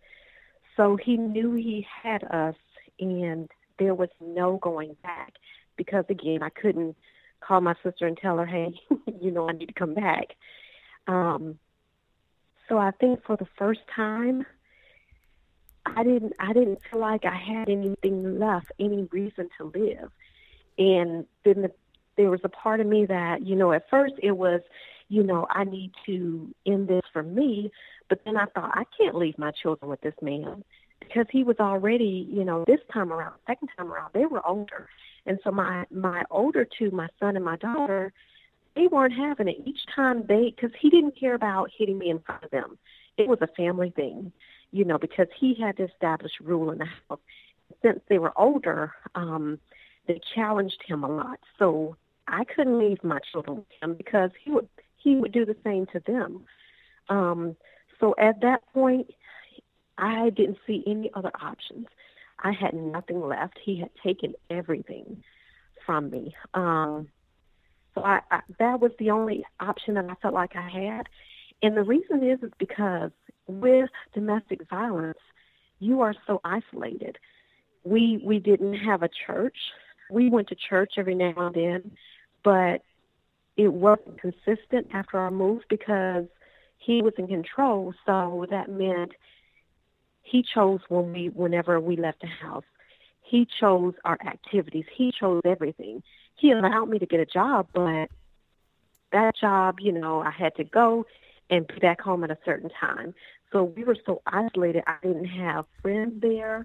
so 0.76 0.96
he 0.96 1.16
knew 1.16 1.54
he 1.54 1.86
had 2.02 2.24
us, 2.24 2.56
and 3.00 3.48
there 3.78 3.94
was 3.94 4.10
no 4.20 4.58
going 4.58 4.96
back 5.02 5.34
because 5.76 6.04
again, 6.08 6.42
I 6.42 6.50
couldn't 6.50 6.96
call 7.40 7.60
my 7.60 7.74
sister 7.82 8.06
and 8.06 8.16
tell 8.16 8.36
her, 8.38 8.46
"Hey, 8.46 8.74
you 9.20 9.30
know, 9.30 9.48
I 9.48 9.52
need 9.52 9.66
to 9.66 9.74
come 9.74 9.94
back." 9.94 10.36
Um, 11.06 11.58
so 12.68 12.78
I 12.78 12.90
think 12.92 13.24
for 13.24 13.36
the 13.36 13.48
first 13.58 13.80
time, 13.94 14.46
I 15.86 16.02
didn't 16.04 16.32
I 16.38 16.52
didn't 16.52 16.80
feel 16.90 17.00
like 17.00 17.24
I 17.24 17.36
had 17.36 17.68
anything 17.68 18.38
left, 18.38 18.72
any 18.78 19.08
reason 19.10 19.48
to 19.58 19.72
live. 19.74 20.10
And 20.78 21.26
then 21.44 21.62
the, 21.62 21.72
there 22.16 22.30
was 22.30 22.40
a 22.44 22.48
part 22.48 22.80
of 22.80 22.86
me 22.86 23.06
that, 23.06 23.46
you 23.46 23.56
know, 23.56 23.72
at 23.72 23.88
first 23.90 24.14
it 24.22 24.32
was, 24.32 24.60
you 25.08 25.22
know, 25.22 25.46
I 25.50 25.64
need 25.64 25.92
to 26.06 26.54
end 26.66 26.88
this 26.88 27.02
for 27.12 27.22
me, 27.22 27.70
but 28.08 28.20
then 28.24 28.36
I 28.36 28.46
thought 28.46 28.72
I 28.74 28.84
can't 28.96 29.16
leave 29.16 29.38
my 29.38 29.50
children 29.50 29.90
with 29.90 30.00
this 30.00 30.14
man 30.22 30.64
because 31.00 31.26
he 31.30 31.44
was 31.44 31.56
already, 31.60 32.28
you 32.30 32.44
know, 32.44 32.64
this 32.66 32.80
time 32.92 33.12
around, 33.12 33.34
second 33.46 33.68
time 33.76 33.92
around, 33.92 34.10
they 34.14 34.26
were 34.26 34.46
older. 34.46 34.88
And 35.26 35.38
so 35.44 35.50
my 35.50 35.84
my 35.90 36.24
older 36.30 36.66
two, 36.66 36.90
my 36.90 37.08
son 37.20 37.36
and 37.36 37.44
my 37.44 37.56
daughter, 37.56 38.12
they 38.74 38.86
weren't 38.86 39.14
having 39.14 39.48
it. 39.48 39.56
Each 39.64 39.80
time 39.94 40.24
they, 40.26 40.54
because 40.54 40.74
he 40.80 40.90
didn't 40.90 41.18
care 41.18 41.34
about 41.34 41.70
hitting 41.76 41.98
me 41.98 42.10
in 42.10 42.20
front 42.20 42.44
of 42.44 42.50
them. 42.50 42.78
It 43.18 43.28
was 43.28 43.38
a 43.42 43.46
family 43.46 43.90
thing, 43.90 44.32
you 44.72 44.84
know, 44.84 44.98
because 44.98 45.28
he 45.38 45.54
had 45.54 45.76
to 45.76 45.84
establish 45.84 46.32
rule 46.40 46.70
in 46.70 46.78
the 46.78 46.88
house. 47.08 47.20
Since 47.82 48.00
they 48.08 48.18
were 48.18 48.32
older, 48.36 48.92
um, 49.14 49.58
they 50.06 50.20
challenged 50.34 50.82
him 50.86 51.04
a 51.04 51.08
lot. 51.08 51.38
So 51.58 51.96
I 52.26 52.44
couldn't 52.44 52.78
leave 52.78 53.04
my 53.04 53.18
children 53.30 53.58
with 53.58 53.66
him 53.80 53.94
because 53.94 54.30
he 54.42 54.50
would 54.50 54.68
he 54.96 55.16
would 55.16 55.32
do 55.32 55.44
the 55.44 55.56
same 55.64 55.86
to 55.86 56.00
them. 56.06 56.44
Um, 57.08 57.56
so 57.98 58.14
at 58.18 58.40
that 58.40 58.62
point, 58.72 59.10
I 59.98 60.30
didn't 60.30 60.58
see 60.66 60.82
any 60.86 61.10
other 61.14 61.32
options. 61.40 61.86
I 62.38 62.52
had 62.52 62.74
nothing 62.74 63.20
left. 63.20 63.58
He 63.62 63.78
had 63.80 63.90
taken 64.02 64.34
everything 64.50 65.22
from 65.84 66.10
me. 66.10 66.34
Um, 66.54 67.08
so 67.94 68.02
I, 68.02 68.20
I 68.30 68.40
that 68.58 68.80
was 68.80 68.92
the 68.98 69.10
only 69.10 69.44
option 69.60 69.94
that 69.94 70.08
I 70.08 70.14
felt 70.22 70.34
like 70.34 70.56
I 70.56 70.68
had. 70.68 71.08
And 71.62 71.76
the 71.76 71.82
reason 71.82 72.22
is 72.28 72.42
is 72.42 72.52
because 72.58 73.10
with 73.46 73.90
domestic 74.14 74.68
violence, 74.68 75.18
you 75.78 76.00
are 76.00 76.14
so 76.26 76.40
isolated. 76.44 77.18
We 77.84 78.20
we 78.24 78.38
didn't 78.38 78.74
have 78.74 79.02
a 79.02 79.08
church. 79.26 79.56
We 80.10 80.28
went 80.28 80.48
to 80.48 80.54
church 80.54 80.94
every 80.96 81.14
now 81.14 81.34
and 81.36 81.54
then, 81.54 81.92
but 82.44 82.82
it 83.56 83.72
wasn't 83.72 84.20
consistent 84.20 84.88
after 84.92 85.18
our 85.18 85.30
move 85.30 85.62
because 85.68 86.24
he 86.78 87.02
was 87.02 87.14
in 87.18 87.28
control. 87.28 87.94
So 88.06 88.46
that 88.50 88.68
meant 88.68 89.12
he 90.22 90.44
chose 90.54 90.80
when 90.88 91.12
we 91.12 91.28
whenever 91.28 91.80
we 91.80 91.96
left 91.96 92.20
the 92.20 92.28
house. 92.28 92.64
He 93.22 93.46
chose 93.60 93.94
our 94.04 94.18
activities. 94.26 94.84
He 94.94 95.12
chose 95.18 95.42
everything 95.44 96.02
he 96.42 96.50
allowed 96.50 96.88
me 96.88 96.98
to 96.98 97.06
get 97.06 97.20
a 97.20 97.26
job, 97.26 97.68
but 97.72 98.08
that 99.12 99.36
job, 99.40 99.78
you 99.80 99.92
know, 99.92 100.20
I 100.20 100.30
had 100.30 100.54
to 100.56 100.64
go 100.64 101.06
and 101.52 101.66
be 101.66 101.74
back 101.80 102.00
home 102.00 102.24
at 102.24 102.30
a 102.30 102.38
certain 102.46 102.70
time. 102.70 103.14
So 103.52 103.62
we 103.64 103.84
were 103.84 103.96
so 104.06 104.22
isolated. 104.26 104.82
I 104.86 104.96
didn't 105.02 105.26
have 105.26 105.66
friends 105.82 106.20
there. 106.22 106.64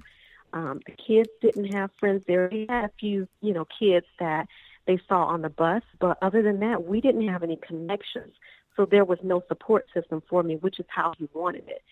Um, 0.53 0.79
the 0.85 0.93
kids 0.93 1.29
didn't 1.41 1.73
have 1.73 1.91
friends 1.99 2.23
there. 2.25 2.47
We 2.49 2.65
had 2.69 2.85
a 2.85 2.91
few, 2.97 3.27
you 3.41 3.53
know, 3.53 3.67
kids 3.77 4.05
that 4.19 4.47
they 4.85 4.97
saw 5.09 5.25
on 5.25 5.41
the 5.41 5.49
bus, 5.49 5.83
but 5.99 6.17
other 6.21 6.41
than 6.41 6.61
that, 6.61 6.85
we 6.85 7.01
didn't 7.01 7.27
have 7.27 7.43
any 7.43 7.57
connections. 7.57 8.33
So 8.77 8.85
there 8.85 9.03
was 9.03 9.19
no 9.21 9.43
support 9.49 9.87
system 9.93 10.23
for 10.29 10.41
me, 10.41 10.55
which 10.55 10.79
is 10.79 10.85
how 10.87 11.13
he 11.17 11.27
wanted 11.33 11.67
it. 11.67 11.83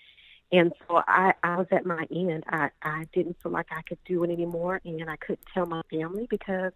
And 0.53 0.71
so 0.87 1.01
I, 1.05 1.33
I 1.43 1.57
was 1.57 1.67
at 1.71 1.85
my 1.85 2.07
end. 2.09 2.45
I, 2.47 2.69
I 2.81 3.07
didn't 3.13 3.35
feel 3.43 3.51
like 3.51 3.67
I 3.71 3.81
could 3.81 3.97
do 4.05 4.23
it 4.23 4.29
anymore, 4.29 4.79
and 4.85 5.09
I 5.09 5.17
couldn't 5.17 5.47
tell 5.53 5.65
my 5.65 5.81
family 5.91 6.27
because 6.29 6.71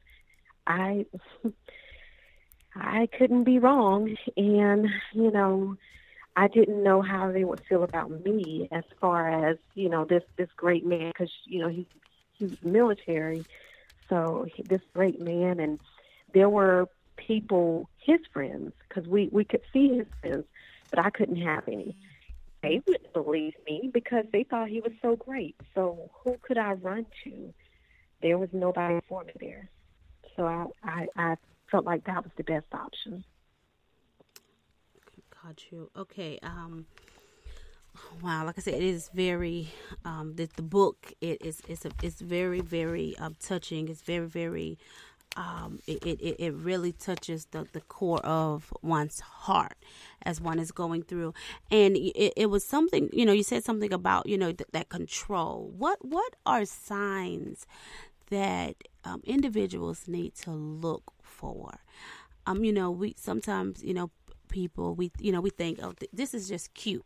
I 0.67 1.05
I 2.76 3.07
couldn't 3.17 3.45
be 3.45 3.59
wrong, 3.59 4.15
and 4.36 4.88
you 5.13 5.32
know, 5.32 5.78
I 6.36 6.47
didn't 6.47 6.84
know 6.84 7.01
how 7.01 7.32
they 7.32 7.43
would 7.43 7.61
feel 7.67 7.84
about 7.84 8.23
me 8.23 8.69
as 8.71 8.84
far 9.01 9.49
as 9.49 9.57
you 9.73 9.89
know 9.89 10.05
this 10.05 10.23
this 10.38 10.49
great 10.55 10.86
man 10.86 11.09
because 11.09 11.32
you 11.45 11.59
know 11.59 11.69
he 11.69 11.88
he 12.38 12.45
was 12.45 12.57
military, 12.63 13.45
so 14.09 14.45
he, 14.55 14.63
this 14.63 14.82
great 14.93 15.19
man, 15.19 15.59
and 15.59 15.80
there 16.34 16.49
were 16.49 16.88
people 17.17 17.89
his 18.05 18.19
friends 18.34 18.71
because 18.88 19.07
we 19.07 19.30
we 19.32 19.43
could 19.43 19.61
see 19.73 19.97
his 19.97 20.07
friends, 20.21 20.45
but 20.89 20.99
I 20.99 21.09
couldn't 21.09 21.41
have 21.41 21.67
any. 21.67 21.95
They 22.61 22.82
wouldn't 22.86 23.13
believe 23.13 23.53
me 23.65 23.89
because 23.93 24.25
they 24.34 24.43
thought 24.43 24.67
he 24.67 24.82
was 24.82 24.91
so 25.01 25.15
great. 25.15 25.55
So 25.75 26.09
who 26.23 26.38
could 26.41 26.57
I 26.57 26.73
run 26.73 27.05
to? 27.23 27.53
There 28.21 28.38
was 28.38 28.49
nobody 28.51 28.99
for 29.07 29.23
me 29.23 29.32
there. 29.39 29.69
So 30.36 30.45
I, 30.45 30.65
I, 30.84 31.07
I 31.15 31.36
felt 31.71 31.86
like 31.86 32.03
that 32.05 32.23
was 32.23 32.32
the 32.36 32.43
best 32.43 32.65
option. 32.73 33.23
Got 35.43 35.71
you. 35.71 35.89
Okay. 35.95 36.39
Um, 36.43 36.85
wow. 38.21 38.45
Like 38.45 38.57
I 38.57 38.61
said, 38.61 38.73
it 38.75 38.83
is 38.83 39.09
very, 39.13 39.69
um, 40.03 40.33
the, 40.35 40.49
the 40.55 40.61
book, 40.61 41.13
it 41.21 41.41
is, 41.41 41.61
it's, 41.67 41.85
a, 41.85 41.91
it's 42.03 42.19
very, 42.19 42.59
very 42.61 43.17
um, 43.19 43.35
touching. 43.41 43.87
It's 43.87 44.01
very, 44.01 44.27
very, 44.27 44.77
um, 45.37 45.79
it, 45.87 46.03
it, 46.03 46.35
it 46.39 46.53
really 46.53 46.91
touches 46.91 47.45
the, 47.51 47.65
the 47.71 47.81
core 47.81 48.19
of 48.25 48.73
one's 48.81 49.21
heart 49.21 49.77
as 50.23 50.41
one 50.41 50.59
is 50.59 50.71
going 50.71 51.03
through. 51.03 51.33
And 51.71 51.95
it, 51.95 52.33
it 52.35 52.49
was 52.49 52.65
something, 52.65 53.09
you 53.13 53.25
know, 53.25 53.31
you 53.31 53.43
said 53.43 53.63
something 53.63 53.93
about, 53.93 54.27
you 54.27 54.37
know, 54.37 54.51
th- 54.51 54.69
that 54.73 54.89
control. 54.89 55.71
What, 55.77 56.03
what 56.03 56.35
are 56.45 56.65
signs 56.65 57.65
that 58.29 58.75
um, 59.05 59.21
individuals 59.25 60.07
need 60.07 60.35
to 60.35 60.51
look 60.51 61.13
for. 61.21 61.79
Um, 62.45 62.63
you 62.63 62.73
know, 62.73 62.89
we 62.89 63.13
sometimes, 63.17 63.83
you 63.83 63.93
know, 63.93 64.09
people 64.49 64.95
we 64.95 65.11
you 65.19 65.31
know 65.31 65.41
we 65.41 65.49
think 65.49 65.79
oh 65.81 65.93
th- 65.93 66.11
this 66.13 66.33
is 66.33 66.47
just 66.47 66.73
cute 66.73 67.05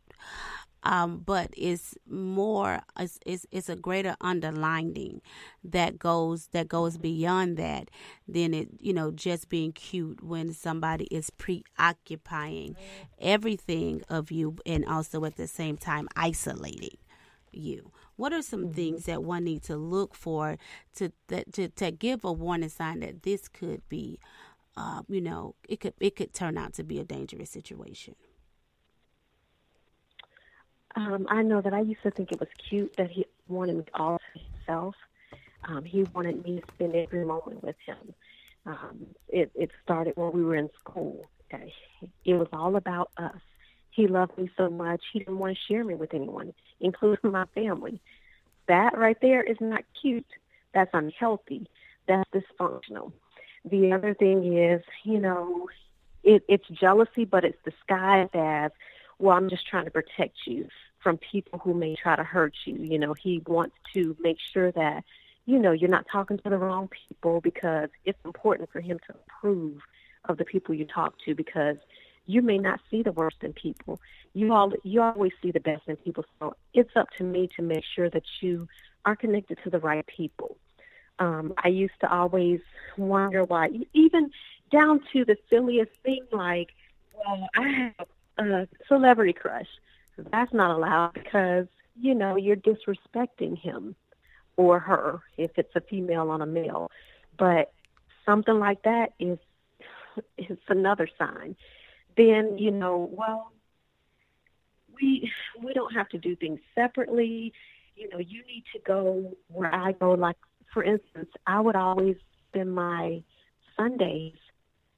um, 0.86 1.20
but 1.26 1.50
it's 1.56 1.96
more 2.10 2.82
it's, 3.00 3.18
it's, 3.26 3.46
it's 3.52 3.70
a 3.70 3.76
greater 3.76 4.18
underlining 4.20 5.22
that 5.64 5.98
goes 5.98 6.48
that 6.48 6.68
goes 6.68 6.98
beyond 6.98 7.58
that 7.58 7.90
than 8.28 8.54
it 8.54 8.70
you 8.80 8.94
know 8.94 9.12
just 9.12 9.50
being 9.50 9.72
cute 9.72 10.24
when 10.24 10.54
somebody 10.54 11.06
is 11.06 11.30
preoccupying 11.30 12.76
everything 13.20 14.02
of 14.10 14.32
you 14.32 14.58
and 14.66 14.86
also 14.86 15.24
at 15.26 15.36
the 15.36 15.48
same 15.48 15.78
time 15.78 16.08
isolating 16.16 16.98
you 17.52 17.92
what 18.16 18.34
are 18.34 18.42
some 18.42 18.66
mm-hmm. 18.66 18.74
things 18.74 19.06
that 19.06 19.24
one 19.24 19.44
needs 19.44 19.68
to 19.68 19.76
look 19.76 20.16
for 20.16 20.58
to 20.96 21.12
that 21.28 21.52
to, 21.54 21.70
to 21.70 21.92
give 21.92 22.24
a 22.24 22.32
warning 22.32 22.70
sign 22.70 23.00
that 23.00 23.24
this 23.24 23.48
could 23.48 23.88
be, 23.90 24.20
uh, 24.76 25.02
you 25.08 25.22
know, 25.22 25.56
it 25.68 25.80
could 25.80 25.94
it 26.00 26.16
could 26.16 26.34
turn 26.34 26.58
out 26.58 26.74
to 26.74 26.84
be 26.84 27.00
a 27.00 27.04
dangerous 27.04 27.52
situation? 27.52 28.16
Um, 30.96 31.26
I 31.30 31.42
know 31.42 31.62
that 31.62 31.74
I 31.74 31.82
used 31.82 32.04
to 32.04 32.12
think 32.12 32.32
it 32.32 32.40
was 32.40 32.50
cute 32.70 32.96
that 32.98 33.10
he 33.10 33.26
wanted 33.48 33.78
me 33.78 33.86
all 33.96 34.20
to 34.20 34.40
himself. 34.40 34.96
Um, 35.66 35.84
he 35.84 36.04
wanted 36.14 36.44
me 36.46 36.60
to 36.60 36.68
spend 36.74 36.96
every 36.96 37.26
moment 37.26 37.64
with 37.64 37.76
him. 37.86 38.14
Um, 38.66 39.08
it, 39.28 39.52
it 39.56 39.72
started 39.84 40.14
when 40.16 40.32
we 40.34 40.44
were 40.44 40.56
in 40.56 40.70
school. 40.80 41.26
It 42.26 42.34
was 42.34 42.48
all 42.52 42.76
about 42.76 43.12
us. 43.18 43.40
He 43.92 44.08
loved 44.08 44.38
me 44.38 44.50
so 44.58 44.70
much, 44.70 45.02
he 45.12 45.20
didn't 45.20 45.38
want 45.38 45.56
to 45.56 45.74
share 45.74 45.84
me 45.84 45.94
with 45.94 46.14
anyone, 46.16 46.54
including 46.80 47.32
my 47.32 47.46
family. 47.54 48.02
That 48.68 48.98
right 48.98 49.18
there 49.22 49.44
is 49.44 49.58
not 49.60 49.84
cute. 50.02 50.26
That's 50.74 50.90
unhealthy. 50.94 51.68
That's 52.08 52.28
dysfunctional. 52.32 53.12
The 53.66 53.94
other 53.94 54.14
thing 54.14 54.58
is, 54.58 54.82
you 55.04 55.20
know, 55.20 55.68
it, 56.24 56.44
it's 56.48 56.68
jealousy, 56.68 57.26
but 57.26 57.46
it's 57.46 57.58
disguised 57.64 58.36
as, 58.36 58.72
well, 59.20 59.38
I'm 59.38 59.50
just 59.50 59.68
trying 59.68 59.86
to 59.86 59.92
protect 59.92 60.36
you 60.46 60.68
from 61.02 61.18
people 61.18 61.60
who 61.60 61.74
may 61.74 61.96
try 61.96 62.16
to 62.16 62.24
hurt 62.24 62.54
you. 62.66 62.76
You 62.76 63.00
know, 63.00 63.14
he 63.14 63.42
wants 63.46 63.76
to 63.94 64.16
make 64.20 64.38
sure 64.54 64.72
that, 64.72 65.04
you 65.46 65.60
know, 65.60 65.72
you're 65.72 65.90
not 65.90 66.06
talking 66.12 66.38
to 66.40 66.50
the 66.50 66.58
wrong 66.58 66.90
people 67.08 67.42
because 67.42 67.90
it's 68.06 68.20
important 68.26 68.70
for 68.72 68.82
him 68.82 69.00
to 69.08 69.16
approve 69.16 69.82
of 70.26 70.38
the 70.38 70.46
people 70.46 70.74
you 70.74 70.86
talk 70.86 71.16
to 71.26 71.36
because 71.36 71.78
you 72.26 72.42
may 72.42 72.58
not 72.58 72.80
see 72.90 73.04
the 73.04 73.12
worst 73.12 73.38
in 73.42 73.54
people. 73.54 74.00
You 74.34 74.54
all 74.54 74.72
you 74.84 75.02
always 75.02 75.34
see 75.42 75.52
the 75.52 75.60
best 75.60 75.84
in 75.88 75.98
people. 75.98 76.24
So 76.40 76.56
it's 76.74 76.96
up 76.96 77.10
to 77.18 77.24
me 77.24 77.50
to 77.58 77.62
make 77.62 77.84
sure 77.96 78.10
that 78.10 78.24
you 78.42 78.68
are 79.06 79.16
connected 79.16 79.60
to 79.64 79.70
the 79.70 79.80
right 79.80 80.06
people. 80.08 80.58
Um, 81.20 81.54
I 81.64 81.68
used 81.70 82.00
to 82.02 82.12
always 82.12 82.60
wonder 82.98 83.44
why, 83.44 83.70
even 83.94 84.32
down 84.72 85.02
to 85.14 85.24
the 85.26 85.38
silliest 85.50 85.92
thing 86.04 86.26
like, 86.32 86.74
well, 87.14 87.48
I 87.56 87.94
have 87.98 88.08
a 88.48 88.68
celebrity 88.88 89.34
crush. 89.34 89.68
That's 90.18 90.54
not 90.54 90.72
allowed 90.72 91.14
because, 91.14 91.68
you 92.00 92.16
know, 92.16 92.36
you're 92.36 92.56
disrespecting 92.56 93.58
him 93.58 93.96
or 94.58 94.80
her 94.80 95.22
if 95.38 95.52
it's 95.58 95.76
a 95.76 95.82
female 95.82 96.30
on 96.30 96.42
a 96.42 96.46
male. 96.46 96.92
But 97.38 97.72
something 98.26 98.60
like 98.60 98.84
that 98.84 99.14
is 99.20 99.38
it's 100.38 100.62
another 100.68 101.08
sign. 101.18 101.56
Then, 102.16 102.58
you 102.58 102.72
know, 102.72 103.10
well, 103.12 103.52
we 105.02 105.32
we 105.64 105.74
don't 105.74 105.94
have 105.94 106.10
to 106.10 106.18
do 106.18 106.36
things 106.36 106.60
separately. 106.76 107.54
You 107.96 108.10
know, 108.10 108.20
you 108.20 108.44
need 108.46 108.64
to 108.74 108.80
go 108.80 109.36
where 109.48 109.74
I 109.74 109.92
go. 109.94 110.12
Like 110.12 110.38
for 110.74 110.84
instance, 110.84 111.30
I 111.46 111.60
would 111.60 111.76
always 111.76 112.16
spend 112.50 112.74
my 112.74 113.24
Sundays 113.78 114.36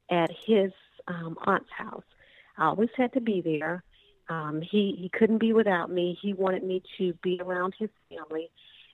at 0.09 0.32
his 0.45 0.71
um, 1.07 1.38
aunt's 1.45 1.69
house. 1.76 2.03
I 2.57 2.65
always 2.67 2.89
had 2.95 3.13
to 3.13 3.21
be 3.21 3.41
there. 3.41 3.84
Um, 4.28 4.61
he 4.61 4.97
he 4.99 5.09
couldn't 5.09 5.38
be 5.38 5.53
without 5.53 5.91
me. 5.91 6.17
He 6.19 6.34
wanted 6.34 6.63
me 6.63 6.82
to 6.97 7.13
be 7.21 7.39
around 7.43 7.76
his 7.78 7.89
family. 8.09 8.49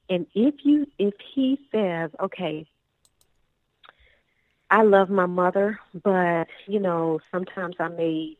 And 0.09 0.27
if 0.35 0.55
you 0.63 0.87
if 0.99 1.13
he 1.33 1.57
says, 1.71 2.11
okay, 2.19 2.65
I 4.69 4.83
love 4.83 5.09
my 5.09 5.25
mother, 5.27 5.79
but 6.03 6.47
you 6.67 6.79
know 6.79 7.19
sometimes 7.31 7.75
I 7.79 7.87
may 7.87 8.37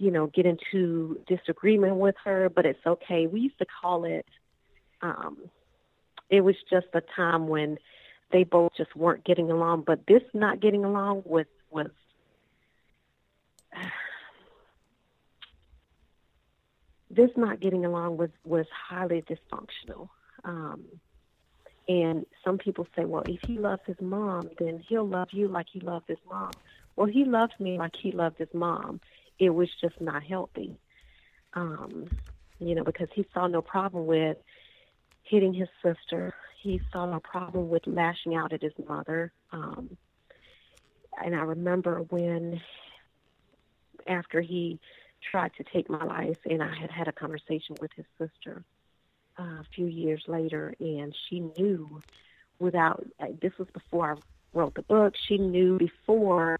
you 0.00 0.10
know, 0.10 0.28
get 0.28 0.46
into 0.46 1.20
disagreement 1.28 1.96
with 1.96 2.14
her, 2.24 2.48
but 2.48 2.64
it's 2.64 2.84
okay. 2.86 3.26
We 3.26 3.40
used 3.40 3.58
to 3.58 3.66
call 3.66 4.04
it, 4.04 4.24
um, 5.02 5.36
it 6.30 6.40
was 6.42 6.56
just 6.68 6.86
a 6.94 7.02
time 7.16 7.48
when 7.48 7.78
they 8.32 8.44
both 8.44 8.72
just 8.76 8.94
weren't 8.94 9.24
getting 9.24 9.50
along. 9.50 9.82
But 9.86 10.06
this 10.06 10.22
not 10.32 10.60
getting 10.60 10.84
along 10.84 11.22
was, 11.24 11.46
was, 11.70 11.90
this 17.10 17.30
not 17.36 17.60
getting 17.60 17.84
along 17.84 18.16
was, 18.16 18.30
was 18.44 18.66
highly 18.88 19.22
dysfunctional. 19.22 20.08
Um, 20.44 20.84
and 21.88 22.24
some 22.44 22.58
people 22.58 22.86
say, 22.96 23.04
well, 23.04 23.24
if 23.26 23.40
he 23.46 23.58
loves 23.58 23.82
his 23.86 24.00
mom, 24.00 24.48
then 24.58 24.82
he'll 24.88 25.06
love 25.06 25.28
you 25.32 25.48
like 25.48 25.66
he 25.72 25.80
loved 25.80 26.08
his 26.08 26.18
mom. 26.28 26.52
Well, 26.94 27.08
he 27.08 27.24
loved 27.24 27.54
me 27.58 27.78
like 27.78 27.96
he 28.00 28.12
loved 28.12 28.38
his 28.38 28.52
mom 28.54 29.00
it 29.40 29.50
was 29.50 29.68
just 29.80 30.00
not 30.00 30.22
healthy. 30.22 30.76
Um, 31.54 32.08
you 32.60 32.74
know, 32.74 32.84
because 32.84 33.08
he 33.14 33.26
saw 33.32 33.46
no 33.48 33.62
problem 33.62 34.06
with 34.06 34.36
hitting 35.30 35.54
his 35.54 35.68
sister. 35.82 36.34
He 36.62 36.80
saw 36.92 37.06
no 37.06 37.20
problem 37.20 37.68
with 37.70 37.86
lashing 37.86 38.34
out 38.34 38.52
at 38.52 38.62
his 38.62 38.72
mother. 38.86 39.32
Um, 39.52 39.96
and 41.24 41.34
I 41.34 41.42
remember 41.42 42.00
when, 42.10 42.60
after 44.06 44.40
he 44.40 44.78
tried 45.30 45.52
to 45.56 45.64
take 45.72 45.88
my 45.88 46.04
life, 46.04 46.36
and 46.44 46.62
I 46.62 46.74
had 46.78 46.90
had 46.90 47.08
a 47.08 47.12
conversation 47.12 47.76
with 47.80 47.90
his 47.96 48.06
sister 48.18 48.64
uh, 49.38 49.42
a 49.42 49.66
few 49.74 49.86
years 49.86 50.22
later, 50.26 50.74
and 50.80 51.14
she 51.28 51.40
knew 51.40 52.02
without, 52.58 53.04
this 53.40 53.52
was 53.58 53.68
before 53.72 54.12
I 54.12 54.58
wrote 54.58 54.74
the 54.74 54.82
book, 54.82 55.14
she 55.28 55.38
knew 55.38 55.78
before 55.78 56.58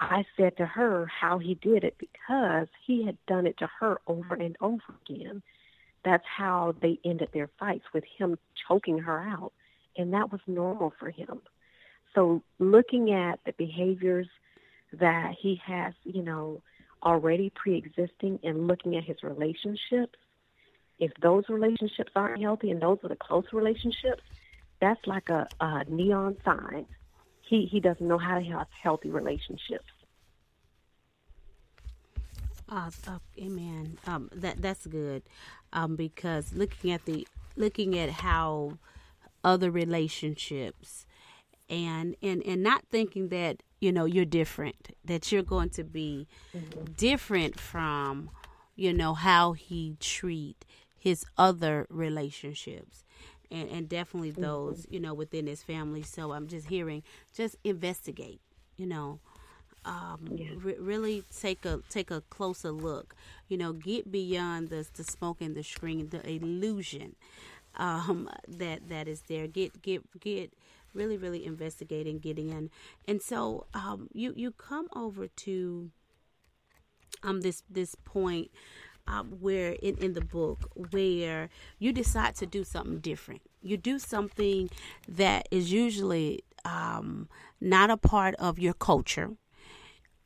I 0.00 0.24
said 0.36 0.56
to 0.58 0.66
her 0.66 1.06
how 1.06 1.38
he 1.38 1.54
did 1.54 1.82
it 1.82 1.96
because 1.98 2.68
he 2.86 3.04
had 3.04 3.16
done 3.26 3.46
it 3.46 3.58
to 3.58 3.68
her 3.80 3.98
over 4.06 4.34
and 4.34 4.56
over 4.60 4.82
again. 5.08 5.42
That's 6.08 6.24
how 6.26 6.74
they 6.80 6.98
ended 7.04 7.28
their 7.32 7.50
fights 7.58 7.84
with 7.92 8.04
him 8.18 8.38
choking 8.66 8.98
her 8.98 9.20
out. 9.20 9.52
And 9.96 10.14
that 10.14 10.32
was 10.32 10.40
normal 10.46 10.92
for 10.98 11.10
him. 11.10 11.40
So 12.14 12.42
looking 12.58 13.12
at 13.12 13.40
the 13.44 13.52
behaviors 13.52 14.28
that 14.92 15.34
he 15.40 15.60
has, 15.66 15.92
you 16.04 16.22
know, 16.22 16.62
already 17.02 17.50
pre-existing 17.54 18.40
and 18.42 18.66
looking 18.66 18.96
at 18.96 19.04
his 19.04 19.22
relationships, 19.22 20.18
if 20.98 21.12
those 21.20 21.44
relationships 21.48 22.10
aren't 22.16 22.40
healthy 22.40 22.70
and 22.70 22.80
those 22.80 22.98
are 23.04 23.08
the 23.08 23.16
close 23.16 23.44
relationships, 23.52 24.22
that's 24.80 25.06
like 25.06 25.28
a, 25.28 25.46
a 25.60 25.84
neon 25.88 26.36
sign 26.44 26.86
he 27.48 27.66
he 27.66 27.80
doesn't 27.80 28.06
know 28.06 28.18
how 28.18 28.38
to 28.38 28.44
have 28.44 28.66
healthy 28.82 29.10
relationships. 29.10 29.90
Uh, 32.70 32.90
uh, 33.06 33.18
amen. 33.38 33.96
Um, 34.06 34.28
that 34.34 34.60
that's 34.60 34.86
good, 34.86 35.22
um, 35.72 35.96
because 35.96 36.52
looking 36.54 36.90
at 36.90 37.04
the 37.04 37.26
looking 37.56 37.98
at 37.98 38.10
how 38.10 38.78
other 39.44 39.70
relationships, 39.70 41.06
and 41.68 42.16
and 42.22 42.42
and 42.44 42.62
not 42.62 42.84
thinking 42.90 43.28
that 43.28 43.62
you 43.80 43.92
know 43.92 44.04
you're 44.04 44.24
different, 44.24 44.94
that 45.04 45.30
you're 45.30 45.42
going 45.42 45.70
to 45.70 45.84
be 45.84 46.26
mm-hmm. 46.56 46.84
different 46.96 47.58
from, 47.58 48.30
you 48.76 48.92
know 48.92 49.14
how 49.14 49.52
he 49.52 49.96
treat 50.00 50.64
his 50.98 51.24
other 51.36 51.86
relationships, 51.90 53.04
and, 53.50 53.68
and 53.68 53.88
definitely 53.88 54.32
mm-hmm. 54.32 54.42
those 54.42 54.86
you 54.90 55.00
know 55.00 55.14
within 55.14 55.46
his 55.46 55.62
family. 55.62 56.02
So 56.02 56.32
I'm 56.32 56.48
just 56.48 56.68
hearing, 56.68 57.02
just 57.34 57.56
investigate, 57.64 58.40
you 58.76 58.86
know, 58.86 59.20
um, 59.88 60.38
re- 60.62 60.76
really 60.78 61.24
take 61.34 61.64
a 61.64 61.80
take 61.88 62.10
a 62.10 62.20
closer 62.20 62.70
look. 62.70 63.16
You 63.48 63.56
know, 63.56 63.72
get 63.72 64.12
beyond 64.12 64.68
the 64.68 64.86
the 64.94 65.02
smoke 65.02 65.40
and 65.40 65.54
the 65.56 65.64
screen, 65.64 66.10
the 66.10 66.24
illusion 66.28 67.16
um, 67.76 68.28
that 68.46 68.88
that 68.88 69.08
is 69.08 69.22
there. 69.28 69.46
Get 69.46 69.80
get 69.82 70.20
get 70.20 70.52
really 70.94 71.16
really 71.16 71.44
investigating, 71.44 72.18
getting 72.18 72.50
in, 72.50 72.70
and 73.06 73.22
so 73.22 73.66
um, 73.72 74.08
you 74.12 74.34
you 74.36 74.52
come 74.52 74.88
over 74.94 75.26
to 75.26 75.90
um 77.22 77.40
this 77.40 77.62
this 77.70 77.94
point 78.04 78.50
um, 79.06 79.38
where 79.40 79.72
in, 79.72 79.96
in 79.96 80.12
the 80.12 80.20
book 80.20 80.70
where 80.90 81.48
you 81.78 81.92
decide 81.92 82.34
to 82.36 82.46
do 82.46 82.62
something 82.62 82.98
different. 82.98 83.40
You 83.62 83.78
do 83.78 83.98
something 83.98 84.68
that 85.08 85.48
is 85.50 85.72
usually 85.72 86.44
um, 86.64 87.28
not 87.60 87.90
a 87.90 87.96
part 87.96 88.34
of 88.36 88.58
your 88.58 88.74
culture. 88.74 89.30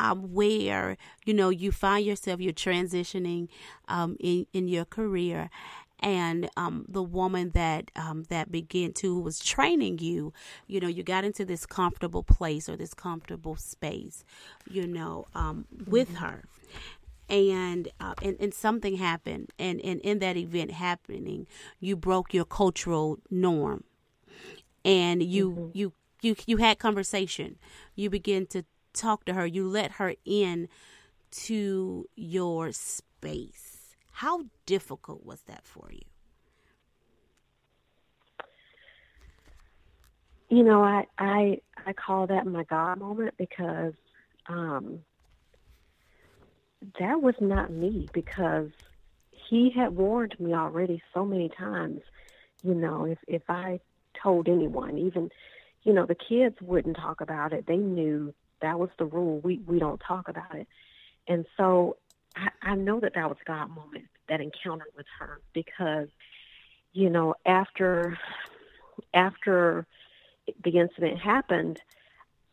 Um, 0.02 0.32
where 0.34 0.96
you 1.24 1.32
know 1.32 1.50
you 1.50 1.70
find 1.70 2.04
yourself 2.04 2.40
you're 2.40 2.52
transitioning 2.52 3.48
um, 3.88 4.16
in 4.18 4.46
in 4.52 4.66
your 4.68 4.84
career. 4.84 5.48
And 6.04 6.50
um, 6.56 6.84
the 6.88 7.02
woman 7.02 7.50
that 7.50 7.92
um, 7.94 8.24
that 8.28 8.50
began 8.50 8.92
to 8.94 9.14
who 9.14 9.20
was 9.20 9.38
training 9.38 10.00
you, 10.00 10.32
you 10.66 10.80
know, 10.80 10.88
you 10.88 11.04
got 11.04 11.22
into 11.24 11.44
this 11.44 11.64
comfortable 11.64 12.24
place 12.24 12.68
or 12.68 12.76
this 12.76 12.92
comfortable 12.92 13.54
space, 13.54 14.24
you 14.68 14.84
know, 14.84 15.26
um, 15.36 15.66
with 15.86 16.08
mm-hmm. 16.08 16.24
her, 16.24 16.42
and, 17.28 17.88
uh, 18.00 18.14
and 18.20 18.36
and 18.40 18.52
something 18.52 18.96
happened. 18.96 19.52
And, 19.60 19.80
and 19.82 20.00
in 20.00 20.18
that 20.18 20.36
event 20.36 20.72
happening 20.72 21.46
you 21.78 21.94
broke 21.96 22.34
your 22.34 22.46
cultural 22.46 23.18
norm. 23.30 23.84
And 24.84 25.22
you 25.22 25.50
mm-hmm. 25.50 25.78
you 25.78 25.92
you 26.20 26.36
you 26.46 26.56
had 26.56 26.80
conversation. 26.80 27.58
You 27.94 28.10
begin 28.10 28.46
to 28.48 28.64
talk 28.92 29.24
to 29.24 29.34
her 29.34 29.46
you 29.46 29.66
let 29.66 29.92
her 29.92 30.14
in 30.24 30.68
to 31.30 32.08
your 32.14 32.72
space 32.72 33.94
how 34.12 34.44
difficult 34.66 35.24
was 35.24 35.42
that 35.42 35.64
for 35.64 35.88
you 35.90 36.02
you 40.48 40.62
know 40.62 40.82
i 40.82 41.06
i 41.18 41.58
i 41.86 41.92
call 41.92 42.26
that 42.26 42.46
my 42.46 42.64
god 42.64 42.98
moment 42.98 43.34
because 43.38 43.94
um 44.48 45.00
that 46.98 47.22
was 47.22 47.34
not 47.40 47.70
me 47.70 48.08
because 48.12 48.70
he 49.48 49.70
had 49.70 49.94
warned 49.94 50.38
me 50.38 50.54
already 50.54 51.02
so 51.12 51.24
many 51.24 51.48
times. 51.48 52.00
You 52.62 52.74
know, 52.74 53.04
if 53.04 53.18
if 53.26 53.42
I 53.48 53.80
told 54.20 54.48
anyone, 54.48 54.98
even 54.98 55.30
you 55.82 55.92
know, 55.92 56.06
the 56.06 56.14
kids 56.14 56.56
wouldn't 56.60 56.96
talk 56.96 57.20
about 57.20 57.52
it. 57.52 57.66
They 57.66 57.76
knew 57.76 58.32
that 58.62 58.78
was 58.78 58.90
the 58.98 59.04
rule. 59.04 59.40
We 59.40 59.60
we 59.66 59.78
don't 59.78 60.00
talk 60.00 60.28
about 60.28 60.54
it. 60.54 60.66
And 61.28 61.46
so 61.56 61.96
I, 62.34 62.48
I 62.62 62.74
know 62.74 63.00
that 63.00 63.14
that 63.14 63.28
was 63.28 63.38
God 63.44 63.70
moment, 63.70 64.06
that 64.28 64.40
encounter 64.40 64.86
with 64.96 65.06
her, 65.18 65.40
because 65.52 66.08
you 66.92 67.10
know 67.10 67.34
after 67.44 68.18
after 69.14 69.86
the 70.64 70.78
incident 70.78 71.18
happened, 71.18 71.78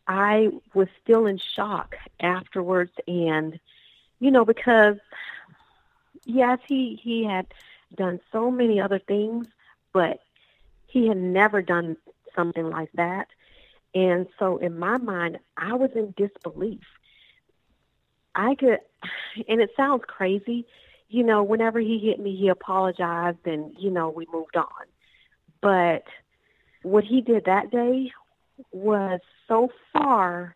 I 0.07 0.49
was 0.73 0.87
still 1.03 1.25
in 1.25 1.39
shock 1.55 1.95
afterwards, 2.19 2.91
and 3.07 3.59
you 4.19 4.31
know, 4.31 4.45
because 4.45 4.97
yes, 6.25 6.59
he 6.67 6.99
he 7.01 7.23
had 7.23 7.47
done 7.95 8.19
so 8.31 8.51
many 8.51 8.79
other 8.79 8.99
things, 8.99 9.47
but 9.93 10.19
he 10.87 11.07
had 11.07 11.17
never 11.17 11.61
done 11.61 11.97
something 12.35 12.69
like 12.69 12.91
that. 12.93 13.27
And 13.93 14.27
so 14.37 14.57
in 14.57 14.77
my 14.77 14.97
mind, 14.97 15.39
I 15.57 15.73
was 15.73 15.91
in 15.95 16.13
disbelief. 16.15 16.83
I 18.35 18.55
could, 18.55 18.79
and 19.47 19.61
it 19.61 19.71
sounds 19.75 20.03
crazy, 20.07 20.65
you 21.09 21.23
know, 21.23 21.43
whenever 21.43 21.79
he 21.79 21.97
hit 21.97 22.19
me, 22.19 22.35
he 22.35 22.49
apologized 22.49 23.45
and, 23.45 23.75
you 23.79 23.89
know, 23.89 24.09
we 24.09 24.27
moved 24.31 24.55
on. 24.55 24.67
But 25.61 26.03
what 26.83 27.03
he 27.03 27.21
did 27.21 27.45
that 27.45 27.71
day 27.71 28.11
was 28.71 29.19
so 29.47 29.69
far 29.91 30.55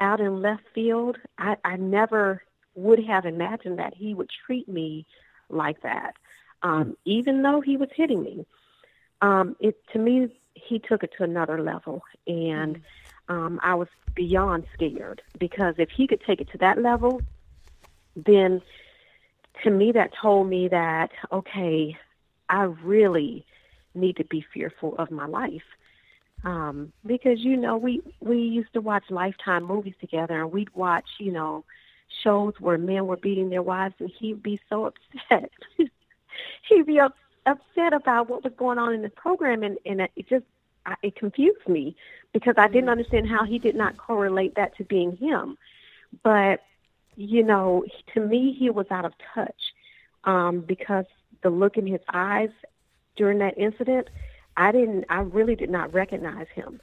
out 0.00 0.20
in 0.20 0.42
left 0.42 0.64
field. 0.74 1.16
I, 1.38 1.56
I 1.64 1.76
never 1.76 2.42
would 2.74 3.04
have 3.04 3.24
imagined 3.24 3.78
that 3.78 3.94
he 3.94 4.14
would 4.14 4.30
treat 4.46 4.68
me 4.68 5.06
like 5.48 5.82
that, 5.82 6.14
um, 6.62 6.96
even 7.04 7.42
though 7.42 7.60
he 7.60 7.76
was 7.76 7.88
hitting 7.94 8.22
me. 8.22 8.46
Um, 9.22 9.56
it 9.60 9.76
to 9.92 9.98
me, 9.98 10.28
he 10.66 10.78
took 10.78 11.02
it 11.02 11.12
to 11.18 11.24
another 11.24 11.60
level, 11.60 12.02
and 12.26 12.80
um, 13.28 13.60
I 13.62 13.74
was 13.74 13.88
beyond 14.14 14.64
scared 14.74 15.22
because 15.38 15.74
if 15.78 15.90
he 15.90 16.06
could 16.06 16.22
take 16.26 16.40
it 16.40 16.50
to 16.52 16.58
that 16.58 16.80
level, 16.80 17.20
then 18.16 18.62
to 19.62 19.70
me 19.70 19.92
that 19.92 20.10
told 20.20 20.48
me 20.48 20.68
that 20.68 21.10
okay, 21.32 21.96
I 22.48 22.62
really 22.62 23.46
need 23.94 24.16
to 24.16 24.24
be 24.24 24.44
fearful 24.52 24.96
of 24.98 25.10
my 25.10 25.26
life. 25.26 25.62
Um, 26.44 26.92
because 27.06 27.40
you 27.40 27.56
know 27.56 27.76
we 27.76 28.02
we 28.20 28.38
used 28.38 28.72
to 28.74 28.80
watch 28.80 29.04
lifetime 29.08 29.64
movies 29.64 29.94
together 30.00 30.40
and 30.40 30.52
we'd 30.52 30.74
watch 30.74 31.08
you 31.18 31.32
know 31.32 31.64
shows 32.22 32.54
where 32.60 32.76
men 32.76 33.06
were 33.06 33.16
beating 33.16 33.48
their 33.48 33.62
wives 33.62 33.94
and 33.98 34.10
he'd 34.10 34.42
be 34.42 34.60
so 34.68 34.86
upset. 34.86 35.50
He'd 36.68 36.86
be 36.86 36.98
up, 36.98 37.16
upset 37.46 37.92
about 37.92 38.28
what 38.28 38.42
was 38.42 38.52
going 38.56 38.78
on 38.78 38.92
in 38.92 39.02
the 39.02 39.08
program 39.08 39.62
and 39.62 39.78
and 39.86 40.00
it 40.00 40.28
just 40.28 40.44
I, 40.86 40.94
it 41.02 41.16
confused 41.16 41.68
me 41.68 41.96
because 42.32 42.54
I 42.58 42.68
didn't 42.68 42.90
understand 42.90 43.28
how 43.28 43.44
he 43.44 43.58
did 43.58 43.74
not 43.74 43.96
correlate 43.96 44.54
that 44.56 44.76
to 44.76 44.84
being 44.84 45.16
him 45.16 45.56
but 46.22 46.60
you 47.16 47.42
know 47.42 47.84
to 48.14 48.20
me 48.20 48.52
he 48.58 48.70
was 48.70 48.86
out 48.90 49.04
of 49.04 49.12
touch 49.34 49.74
um 50.24 50.60
because 50.60 51.04
the 51.42 51.50
look 51.50 51.76
in 51.76 51.86
his 51.86 52.00
eyes 52.12 52.50
during 53.16 53.38
that 53.38 53.58
incident 53.58 54.08
I 54.56 54.72
didn't 54.72 55.04
I 55.08 55.20
really 55.20 55.56
did 55.56 55.70
not 55.70 55.92
recognize 55.94 56.46
him. 56.54 56.80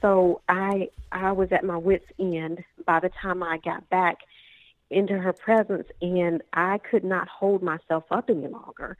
So 0.00 0.42
I 0.48 0.88
I 1.12 1.32
was 1.32 1.52
at 1.52 1.64
my 1.64 1.76
wits 1.76 2.06
end 2.18 2.64
by 2.86 3.00
the 3.00 3.10
time 3.10 3.42
I 3.42 3.58
got 3.58 3.88
back 3.88 4.18
into 4.90 5.18
her 5.18 5.32
presence 5.32 5.88
and 6.02 6.42
I 6.52 6.78
could 6.78 7.04
not 7.04 7.28
hold 7.28 7.62
myself 7.62 8.04
up 8.10 8.28
any 8.28 8.46
longer. 8.46 8.96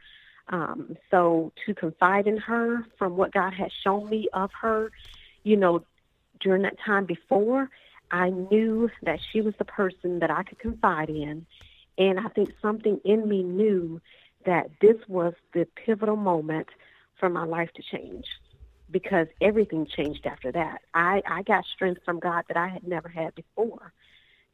Um, 0.49 0.97
so 1.11 1.53
to 1.65 1.75
confide 1.75 2.27
in 2.27 2.37
her 2.37 2.85
from 2.99 3.17
what 3.17 3.33
God 3.33 3.55
had 3.55 3.71
shown 3.83 4.09
me 4.11 4.29
of 4.33 4.51
her, 4.61 4.91
you 5.43 5.57
know, 5.57 5.85
during 6.41 6.63
that 6.63 6.77
time 6.85 7.07
before, 7.07 7.71
I 8.11 8.31
knew 8.31 8.91
that 9.03 9.19
she 9.33 9.41
was 9.41 9.55
the 9.59 9.65
person 9.65 10.19
that 10.21 10.31
I 10.31 10.43
could 10.43 10.59
confide 10.59 11.09
in. 11.09 11.47
And 11.97 12.19
I 12.21 12.29
think 12.29 12.51
something 12.61 13.01
in 13.05 13.29
me 13.29 13.43
knew 13.43 14.01
that 14.45 14.71
this 14.81 14.97
was 15.09 15.33
the 15.55 15.67
pivotal 15.87 16.17
moment 16.17 16.69
for 17.19 17.29
my 17.29 17.45
life 17.45 17.71
to 17.77 17.83
change 17.83 18.27
because 18.91 19.27
everything 19.41 19.87
changed 19.87 20.27
after 20.27 20.53
that. 20.53 20.83
I, 20.93 21.23
I 21.27 21.43
got 21.43 21.65
strength 21.75 22.03
from 22.05 22.21
God 22.21 22.45
that 22.49 22.57
I 22.57 22.69
had 22.69 22.87
never 22.87 23.09
had 23.09 23.35
before, 23.35 23.93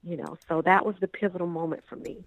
you 0.03 0.17
know, 0.17 0.39
so 0.49 0.63
that 0.63 0.87
was 0.87 0.95
the 1.01 1.09
pivotal 1.09 1.49
moment 1.49 1.83
for 1.89 1.97
me. 1.97 2.25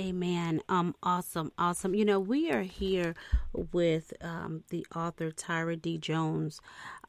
Amen. 0.00 0.60
Um, 0.68 0.96
awesome, 1.04 1.52
awesome. 1.56 1.94
You 1.94 2.04
know, 2.04 2.18
we 2.18 2.50
are 2.50 2.62
here 2.62 3.14
with 3.52 4.12
um, 4.20 4.64
the 4.70 4.84
author 4.94 5.30
Tyria 5.30 5.80
D. 5.80 5.98
Jones, 5.98 6.60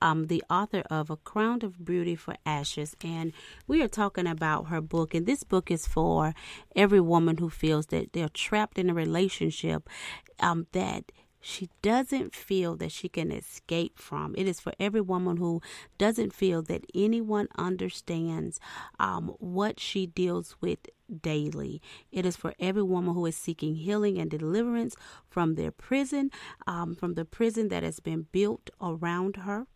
um, 0.04 0.28
the 0.28 0.44
author 0.52 0.84
of 0.92 1.10
A 1.10 1.16
Crown 1.18 1.62
of 1.64 1.84
Beauty 1.84 2.16
for 2.16 2.36
Ashes, 2.46 2.96
and 3.04 3.34
we 3.66 3.82
are 3.82 3.88
talking 3.88 4.28
about 4.28 4.68
her 4.68 4.82
book. 4.82 5.16
And 5.16 5.26
this 5.26 5.44
book 5.44 5.72
is 5.72 5.88
for 5.88 6.36
every 6.76 7.02
woman 7.02 7.38
who 7.38 7.50
feels 7.50 7.88
that 7.88 8.14
they're 8.14 8.30
trapped 8.30 8.78
in 8.78 8.92
a 8.92 8.94
relationship 8.94 9.90
um, 10.40 10.68
that 10.74 11.12
she 11.46 11.70
doesn't 11.84 12.34
feel 12.34 12.76
that 12.78 12.92
she 12.92 13.08
can 13.08 13.32
escape 13.32 14.00
from. 14.00 14.34
It 14.36 14.48
is 14.48 14.60
for 14.60 14.74
every 14.80 15.02
woman 15.02 15.38
who 15.38 15.62
doesn't 16.00 16.34
feel 16.34 16.64
that 16.64 16.86
anyone 16.96 17.48
understands 17.56 18.60
um, 19.00 19.36
what 19.38 19.80
she 19.80 20.08
deals 20.08 20.56
with 20.60 20.80
daily. 21.22 21.84
It 22.12 22.26
is 22.26 22.36
for 22.36 22.56
every 22.60 22.82
woman 22.82 23.14
who 23.14 23.28
is 23.28 23.38
seeking 23.38 23.76
healing 23.76 24.18
and 24.18 24.32
deliverance 24.32 24.96
from 25.30 25.54
their 25.54 25.70
prison, 25.70 26.32
um, 26.66 26.96
from 26.96 27.14
the 27.14 27.26
prison 27.26 27.68
that 27.68 27.84
has 27.84 28.00
been 28.00 28.26
built 28.32 28.72
around 28.82 29.36
her 29.38 29.68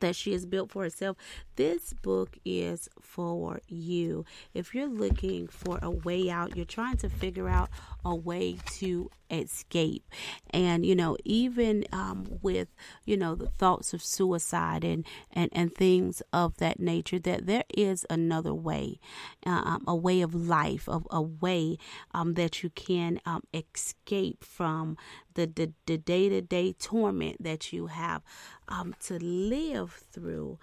that 0.00 0.16
she 0.16 0.32
has 0.32 0.46
built 0.46 0.70
for 0.70 0.82
herself. 0.82 1.16
This 1.56 1.92
book 1.92 2.38
is 2.44 2.88
for 3.00 3.60
you. 3.68 4.24
If 4.54 4.74
you're 4.74 4.88
looking 4.88 5.48
for 5.48 5.78
a 5.82 5.90
way 5.90 6.30
out, 6.30 6.56
you're 6.56 6.64
trying 6.64 6.96
to 6.98 7.08
figure 7.08 7.48
out 7.48 7.70
a 8.04 8.14
way 8.14 8.58
to 8.66 9.10
escape. 9.30 10.04
And, 10.50 10.86
you 10.86 10.94
know, 10.94 11.16
even 11.24 11.84
um, 11.92 12.38
with, 12.42 12.68
you 13.04 13.16
know, 13.16 13.34
the 13.34 13.48
thoughts 13.48 13.92
of 13.92 14.02
suicide 14.02 14.84
and, 14.84 15.04
and, 15.32 15.50
and 15.52 15.74
things 15.74 16.22
of 16.32 16.56
that 16.58 16.80
nature, 16.80 17.18
that 17.18 17.46
there 17.46 17.64
is 17.76 18.06
another 18.08 18.54
way, 18.54 18.98
um, 19.44 19.84
a 19.86 19.96
way 19.96 20.20
of 20.20 20.34
life, 20.34 20.88
of 20.88 21.06
a 21.10 21.20
way 21.20 21.78
um, 22.12 22.34
that 22.34 22.62
you 22.62 22.70
can 22.70 23.20
um, 23.26 23.42
escape 23.52 24.44
from 24.44 24.96
the, 25.34 25.46
the, 25.46 25.72
the 25.86 25.98
day-to-day 25.98 26.72
torment 26.72 27.42
that 27.42 27.72
you 27.72 27.88
have 27.88 28.22
um, 28.68 28.94
to 29.00 29.18
live 29.18 29.92
through 30.12 30.58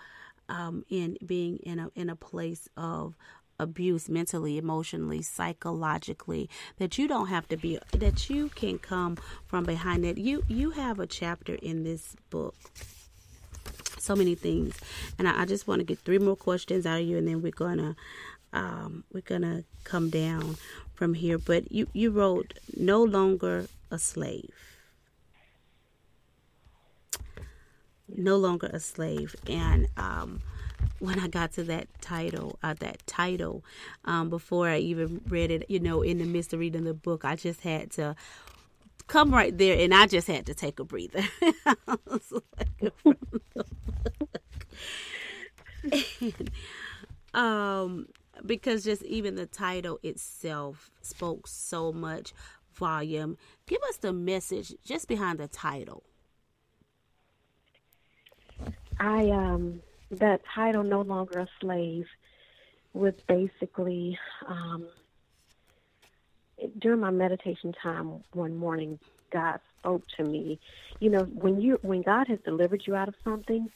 um, 0.50 0.84
in 0.90 1.18
being 1.26 1.58
in 1.58 1.80
a 1.80 1.90
in 1.96 2.10
a 2.10 2.16
place 2.16 2.70
of 2.78 3.16
abuse 3.60 4.10
mentally, 4.10 4.58
emotionally, 4.58 5.22
psychologically, 5.22 6.50
that 6.78 6.98
you 6.98 7.08
don't 7.08 7.28
have 7.28 7.48
to 7.50 7.58
be 7.58 7.80
that 7.92 8.30
you 8.30 8.50
can 8.50 8.78
come 8.78 9.18
from 9.48 9.64
behind 9.64 10.06
it. 10.06 10.18
You 10.18 10.44
you 10.48 10.72
have 10.72 11.00
a 11.00 11.08
chapter 11.08 11.56
in 11.56 11.84
this 11.84 12.16
book. 12.30 12.56
So 13.98 14.16
many 14.16 14.36
things. 14.36 14.78
And 15.18 15.28
I, 15.28 15.42
I 15.42 15.46
just 15.46 15.68
want 15.68 15.80
to 15.80 15.84
get 15.86 16.00
three 16.00 16.20
more 16.20 16.36
questions 16.36 16.86
out 16.86 17.00
of 17.00 17.08
you 17.08 17.18
and 17.18 17.28
then 17.28 17.42
we're 17.42 17.52
gonna 17.52 17.96
um, 18.54 19.04
we're 19.12 19.22
gonna 19.22 19.64
come 19.84 20.10
down 20.10 20.58
from 20.94 21.14
here. 21.14 21.38
But 21.38 21.72
you, 21.72 21.88
you 21.94 22.12
wrote 22.12 22.54
no 22.78 23.04
longer 23.04 23.68
a 23.92 24.00
slave. 24.00 24.54
No 28.08 28.38
longer 28.38 28.68
a 28.68 28.80
slave. 28.80 29.36
And 29.48 29.88
um 29.98 30.42
when 31.00 31.20
I 31.20 31.28
got 31.28 31.54
to 31.54 31.64
that 31.66 31.88
title, 32.02 32.58
uh, 32.64 32.74
that 32.80 33.06
title, 33.06 33.64
um, 34.06 34.30
before 34.30 34.68
I 34.68 34.78
even 34.78 35.22
read 35.28 35.52
it, 35.52 35.70
you 35.70 35.80
know, 35.80 36.02
in 36.02 36.20
the 36.20 36.26
midst 36.26 36.54
of 36.54 36.60
reading 36.60 36.84
the 36.84 36.94
book, 36.94 37.26
I 37.26 37.36
just 37.36 37.62
had 37.62 37.92
to 37.92 38.16
come 39.08 39.34
right 39.34 39.58
there 39.58 39.78
and 39.80 39.94
I 39.94 40.08
just 40.08 40.28
had 40.28 40.46
to 40.48 40.54
take 40.54 40.80
a 40.80 40.84
breather. 40.84 41.24
um, 47.34 48.08
because 48.46 48.84
just 48.84 49.04
even 49.04 49.36
the 49.36 49.46
title 49.46 50.00
itself 50.04 50.92
spoke 51.02 51.48
so 51.48 51.92
much 51.92 52.34
volume. 52.74 53.38
Give 53.66 53.82
us 53.90 53.98
the 53.98 54.14
message 54.14 54.74
just 54.84 55.08
behind 55.08 55.40
the 55.40 55.48
title. 55.48 56.04
I 59.00 59.30
um 59.30 59.82
that 60.20 60.42
title 60.54 60.84
no 60.84 61.02
longer 61.02 61.40
a 61.40 61.48
slave 61.60 62.06
was 62.94 63.14
basically 63.28 64.18
um, 64.48 64.88
during 66.80 67.00
my 67.00 67.12
meditation 67.12 67.74
time 67.82 68.24
one 68.34 68.56
morning 68.56 69.00
god 69.32 69.60
spoke 69.80 70.04
to 70.18 70.24
me. 70.24 70.60
You 71.00 71.10
know 71.10 71.24
when 71.24 71.60
you 71.60 71.80
when 71.82 72.02
god 72.02 72.28
has 72.28 72.40
delivered 72.46 72.84
you 72.86 72.96
out 72.96 73.08
of 73.08 73.16
something 73.24 73.70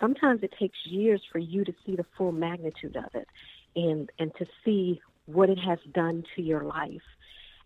sometimes 0.00 0.42
it 0.42 0.52
takes 0.58 0.78
years 0.84 1.22
for 1.30 1.38
you 1.38 1.64
to 1.64 1.72
see 1.86 1.94
the 1.94 2.04
full 2.16 2.32
magnitude 2.32 2.96
of 2.96 3.14
it 3.14 3.28
and 3.76 4.10
and 4.18 4.34
to 4.36 4.46
see 4.64 5.00
what 5.26 5.48
it 5.48 5.58
has 5.58 5.78
done 5.92 6.24
to 6.36 6.42
your 6.42 6.64
life. 6.64 7.02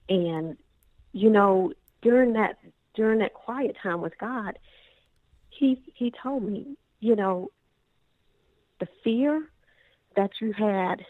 And 0.09 0.57
you 1.13 1.31
know 1.31 1.73
during 2.03 2.35
that 2.35 2.59
during 2.95 3.21
that 3.21 3.35
quiet 3.35 3.77
time 3.83 4.01
with 4.01 4.17
god 4.19 4.59
he 5.49 5.81
he 5.95 6.13
told 6.23 6.43
me 6.43 6.77
you 7.01 7.17
know 7.17 7.51
the 8.81 8.89
fear 9.05 9.49
that 10.17 10.31
you 10.41 10.53
had 10.53 11.05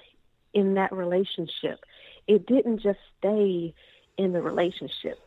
in 0.54 0.74
that 0.74 0.92
relationship, 0.92 1.84
it 2.26 2.46
didn't 2.46 2.80
just 2.82 2.98
stay 3.18 3.74
in 4.16 4.32
the 4.32 4.42
relationship. 4.42 5.18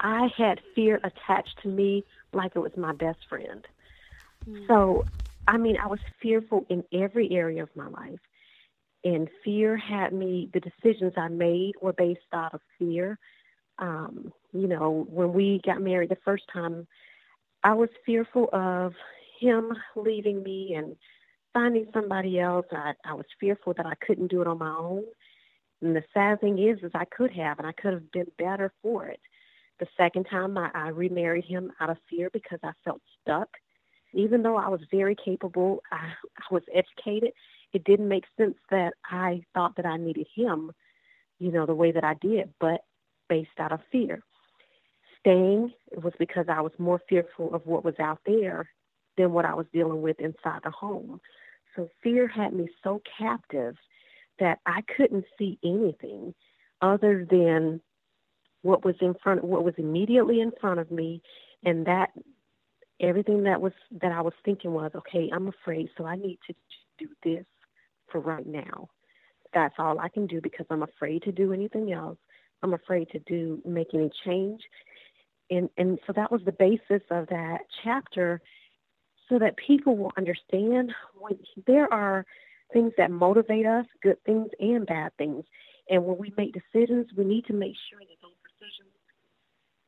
I 0.00 0.28
had 0.36 0.60
fear 0.74 1.00
attached 1.04 1.58
to 1.62 1.68
me 1.68 2.04
like 2.32 2.52
it 2.56 2.60
was 2.60 2.76
my 2.76 2.92
best 2.92 3.18
friend. 3.28 3.66
Mm. 4.48 4.66
So, 4.66 5.04
I 5.46 5.58
mean, 5.58 5.76
I 5.76 5.86
was 5.86 5.98
fearful 6.22 6.64
in 6.68 6.84
every 6.92 7.30
area 7.32 7.62
of 7.62 7.74
my 7.76 7.88
life. 7.88 8.20
And 9.04 9.28
fear 9.44 9.76
had 9.76 10.12
me, 10.12 10.50
the 10.52 10.60
decisions 10.60 11.14
I 11.16 11.28
made 11.28 11.72
were 11.80 11.92
based 11.92 12.20
out 12.32 12.54
of 12.54 12.60
fear. 12.78 13.18
Um, 13.78 14.32
you 14.52 14.68
know, 14.68 15.06
when 15.08 15.32
we 15.32 15.60
got 15.64 15.80
married 15.80 16.10
the 16.10 16.18
first 16.24 16.44
time, 16.52 16.86
I 17.64 17.74
was 17.74 17.88
fearful 18.04 18.48
of 18.52 18.94
him 19.38 19.72
leaving 19.96 20.42
me 20.42 20.74
and 20.76 20.96
finding 21.52 21.86
somebody 21.92 22.38
else. 22.40 22.66
I, 22.72 22.92
I 23.04 23.14
was 23.14 23.26
fearful 23.38 23.74
that 23.76 23.86
I 23.86 23.94
couldn't 24.06 24.30
do 24.30 24.40
it 24.40 24.46
on 24.46 24.58
my 24.58 24.74
own. 24.74 25.04
And 25.82 25.96
the 25.96 26.04
sad 26.12 26.40
thing 26.40 26.58
is, 26.58 26.78
is 26.82 26.90
I 26.94 27.06
could 27.06 27.32
have, 27.32 27.58
and 27.58 27.66
I 27.66 27.72
could 27.72 27.92
have 27.94 28.12
been 28.12 28.30
better 28.38 28.72
for 28.82 29.06
it. 29.06 29.20
The 29.78 29.86
second 29.96 30.24
time, 30.30 30.58
I, 30.58 30.70
I 30.74 30.88
remarried 30.88 31.44
him 31.46 31.72
out 31.80 31.90
of 31.90 31.96
fear 32.08 32.28
because 32.32 32.58
I 32.62 32.72
felt 32.84 33.00
stuck. 33.22 33.48
even 34.12 34.42
though 34.42 34.56
I 34.56 34.68
was 34.68 34.80
very 34.90 35.16
capable, 35.16 35.82
I, 35.90 36.12
I 36.38 36.54
was 36.54 36.62
educated, 36.74 37.32
it 37.72 37.84
didn't 37.84 38.08
make 38.08 38.24
sense 38.36 38.56
that 38.70 38.94
I 39.04 39.42
thought 39.54 39.76
that 39.76 39.86
I 39.86 39.96
needed 39.96 40.26
him, 40.34 40.72
you 41.38 41.52
know, 41.52 41.66
the 41.66 41.74
way 41.74 41.92
that 41.92 42.04
I 42.04 42.14
did, 42.14 42.52
but 42.60 42.84
based 43.28 43.50
out 43.58 43.72
of 43.72 43.80
fear. 43.92 44.22
Staying 45.20 45.72
was 46.02 46.12
because 46.18 46.46
I 46.48 46.60
was 46.60 46.72
more 46.78 47.00
fearful 47.08 47.54
of 47.54 47.66
what 47.66 47.84
was 47.84 47.94
out 47.98 48.20
there 48.26 48.68
than 49.16 49.32
what 49.32 49.44
I 49.44 49.54
was 49.54 49.66
dealing 49.72 50.02
with 50.02 50.18
inside 50.18 50.60
the 50.64 50.70
home. 50.70 51.20
So 51.76 51.88
fear 52.02 52.26
had 52.28 52.52
me 52.52 52.68
so 52.82 53.00
captive 53.18 53.76
that 54.38 54.58
I 54.66 54.82
couldn't 54.96 55.24
see 55.38 55.58
anything 55.64 56.34
other 56.80 57.26
than 57.30 57.80
what 58.62 58.84
was 58.84 58.96
in 59.00 59.14
front 59.22 59.44
what 59.44 59.64
was 59.64 59.74
immediately 59.78 60.40
in 60.40 60.52
front 60.60 60.80
of 60.80 60.90
me 60.90 61.22
and 61.64 61.86
that 61.86 62.10
everything 63.00 63.44
that 63.44 63.60
was 63.60 63.72
that 64.00 64.12
I 64.12 64.20
was 64.20 64.34
thinking 64.44 64.72
was, 64.72 64.92
okay, 64.94 65.30
I'm 65.32 65.48
afraid, 65.48 65.88
so 65.96 66.04
I 66.04 66.16
need 66.16 66.38
to 66.46 66.54
do 66.98 67.08
this 67.24 67.44
for 68.10 68.20
right 68.20 68.46
now. 68.46 68.88
That's 69.52 69.74
all 69.78 69.98
I 69.98 70.08
can 70.08 70.26
do 70.26 70.40
because 70.40 70.66
I'm 70.70 70.82
afraid 70.82 71.22
to 71.22 71.32
do 71.32 71.52
anything 71.52 71.92
else. 71.92 72.18
I'm 72.62 72.74
afraid 72.74 73.08
to 73.10 73.18
do 73.20 73.60
make 73.64 73.94
any 73.94 74.10
change. 74.24 74.60
And 75.50 75.68
and 75.76 75.98
so 76.06 76.12
that 76.14 76.30
was 76.30 76.42
the 76.44 76.52
basis 76.52 77.02
of 77.10 77.26
that 77.28 77.60
chapter 77.82 78.40
so 79.30 79.38
that 79.38 79.56
people 79.56 79.96
will 79.96 80.12
understand 80.18 80.92
when 81.18 81.38
there 81.66 81.90
are 81.92 82.26
things 82.72 82.92
that 82.98 83.10
motivate 83.10 83.64
us, 83.64 83.86
good 84.02 84.22
things 84.24 84.48
and 84.58 84.86
bad 84.86 85.12
things. 85.16 85.44
And 85.88 86.04
when 86.04 86.18
we 86.18 86.34
make 86.36 86.52
decisions, 86.52 87.06
we 87.16 87.24
need 87.24 87.46
to 87.46 87.54
make 87.54 87.74
sure 87.88 88.00
that 88.00 88.20
those 88.20 88.32
decisions 88.58 88.92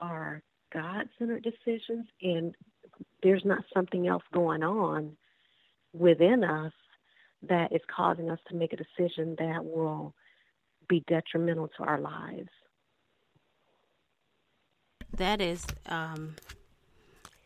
are 0.01 0.43
God 0.73 1.09
centered 1.19 1.45
decisions 1.45 2.07
and 2.23 2.55
there's 3.23 3.45
not 3.45 3.65
something 3.75 4.07
else 4.07 4.23
going 4.33 4.63
on 4.63 5.17
within 5.93 6.45
us 6.45 6.73
that 7.49 7.73
is 7.73 7.81
causing 7.95 8.31
us 8.31 8.39
to 8.49 8.55
make 8.57 8.73
a 8.73 8.77
decision 8.77 9.37
that 9.39 9.65
will 9.65 10.15
be 10.89 11.05
detrimental 11.09 11.69
to 11.77 11.85
our 11.85 12.01
lives. 12.01 12.49
That 15.17 15.41
is, 15.41 15.67
um, 15.87 16.37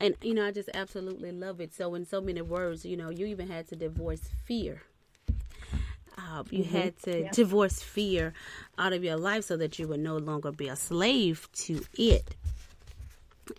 and 0.01 0.15
you 0.23 0.35
know, 0.35 0.47
I 0.47 0.53
just 0.53 0.69
absolutely 0.75 1.33
love 1.33 1.61
it. 1.61 1.75
So, 1.75 1.95
in 1.95 2.05
so 2.05 2.21
many 2.21 2.43
words, 2.43 2.85
you 2.85 2.97
know, 2.97 3.11
you 3.11 3.27
even 3.27 3.49
had 3.49 3.69
to 3.69 3.77
divorce 3.77 4.29
fear. 4.45 4.83
Uh, 6.19 6.45
you 6.51 6.65
mm-hmm. 6.65 6.77
had 6.77 6.99
to 7.03 7.23
yeah. 7.23 7.31
divorce 7.31 7.83
fear 7.83 8.33
out 8.79 8.93
of 8.93 9.05
your 9.05 9.17
life 9.17 9.45
so 9.45 9.57
that 9.57 9.79
you 9.79 9.87
would 9.87 10.01
no 10.01 10.17
longer 10.17 10.51
be 10.51 10.67
a 10.67 10.77
slave 10.77 11.47
to 11.53 11.83
it 11.99 12.35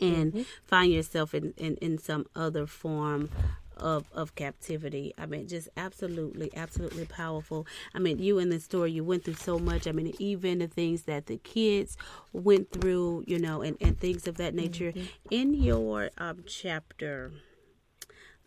and 0.01 0.33
mm-hmm. 0.33 0.41
find 0.65 0.91
yourself 0.91 1.33
in, 1.33 1.53
in, 1.57 1.75
in 1.77 1.97
some 1.97 2.25
other 2.35 2.65
form 2.65 3.29
of 3.77 4.05
of 4.13 4.35
captivity. 4.35 5.13
I 5.17 5.25
mean, 5.25 5.47
just 5.47 5.69
absolutely, 5.77 6.51
absolutely 6.55 7.05
powerful. 7.05 7.65
I 7.93 7.99
mean, 7.99 8.19
you 8.19 8.39
in 8.39 8.49
the 8.49 8.59
story, 8.59 8.91
you 8.91 9.03
went 9.03 9.25
through 9.25 9.35
so 9.35 9.59
much. 9.59 9.87
I 9.87 9.91
mean, 9.91 10.13
even 10.19 10.59
the 10.59 10.67
things 10.67 11.03
that 11.03 11.27
the 11.27 11.37
kids 11.37 11.97
went 12.33 12.71
through, 12.71 13.23
you 13.27 13.39
know, 13.39 13.61
and, 13.61 13.77
and 13.81 13.99
things 13.99 14.27
of 14.27 14.37
that 14.37 14.53
nature. 14.53 14.91
Mm-hmm. 14.91 15.05
In 15.31 15.53
your 15.53 16.09
um, 16.17 16.43
chapter, 16.45 17.31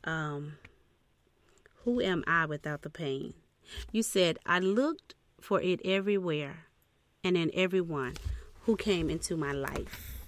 um, 0.04 0.54
who 1.84 2.00
am 2.00 2.24
I 2.26 2.46
without 2.46 2.82
the 2.82 2.90
pain? 2.90 3.34
You 3.92 4.02
said 4.02 4.38
I 4.44 4.58
looked 4.58 5.14
for 5.40 5.60
it 5.60 5.80
everywhere, 5.84 6.66
and 7.24 7.36
in 7.36 7.50
everyone 7.54 8.14
who 8.62 8.76
came 8.76 9.08
into 9.08 9.36
my 9.36 9.52
life. 9.52 10.20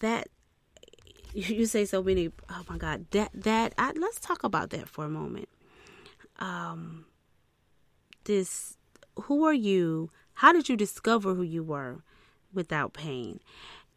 that 0.00 0.28
you 1.34 1.66
say 1.66 1.84
so 1.84 2.02
many 2.02 2.30
oh 2.48 2.62
my 2.68 2.78
god 2.78 3.06
that 3.10 3.30
that 3.34 3.74
I, 3.78 3.92
let's 3.92 4.20
talk 4.20 4.44
about 4.44 4.70
that 4.70 4.88
for 4.88 5.04
a 5.04 5.08
moment. 5.08 5.48
Um 6.38 7.06
this 8.24 8.76
who 9.22 9.44
are 9.44 9.54
you? 9.54 10.10
How 10.34 10.52
did 10.52 10.68
you 10.68 10.76
discover 10.76 11.34
who 11.34 11.42
you 11.42 11.62
were 11.62 12.02
without 12.52 12.94
pain? 12.94 13.40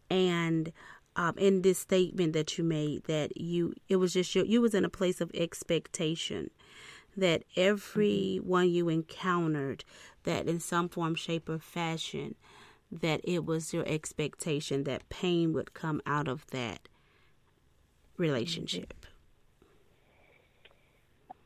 And 0.10 0.72
um, 1.16 1.36
in 1.38 1.62
this 1.62 1.80
statement 1.80 2.34
that 2.34 2.58
you 2.58 2.64
made 2.64 3.04
that 3.06 3.38
you 3.38 3.74
it 3.88 3.98
was 3.98 4.14
just 4.14 4.34
your, 4.34 4.46
you 4.46 4.62
was 4.62 4.74
in 4.74 4.86
a 4.86 4.90
place 4.90 5.22
of 5.22 5.32
expectation 5.34 6.50
that 7.16 7.44
everyone 7.56 8.70
you 8.70 8.90
encountered 8.90 9.86
that 10.24 10.48
in 10.48 10.60
some 10.60 10.90
form 10.90 11.14
shape 11.14 11.48
or 11.48 11.60
fashion 11.60 12.36
that 12.92 13.22
it 13.24 13.46
was 13.46 13.74
your 13.74 13.88
expectation 13.88 14.84
that 14.84 15.08
pain 15.10 15.54
would 15.54 15.74
come 15.74 16.02
out 16.06 16.28
of 16.28 16.46
that 16.48 16.88
relationship? 18.18 18.94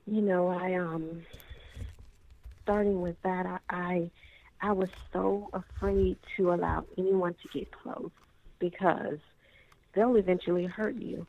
You 0.05 0.21
know, 0.21 0.47
I 0.47 0.75
um 0.75 1.23
starting 2.63 3.01
with 3.01 3.15
that, 3.23 3.45
I 3.45 3.59
I, 3.69 4.11
I 4.61 4.71
was 4.71 4.89
so 5.13 5.49
afraid 5.53 6.17
to 6.35 6.53
allow 6.53 6.85
anyone 6.97 7.35
to 7.41 7.59
get 7.59 7.71
close 7.71 8.11
because 8.59 9.19
they'll 9.93 10.15
eventually 10.15 10.65
hurt 10.65 10.95
you. 10.95 11.25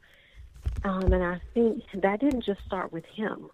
Um, 0.84 1.12
and 1.12 1.22
I 1.22 1.41
think 1.55 1.84
that 1.95 2.20
didn't 2.20 2.45
just 2.45 2.61
start 2.64 2.93
with 2.93 3.05
him. 3.05 3.51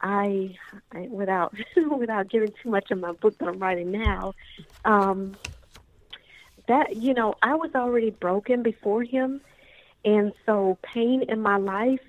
I, 0.00 0.56
I 0.92 1.08
without 1.10 1.54
without 1.98 2.28
giving 2.28 2.52
too 2.62 2.70
much 2.70 2.90
of 2.90 2.98
my 2.98 3.12
book 3.12 3.38
that 3.38 3.48
I'm 3.48 3.58
writing 3.58 3.92
now, 3.92 4.34
um, 4.84 5.36
that 6.68 6.96
you 6.96 7.14
know 7.14 7.34
I 7.42 7.54
was 7.54 7.70
already 7.74 8.10
broken 8.10 8.62
before 8.62 9.02
him, 9.02 9.40
and 10.04 10.32
so 10.46 10.78
pain 10.82 11.22
in 11.28 11.40
my 11.40 11.56
life. 11.56 12.00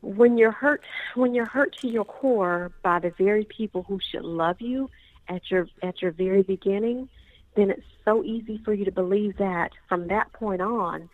When 0.00 0.36
you're 0.36 0.52
hurt, 0.52 0.82
when 1.14 1.34
you're 1.34 1.46
hurt 1.46 1.76
to 1.80 1.88
your 1.88 2.04
core 2.04 2.72
by 2.82 2.98
the 2.98 3.10
very 3.10 3.44
people 3.44 3.84
who 3.84 4.00
should 4.00 4.24
love 4.24 4.60
you 4.60 4.90
at 5.28 5.50
your 5.50 5.68
at 5.82 6.02
your 6.02 6.10
very 6.10 6.42
beginning, 6.42 7.08
then 7.54 7.70
it's 7.70 7.86
so 8.04 8.24
easy 8.24 8.58
for 8.64 8.74
you 8.74 8.84
to 8.84 8.92
believe 8.92 9.36
that 9.36 9.70
from 9.88 10.08
that 10.08 10.32
point 10.32 10.60
on, 10.60 11.08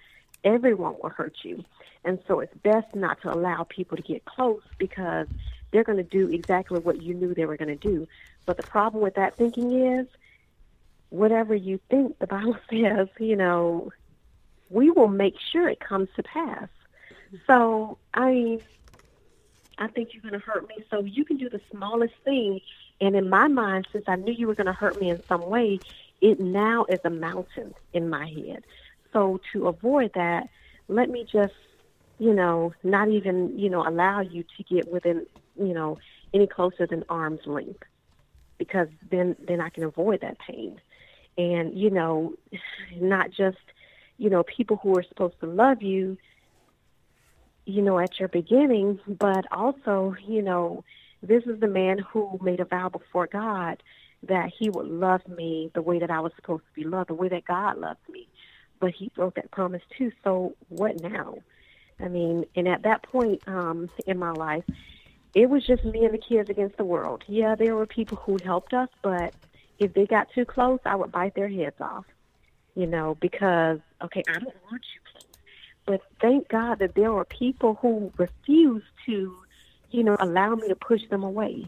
everyone 0.45 0.95
will 1.03 1.11
hurt 1.11 1.37
you. 1.43 1.64
And 2.05 2.18
so 2.26 2.41
it's 2.41 2.55
best 2.62 2.95
not 2.95 3.20
to 3.22 3.33
allow 3.33 3.64
people 3.64 3.97
to 3.97 4.03
get 4.03 4.24
close 4.24 4.62
because 4.79 5.26
they're 5.70 5.85
going 5.85 5.99
to 5.99 6.05
do 6.05 6.29
exactly 6.33 6.79
what 6.79 7.03
you 7.03 7.12
knew 7.12 7.35
they 7.35 7.45
were 7.45 7.57
going 7.57 7.76
to 7.76 7.89
do. 7.89 8.07
But 8.47 8.57
the 8.57 8.62
problem 8.62 9.03
with 9.03 9.16
that 9.16 9.37
thinking 9.37 9.99
is 9.99 10.07
whatever 11.11 11.55
you 11.55 11.81
think, 11.91 12.18
the 12.18 12.26
Bible 12.26 12.57
says, 12.70 13.09
you 13.18 13.37
know, 13.37 13.93
we 14.71 14.91
will 14.91 15.09
make 15.09 15.35
sure 15.53 15.69
it 15.69 15.81
comes 15.81 16.09
to 16.16 16.23
pass. 16.23 16.69
So, 17.47 17.99
I 18.14 18.61
I 19.79 19.89
think 19.89 20.11
you're 20.12 20.23
going 20.23 20.39
to 20.39 20.45
hurt 20.45 20.69
me. 20.69 20.77
So 20.91 21.05
you 21.05 21.25
can 21.25 21.37
do 21.37 21.49
the 21.49 21.61
smallest 21.71 22.14
thing. 22.25 22.61
And 23.01 23.14
in 23.14 23.29
my 23.31 23.49
mind, 23.49 23.87
since 23.93 24.05
I 24.09 24.16
knew 24.16 24.33
you 24.33 24.47
were 24.49 24.55
going 24.55 24.66
to 24.66 24.73
hurt 24.73 25.01
me 25.01 25.11
in 25.11 25.23
some 25.29 25.49
way, 25.49 25.81
it 26.21 26.41
now 26.41 26.85
is 26.89 27.01
a 27.05 27.11
mountain 27.11 27.75
in 27.93 28.09
my 28.09 28.27
head. 28.29 28.64
So 29.12 29.41
to 29.53 29.69
avoid 29.69 30.11
that, 30.14 30.49
let 30.89 31.09
me 31.09 31.25
just, 31.31 31.55
you 32.19 32.35
know, 32.35 32.73
not 32.83 33.09
even, 33.09 33.57
you 33.57 33.71
know, 33.71 33.87
allow 33.87 34.21
you 34.21 34.43
to 34.57 34.64
get 34.64 34.89
within, 34.91 35.27
you 35.57 35.75
know, 35.75 35.99
any 36.35 36.47
closer 36.47 36.87
than 36.87 37.05
arm's 37.09 37.41
length 37.47 37.85
because 38.59 38.89
then 39.11 39.37
then 39.47 39.61
I 39.61 39.71
can 39.71 39.85
avoid 39.85 40.21
that 40.21 40.37
pain 40.39 40.81
and 41.39 41.79
you 41.79 41.91
know 41.91 42.35
not 42.97 43.31
just 43.31 43.59
you 44.19 44.29
know 44.29 44.43
people 44.43 44.77
who 44.83 44.97
are 44.97 45.03
supposed 45.03 45.39
to 45.41 45.47
love 45.47 45.83
you 45.83 46.19
you 47.64 47.83
know 47.83 47.99
at 47.99 48.19
your 48.19 48.29
beginning 48.29 48.99
but 49.07 49.45
also 49.51 50.14
you 50.27 50.43
know 50.43 50.85
this 51.23 51.45
is 51.45 51.59
the 51.61 51.69
man 51.69 51.99
who 51.99 52.39
made 52.43 52.61
a 52.61 52.64
vow 52.64 52.89
before 52.89 53.27
god 53.27 53.83
that 54.25 54.51
he 54.59 54.69
would 54.69 54.87
love 54.87 55.27
me 55.29 55.71
the 55.75 55.83
way 55.83 55.99
that 55.99 56.11
i 56.11 56.21
was 56.21 56.33
supposed 56.37 56.64
to 56.64 56.81
be 56.81 56.87
loved 56.87 57.09
the 57.09 57.14
way 57.14 57.29
that 57.29 57.45
god 57.45 57.79
loves 57.79 58.01
me. 58.11 58.29
But 58.81 58.93
he 58.93 59.11
broke 59.14 59.35
that 59.35 59.51
promise 59.51 59.83
too 59.97 60.12
so 60.23 60.55
what 60.69 61.01
now? 61.01 61.39
I 62.01 62.09
mean 62.09 62.45
and 62.55 62.69
at 62.69 62.83
that 62.83 63.03
point 63.03 63.43
um 63.47 63.91
in 64.07 64.19
my 64.19 64.33
life 64.33 64.64
it 65.35 65.51
was 65.51 65.66
just 65.66 65.85
me 65.85 66.05
and 66.05 66.14
the 66.14 66.19
kids 66.19 66.49
against 66.49 66.77
the 66.77 66.85
world. 66.85 67.25
Yeah 67.27 67.55
there 67.55 67.75
were 67.75 67.87
people 67.87 68.19
who 68.19 68.39
helped 68.45 68.73
us 68.73 68.89
but 69.03 69.35
if 69.79 69.95
they 69.95 70.07
got 70.07 70.29
too 70.35 70.45
close, 70.45 70.81
I 70.85 70.97
would 70.97 71.12
bite 71.12 71.35
their 71.35 71.49
heads 71.49 71.81
off, 71.81 72.05
you 72.75 72.87
know, 72.87 73.16
because, 73.21 73.79
okay, 74.03 74.23
I 74.29 74.33
don't 74.35 74.55
want 74.71 74.83
you 74.95 75.01
close. 75.12 75.25
But 75.87 76.03
thank 76.21 76.49
God 76.49 76.79
that 76.81 76.95
there 76.95 77.12
were 77.12 77.25
people 77.25 77.75
who 77.81 78.12
refused 78.16 78.87
to, 79.07 79.35
you 79.91 80.05
know, 80.05 80.16
allow 80.21 80.55
me 80.55 80.69
to 80.69 80.77
push 80.77 81.01
them 81.09 81.23
away. 81.23 81.66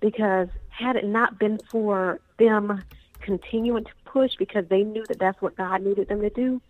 Because 0.00 0.48
had 0.68 0.96
it 0.96 1.04
not 1.04 1.38
been 1.38 1.58
for 1.70 2.20
them 2.38 2.82
continuing 3.20 3.84
to 3.84 3.92
push 4.04 4.34
because 4.36 4.66
they 4.68 4.82
knew 4.82 5.04
that 5.08 5.18
that's 5.18 5.40
what 5.40 5.56
God 5.56 5.82
needed 5.82 6.08
them 6.08 6.20
to 6.22 6.30
do, 6.30 6.60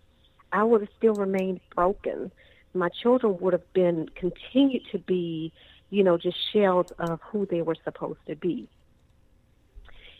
I 0.52 0.64
would 0.64 0.80
have 0.80 0.90
still 0.98 1.14
remained 1.14 1.60
broken. 1.74 2.30
My 2.74 2.88
children 2.88 3.38
would 3.40 3.52
have 3.52 3.72
been 3.72 4.08
continued 4.14 4.82
to 4.92 4.98
be, 4.98 5.52
you 5.90 6.04
know, 6.04 6.18
just 6.18 6.36
shells 6.52 6.92
of 6.98 7.20
who 7.22 7.46
they 7.46 7.62
were 7.62 7.76
supposed 7.84 8.20
to 8.26 8.36
be. 8.36 8.68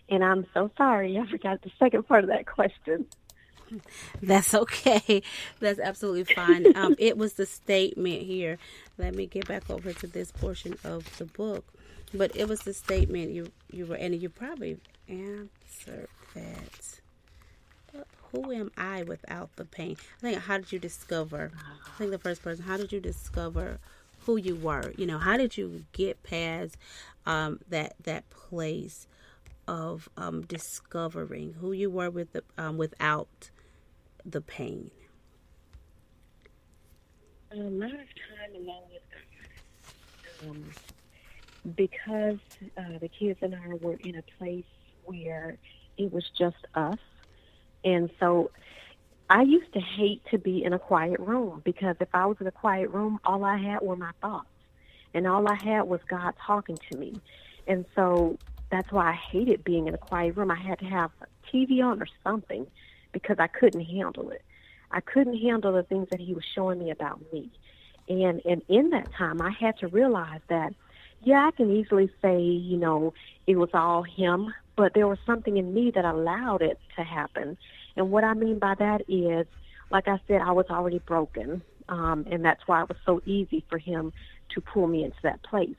And 0.08 0.24
I'm 0.24 0.46
so 0.52 0.70
sorry, 0.76 1.18
I 1.18 1.26
forgot 1.30 1.62
the 1.62 1.70
second 1.78 2.08
part 2.08 2.24
of 2.24 2.30
that 2.30 2.46
question. 2.46 3.06
That's 4.22 4.54
okay. 4.54 5.22
That's 5.60 5.78
absolutely 5.78 6.24
fine. 6.34 6.76
Um, 6.76 6.94
it 6.98 7.16
was 7.16 7.34
the 7.34 7.46
statement 7.46 8.22
here. 8.22 8.58
Let 8.98 9.14
me 9.14 9.26
get 9.26 9.46
back 9.48 9.68
over 9.70 9.92
to 9.92 10.06
this 10.06 10.32
portion 10.32 10.76
of 10.84 11.16
the 11.18 11.24
book. 11.24 11.64
But 12.12 12.34
it 12.34 12.48
was 12.48 12.60
the 12.60 12.74
statement 12.74 13.30
you 13.30 13.52
you 13.70 13.86
were, 13.86 13.94
and 13.94 14.20
you 14.20 14.28
probably 14.28 14.78
answered 15.08 16.08
that. 16.34 17.00
Who 18.32 18.52
am 18.52 18.70
I 18.76 19.02
without 19.02 19.56
the 19.56 19.64
pain? 19.64 19.96
I 20.18 20.20
think. 20.20 20.38
How 20.42 20.58
did 20.58 20.72
you 20.72 20.78
discover? 20.78 21.50
I 21.86 21.98
think 21.98 22.10
the 22.12 22.18
first 22.18 22.42
person. 22.42 22.64
How 22.64 22.76
did 22.76 22.92
you 22.92 23.00
discover 23.00 23.78
who 24.20 24.36
you 24.36 24.54
were? 24.54 24.92
You 24.96 25.06
know, 25.06 25.18
how 25.18 25.36
did 25.36 25.56
you 25.56 25.84
get 25.92 26.22
past 26.22 26.76
um, 27.26 27.60
that 27.68 27.94
that 28.04 28.28
place 28.30 29.06
of 29.66 30.08
um, 30.16 30.42
discovering 30.42 31.54
who 31.60 31.72
you 31.72 31.90
were 31.90 32.10
with 32.10 32.32
the, 32.32 32.42
um, 32.58 32.76
without 32.76 33.50
the 34.24 34.40
pain? 34.40 34.90
A 37.52 37.56
lot 37.56 37.90
of 37.90 37.96
time 37.96 38.54
alone 38.54 38.82
with 38.92 39.02
God. 39.10 40.50
Um, 40.50 40.70
because 41.76 42.38
uh, 42.78 42.98
the 43.00 43.08
kids 43.08 43.38
and 43.42 43.54
I 43.54 43.74
were 43.80 43.96
in 44.04 44.16
a 44.16 44.22
place 44.38 44.64
where 45.04 45.58
it 45.98 46.12
was 46.12 46.24
just 46.38 46.56
us. 46.74 46.98
And 47.84 48.10
so 48.18 48.50
I 49.28 49.42
used 49.42 49.72
to 49.74 49.80
hate 49.80 50.22
to 50.30 50.38
be 50.38 50.64
in 50.64 50.72
a 50.72 50.78
quiet 50.78 51.20
room 51.20 51.60
because 51.64 51.96
if 52.00 52.08
I 52.14 52.26
was 52.26 52.36
in 52.40 52.46
a 52.46 52.52
quiet 52.52 52.90
room, 52.90 53.20
all 53.24 53.44
I 53.44 53.56
had 53.56 53.80
were 53.80 53.96
my 53.96 54.12
thoughts. 54.20 54.46
And 55.12 55.26
all 55.26 55.48
I 55.48 55.56
had 55.62 55.82
was 55.82 56.00
God 56.08 56.34
talking 56.46 56.78
to 56.90 56.96
me. 56.96 57.20
And 57.66 57.84
so 57.94 58.38
that's 58.70 58.90
why 58.92 59.10
I 59.10 59.12
hated 59.12 59.64
being 59.64 59.88
in 59.88 59.94
a 59.94 59.98
quiet 59.98 60.36
room. 60.36 60.50
I 60.50 60.60
had 60.60 60.78
to 60.78 60.84
have 60.84 61.10
TV 61.52 61.84
on 61.84 62.00
or 62.00 62.06
something 62.22 62.66
because 63.12 63.36
I 63.38 63.46
couldn't 63.46 63.84
handle 63.84 64.30
it. 64.30 64.42
I 64.90 65.00
couldn't 65.00 65.38
handle 65.38 65.72
the 65.72 65.82
things 65.82 66.08
that 66.10 66.20
he 66.20 66.34
was 66.34 66.44
showing 66.54 66.78
me 66.78 66.90
about 66.90 67.20
me. 67.32 67.50
And 68.08 68.42
and 68.44 68.62
in 68.68 68.90
that 68.90 69.12
time 69.12 69.40
I 69.40 69.50
had 69.50 69.78
to 69.78 69.88
realize 69.88 70.40
that 70.48 70.74
yeah, 71.22 71.46
I 71.46 71.50
can 71.50 71.70
easily 71.70 72.10
say, 72.22 72.40
you 72.40 72.78
know, 72.78 73.12
it 73.46 73.56
was 73.56 73.68
all 73.74 74.02
him, 74.02 74.54
but 74.74 74.94
there 74.94 75.06
was 75.06 75.18
something 75.26 75.58
in 75.58 75.74
me 75.74 75.90
that 75.90 76.04
allowed 76.04 76.62
it 76.62 76.78
to 76.96 77.02
happen. 77.02 77.58
And 77.96 78.10
what 78.10 78.24
I 78.24 78.34
mean 78.34 78.58
by 78.58 78.74
that 78.76 79.02
is, 79.08 79.46
like 79.90 80.08
I 80.08 80.18
said, 80.26 80.40
I 80.40 80.52
was 80.52 80.66
already 80.70 81.00
broken. 81.00 81.62
Um, 81.88 82.24
and 82.30 82.44
that's 82.44 82.66
why 82.66 82.82
it 82.82 82.88
was 82.88 82.96
so 83.04 83.20
easy 83.26 83.64
for 83.68 83.76
him 83.76 84.12
to 84.50 84.60
pull 84.60 84.86
me 84.86 85.04
into 85.04 85.18
that 85.22 85.42
place. 85.42 85.76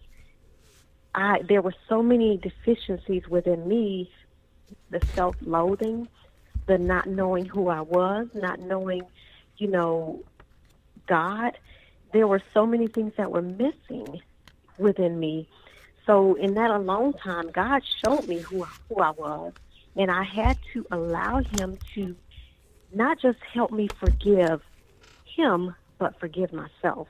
I 1.16 1.42
there 1.48 1.62
were 1.62 1.74
so 1.90 2.04
many 2.04 2.38
deficiencies 2.38 3.28
within 3.28 3.68
me, 3.68 4.12
the 4.90 5.02
self-loathing, 5.14 6.08
the 6.68 6.78
not 6.78 7.08
knowing 7.08 7.46
who 7.46 7.68
I 7.70 7.82
was, 7.82 8.28
not 8.34 8.60
knowing, 8.60 9.04
you 9.58 9.68
know, 9.68 10.24
God. 11.08 11.58
There 12.14 12.28
were 12.28 12.42
so 12.54 12.66
many 12.66 12.88
things 12.88 13.14
that 13.18 13.32
were 13.32 13.42
missing 13.42 14.22
within 14.78 15.20
me. 15.20 15.48
So 16.06 16.36
in 16.36 16.56
that 16.56 16.72
alone 16.72 17.14
time, 17.14 17.52
God 17.52 17.82
showed 18.04 18.28
me 18.28 18.40
who 18.40 18.66
who 18.90 19.02
I 19.02 19.12
was, 19.12 19.54
and 19.96 20.12
I 20.12 20.24
had 20.24 20.58
to 20.74 20.86
allow 20.92 21.42
Him 21.42 21.78
to 21.96 22.16
not 22.94 23.22
just 23.22 23.38
help 23.54 23.72
me 23.72 23.88
forgive 24.00 24.62
Him, 25.36 25.76
but 26.00 26.20
forgive 26.20 26.52
myself. 26.52 27.08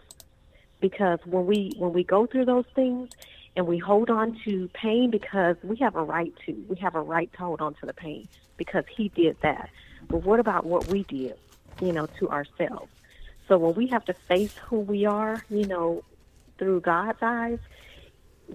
Because 0.80 1.20
when 1.26 1.46
we 1.46 1.74
when 1.78 1.94
we 1.94 2.04
go 2.04 2.26
through 2.26 2.46
those 2.46 2.66
things 2.76 3.10
and 3.56 3.66
we 3.66 3.78
hold 3.78 4.10
on 4.10 4.38
to 4.46 4.70
pain, 4.74 5.10
because 5.10 5.56
we 5.64 5.78
have 5.78 5.96
a 5.96 6.04
right 6.04 6.34
to, 6.46 6.54
we 6.70 6.78
have 6.78 6.96
a 6.96 7.02
right 7.02 7.32
to 7.32 7.38
hold 7.38 7.62
on 7.62 7.74
to 7.76 7.86
the 7.86 7.94
pain 7.94 8.28
because 8.62 8.84
He 8.96 9.10
did 9.10 9.38
that. 9.42 9.72
But 10.08 10.24
what 10.24 10.40
about 10.40 10.68
what 10.68 10.88
we 10.88 11.02
did, 11.02 11.34
you 11.82 11.92
know, 11.92 12.06
to 12.20 12.30
ourselves? 12.30 12.92
So 13.48 13.58
when 13.58 13.74
we 13.74 13.88
have 13.88 14.06
to 14.06 14.14
face 14.14 14.54
who 14.68 14.82
we 14.82 15.08
are, 15.08 15.44
you 15.50 15.66
know, 15.66 16.04
through 16.60 16.82
God's 16.82 17.18
eyes, 17.24 17.58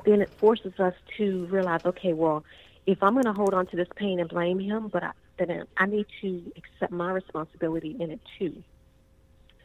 then 0.05 0.21
it 0.23 0.31
forces 0.39 0.79
us 0.79 0.95
to 1.17 1.47
realize, 1.47 1.81
okay, 1.85 2.13
well, 2.13 2.45
if 2.87 3.03
I'm 3.03 3.15
going 3.15 3.25
to 3.25 3.33
hold 3.33 3.53
on 3.53 3.67
to 3.67 3.77
this 3.77 3.89
pain 3.97 4.21
and 4.21 4.29
blame 4.29 4.61
Him, 4.61 4.87
but 4.87 5.03
I, 5.03 5.11
then 5.39 5.65
I 5.77 5.87
need 5.87 6.07
to 6.21 6.53
accept 6.57 6.93
my 6.93 7.11
responsibility 7.11 7.97
in 7.99 8.13
it 8.13 8.21
too. 8.39 8.63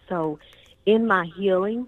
So, 0.09 0.39
in 0.87 1.05
my 1.05 1.29
healing 1.37 1.87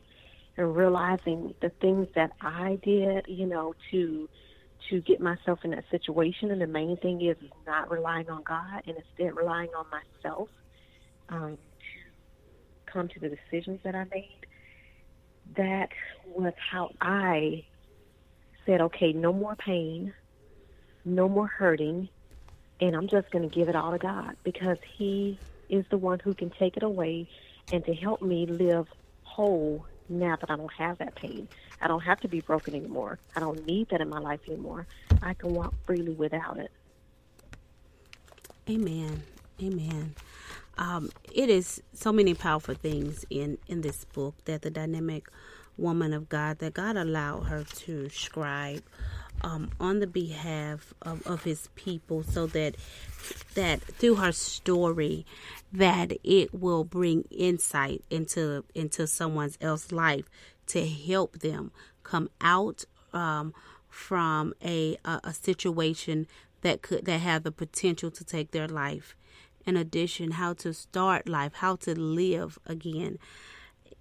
and 0.58 0.76
realizing 0.76 1.56
the 1.60 1.70
things 1.70 2.08
that 2.14 2.34
I 2.40 2.78
did, 2.84 3.26
you 3.28 3.48
know, 3.48 3.74
to 3.90 4.30
to 4.90 5.02
get 5.02 5.22
myself 5.22 5.60
in 5.64 5.72
that 5.72 5.86
situation, 5.92 6.52
and 6.52 6.62
the 6.62 6.68
main 6.68 6.98
thing 6.98 7.22
is 7.22 7.38
not 7.66 7.92
relying 7.92 8.30
on 8.30 8.44
God 8.44 8.82
and 8.86 8.98
instead 8.98 9.36
relying 9.36 9.70
on 9.78 9.86
myself 9.92 10.50
um, 11.30 11.58
to 11.58 12.92
come 12.92 13.08
to 13.10 13.20
the 13.20 13.30
decisions 13.30 13.80
that 13.84 13.96
I 13.96 14.06
made. 14.12 14.40
That 15.58 15.90
was 16.26 16.54
how 16.72 16.92
I 17.02 17.66
said, 18.66 18.82
okay, 18.82 19.14
no 19.14 19.34
more 19.34 19.56
pain, 19.56 20.14
no 21.06 21.28
more 21.28 21.48
hurting, 21.48 22.10
and 22.80 22.96
I'm 22.96 23.08
just 23.08 23.30
going 23.32 23.50
to 23.50 23.56
give 23.56 23.70
it 23.70 23.76
all 23.76 23.92
to 23.92 23.98
God 23.98 24.36
because 24.44 24.78
He 24.98 25.42
is 25.70 25.86
the 25.92 25.98
one 25.98 26.20
who 26.24 26.34
can 26.34 26.52
take 26.60 26.78
it 26.78 26.84
away 26.84 27.28
and 27.72 27.84
to 27.86 27.94
help 27.94 28.22
me 28.22 28.46
live 28.48 28.86
whole 29.22 29.86
now 30.10 30.36
that 30.36 30.50
I 30.50 30.56
don't 30.56 30.74
have 30.74 30.98
that 31.00 31.16
pain. 31.16 31.48
I 31.82 31.88
don't 31.88 32.02
have 32.02 32.20
to 32.22 32.28
be 32.28 32.40
broken 32.42 32.76
anymore. 32.76 33.20
I 33.36 33.40
don't 33.40 33.66
need 33.66 33.90
that 33.90 34.02
in 34.02 34.10
my 34.10 34.20
life 34.20 34.42
anymore. 34.48 34.88
I 35.22 35.34
can 35.34 35.54
walk 35.54 35.74
freely 35.86 36.14
without 36.14 36.58
it. 36.58 36.72
Amen. 38.70 39.24
Amen. 39.62 40.16
Um, 40.78 41.12
it 41.32 41.50
is 41.50 41.82
so 41.94 42.12
many 42.12 42.34
powerful 42.34 42.74
things 42.74 43.26
in 43.30 43.58
in 43.68 43.82
this 43.82 44.06
book 44.06 44.36
that 44.46 44.62
the 44.64 44.72
dynamic 44.72 45.28
woman 45.78 46.14
of 46.14 46.30
God 46.30 46.60
that 46.60 46.74
God 46.74 46.98
allowed 46.98 47.44
her 47.44 47.64
to 47.64 48.10
scribe 48.10 48.84
um, 49.42 49.72
on 49.80 50.00
the 50.00 50.08
behalf 50.08 50.94
of, 51.02 51.26
of 51.28 51.44
His 51.44 51.70
people, 51.76 52.24
so 52.24 52.48
that 52.48 52.76
that 53.56 53.82
through 53.82 54.16
her 54.16 54.32
story, 54.32 55.26
that 55.72 56.14
it 56.24 56.54
will 56.54 56.84
bring 56.84 57.24
insight 57.30 58.04
into 58.10 58.64
into 58.74 59.08
someone's 59.08 59.58
else 59.62 59.92
life 59.92 60.30
to 60.68 60.88
help 60.88 61.40
them 61.40 61.72
come 62.04 62.30
out 62.40 62.86
um, 63.14 63.54
from 63.90 64.54
a, 64.64 64.98
a 65.04 65.20
a 65.26 65.34
situation 65.34 66.28
that 66.62 66.82
could 66.82 67.06
that 67.06 67.20
have 67.20 67.44
the 67.44 67.52
potential 67.52 68.12
to 68.12 68.24
take 68.24 68.52
their 68.52 68.68
life 68.68 69.16
in 69.66 69.78
addition, 69.78 70.32
how 70.32 70.54
to 70.54 70.74
start 70.74 71.30
life, 71.30 71.54
how 71.56 71.76
to 71.78 71.98
live 71.98 72.60
again. 72.66 73.18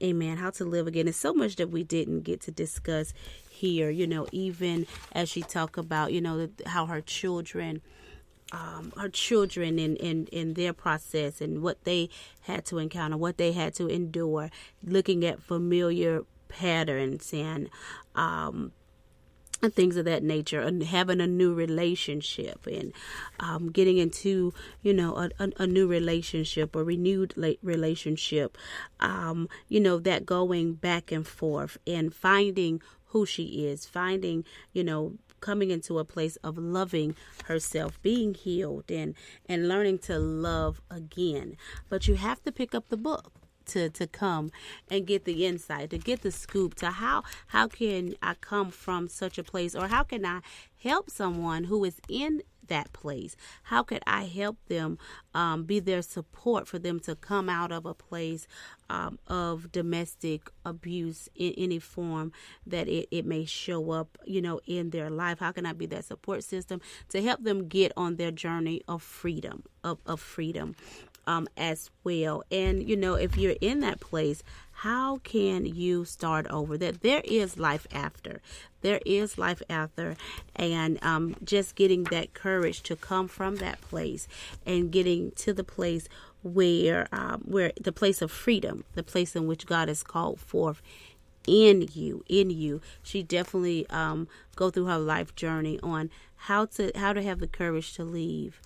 Amen. 0.02 0.36
How 0.38 0.50
to 0.50 0.64
live 0.64 0.86
again. 0.86 1.06
It's 1.06 1.16
so 1.16 1.32
much 1.32 1.56
that 1.56 1.70
we 1.70 1.84
didn't 1.84 2.22
get 2.22 2.40
to 2.42 2.50
discuss 2.50 3.14
here, 3.48 3.88
you 3.88 4.06
know, 4.06 4.26
even 4.32 4.86
as 5.12 5.28
she 5.28 5.42
talked 5.42 5.78
about, 5.78 6.12
you 6.12 6.20
know, 6.20 6.48
how 6.66 6.86
her 6.86 7.00
children 7.00 7.82
um, 8.52 8.92
her 8.98 9.08
children 9.08 9.78
in, 9.78 9.96
in, 9.96 10.26
in 10.26 10.54
their 10.54 10.74
process 10.74 11.40
and 11.40 11.62
what 11.62 11.84
they 11.84 12.10
had 12.42 12.66
to 12.66 12.78
encounter, 12.78 13.16
what 13.16 13.38
they 13.38 13.52
had 13.52 13.74
to 13.76 13.88
endure, 13.88 14.50
looking 14.84 15.24
at 15.24 15.42
familiar 15.42 16.24
patterns 16.48 17.32
and 17.32 17.70
um, 18.14 18.72
and 19.62 19.74
things 19.74 19.96
of 19.96 20.04
that 20.04 20.24
nature 20.24 20.60
and 20.60 20.82
having 20.82 21.20
a 21.20 21.26
new 21.26 21.54
relationship 21.54 22.66
and 22.66 22.92
um, 23.38 23.70
getting 23.70 23.96
into 23.96 24.52
you 24.82 24.92
know 24.92 25.16
a, 25.16 25.30
a, 25.38 25.52
a, 25.58 25.66
new 25.66 25.86
relationship 25.86 26.74
or 26.74 26.82
renewed 26.82 27.32
relationship 27.62 28.58
um, 28.98 29.48
you 29.68 29.78
know 29.78 29.98
that 29.98 30.26
going 30.26 30.74
back 30.74 31.12
and 31.12 31.26
forth 31.26 31.78
and 31.86 32.12
finding 32.12 32.82
who 33.06 33.24
she 33.24 33.66
is 33.66 33.86
finding 33.86 34.44
you 34.72 34.82
know 34.82 35.12
coming 35.40 35.70
into 35.70 35.98
a 35.98 36.04
place 36.04 36.36
of 36.36 36.56
loving 36.56 37.14
herself 37.44 38.00
being 38.02 38.32
healed 38.32 38.90
and 38.90 39.14
and 39.48 39.68
learning 39.68 39.98
to 39.98 40.18
love 40.18 40.80
again. 40.90 41.56
But 41.88 42.08
you 42.08 42.14
have 42.14 42.42
to 42.44 42.52
pick 42.52 42.74
up 42.74 42.88
the 42.88 42.96
book 42.96 43.41
to 43.66 43.90
to 43.90 44.06
come 44.06 44.50
and 44.90 45.06
get 45.06 45.24
the 45.24 45.46
insight 45.46 45.90
to 45.90 45.98
get 45.98 46.22
the 46.22 46.30
scoop 46.30 46.74
to 46.74 46.90
how 46.90 47.22
how 47.48 47.66
can 47.66 48.14
i 48.22 48.34
come 48.34 48.70
from 48.70 49.08
such 49.08 49.38
a 49.38 49.42
place 49.42 49.74
or 49.74 49.88
how 49.88 50.02
can 50.02 50.24
i 50.24 50.40
help 50.82 51.10
someone 51.10 51.64
who 51.64 51.84
is 51.84 52.00
in 52.08 52.42
that 52.68 52.92
place? 52.92 53.36
How 53.64 53.82
could 53.82 54.02
i 54.06 54.24
help 54.24 54.56
them 54.68 54.98
um, 55.34 55.64
be 55.64 55.80
their 55.80 56.02
support 56.02 56.66
for 56.66 56.78
them 56.78 57.00
to 57.00 57.14
come 57.14 57.48
out 57.48 57.72
of 57.72 57.86
a 57.86 57.94
place 57.94 58.46
um, 58.88 59.18
of 59.26 59.72
domestic 59.72 60.50
abuse 60.64 61.28
in 61.34 61.52
any 61.56 61.78
form 61.78 62.32
that 62.66 62.88
it, 62.88 63.08
it 63.10 63.26
may 63.26 63.44
show 63.44 63.90
up 63.90 64.18
you 64.24 64.40
know 64.40 64.60
in 64.66 64.90
their 64.90 65.10
life? 65.10 65.38
How 65.40 65.52
can 65.52 65.66
i 65.66 65.72
be 65.72 65.86
that 65.86 66.04
support 66.04 66.44
system 66.44 66.80
to 67.10 67.22
help 67.22 67.42
them 67.42 67.68
get 67.68 67.92
on 67.96 68.16
their 68.16 68.30
journey 68.30 68.82
of 68.88 69.02
freedom 69.02 69.64
of, 69.84 69.98
of 70.06 70.20
freedom 70.20 70.74
um, 71.26 71.48
as 71.56 71.90
well. 72.04 72.42
And, 72.50 72.88
you 72.88 72.96
know, 72.96 73.14
if 73.14 73.36
you're 73.36 73.56
in 73.60 73.80
that 73.80 74.00
place, 74.00 74.42
how 74.72 75.18
can 75.18 75.64
you 75.64 76.04
start 76.04 76.46
over? 76.48 76.76
That 76.76 77.02
there 77.02 77.22
is 77.24 77.58
life 77.58 77.86
after. 77.92 78.40
There 78.80 79.00
is 79.06 79.38
life 79.38 79.62
after. 79.70 80.16
And 80.56 80.98
um, 81.02 81.36
just 81.44 81.76
getting 81.76 82.04
that 82.04 82.34
courage 82.34 82.82
to 82.84 82.96
come 82.96 83.28
from 83.28 83.56
that 83.56 83.80
place 83.80 84.26
and 84.66 84.90
getting 84.90 85.30
to 85.32 85.52
the 85.52 85.64
place 85.64 86.08
where 86.42 87.06
um, 87.12 87.42
where 87.44 87.72
the 87.80 87.92
place 87.92 88.20
of 88.20 88.32
freedom, 88.32 88.84
the 88.94 89.04
place 89.04 89.36
in 89.36 89.46
which 89.46 89.66
God 89.66 89.86
has 89.86 90.02
called 90.02 90.40
forth 90.40 90.82
in 91.46 91.88
you, 91.92 92.24
in 92.28 92.50
you. 92.50 92.80
She 93.02 93.22
definitely 93.22 93.86
um, 93.90 94.28
go 94.56 94.70
through 94.70 94.86
her 94.86 94.98
life 94.98 95.34
journey 95.36 95.78
on 95.82 96.10
how 96.34 96.66
to 96.66 96.90
how 96.96 97.12
to 97.12 97.22
have 97.22 97.38
the 97.38 97.46
courage 97.46 97.94
to 97.94 98.04
leave 98.04 98.60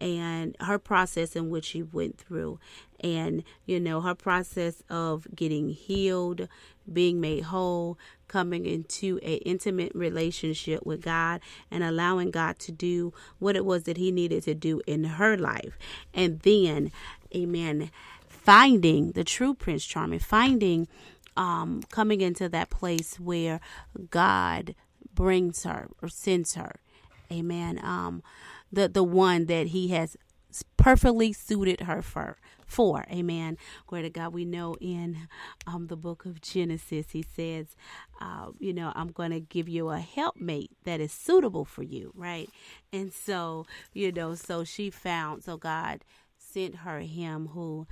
and 0.00 0.56
her 0.60 0.78
process 0.78 1.36
in 1.36 1.50
which 1.50 1.66
she 1.66 1.82
went 1.82 2.18
through. 2.18 2.58
And 3.00 3.44
you 3.66 3.78
know 3.78 4.00
her 4.00 4.14
process 4.14 4.82
of 4.88 5.26
getting 5.34 5.68
healed 5.68 6.48
being 6.90 7.20
made 7.20 7.44
whole 7.44 7.98
coming 8.28 8.66
into 8.66 9.18
a 9.22 9.36
intimate 9.36 9.92
relationship 9.94 10.84
with 10.84 11.02
god 11.02 11.40
and 11.70 11.82
allowing 11.84 12.30
god 12.30 12.58
to 12.58 12.72
do 12.72 13.12
what 13.38 13.56
it 13.56 13.64
was 13.64 13.84
that 13.84 13.96
he 13.96 14.10
needed 14.10 14.42
to 14.44 14.54
do 14.54 14.80
in 14.86 15.04
her 15.04 15.36
life. 15.36 15.78
And 16.12 16.40
then 16.40 16.90
amen 17.34 17.90
finding 18.28 19.12
the 19.12 19.24
true 19.24 19.54
prince 19.54 19.84
charming 19.84 20.18
finding 20.18 20.86
um 21.36 21.82
coming 21.90 22.20
into 22.20 22.48
that 22.48 22.68
place 22.68 23.18
where 23.18 23.58
god 24.10 24.74
brings 25.14 25.62
her 25.64 25.88
or 26.02 26.08
sends 26.08 26.54
her 26.54 26.80
amen. 27.32 27.80
Um 27.82 28.22
the 28.72 28.88
the 28.88 29.04
one 29.04 29.46
that 29.46 29.68
he 29.68 29.88
has 29.88 30.16
perfectly 30.76 31.32
suited 31.32 31.82
her 31.82 32.02
for 32.02 32.36
for. 32.66 33.04
Amen. 33.10 33.56
Glory 33.86 34.04
to 34.04 34.10
god. 34.10 34.32
We 34.32 34.44
know 34.44 34.76
in 34.80 35.28
um 35.66 35.86
the 35.88 35.96
book 35.96 36.24
of 36.24 36.40
genesis 36.40 37.10
he 37.10 37.22
says 37.22 37.76
uh, 38.20 38.48
you 38.58 38.72
know 38.72 38.92
i'm 38.94 39.08
going 39.08 39.30
to 39.30 39.40
give 39.40 39.68
you 39.68 39.90
a 39.90 39.98
helpmate 39.98 40.70
that 40.84 41.00
is 41.00 41.12
suitable 41.12 41.64
for 41.64 41.82
you 41.82 42.12
right? 42.14 42.48
And 42.92 43.12
so 43.12 43.66
you 43.92 44.12
know 44.12 44.34
so 44.34 44.64
she 44.64 44.90
found 44.90 45.44
so 45.44 45.56
god 45.56 46.04
sent 46.38 46.76
her 46.76 47.00
him 47.00 47.48
who 47.48 47.86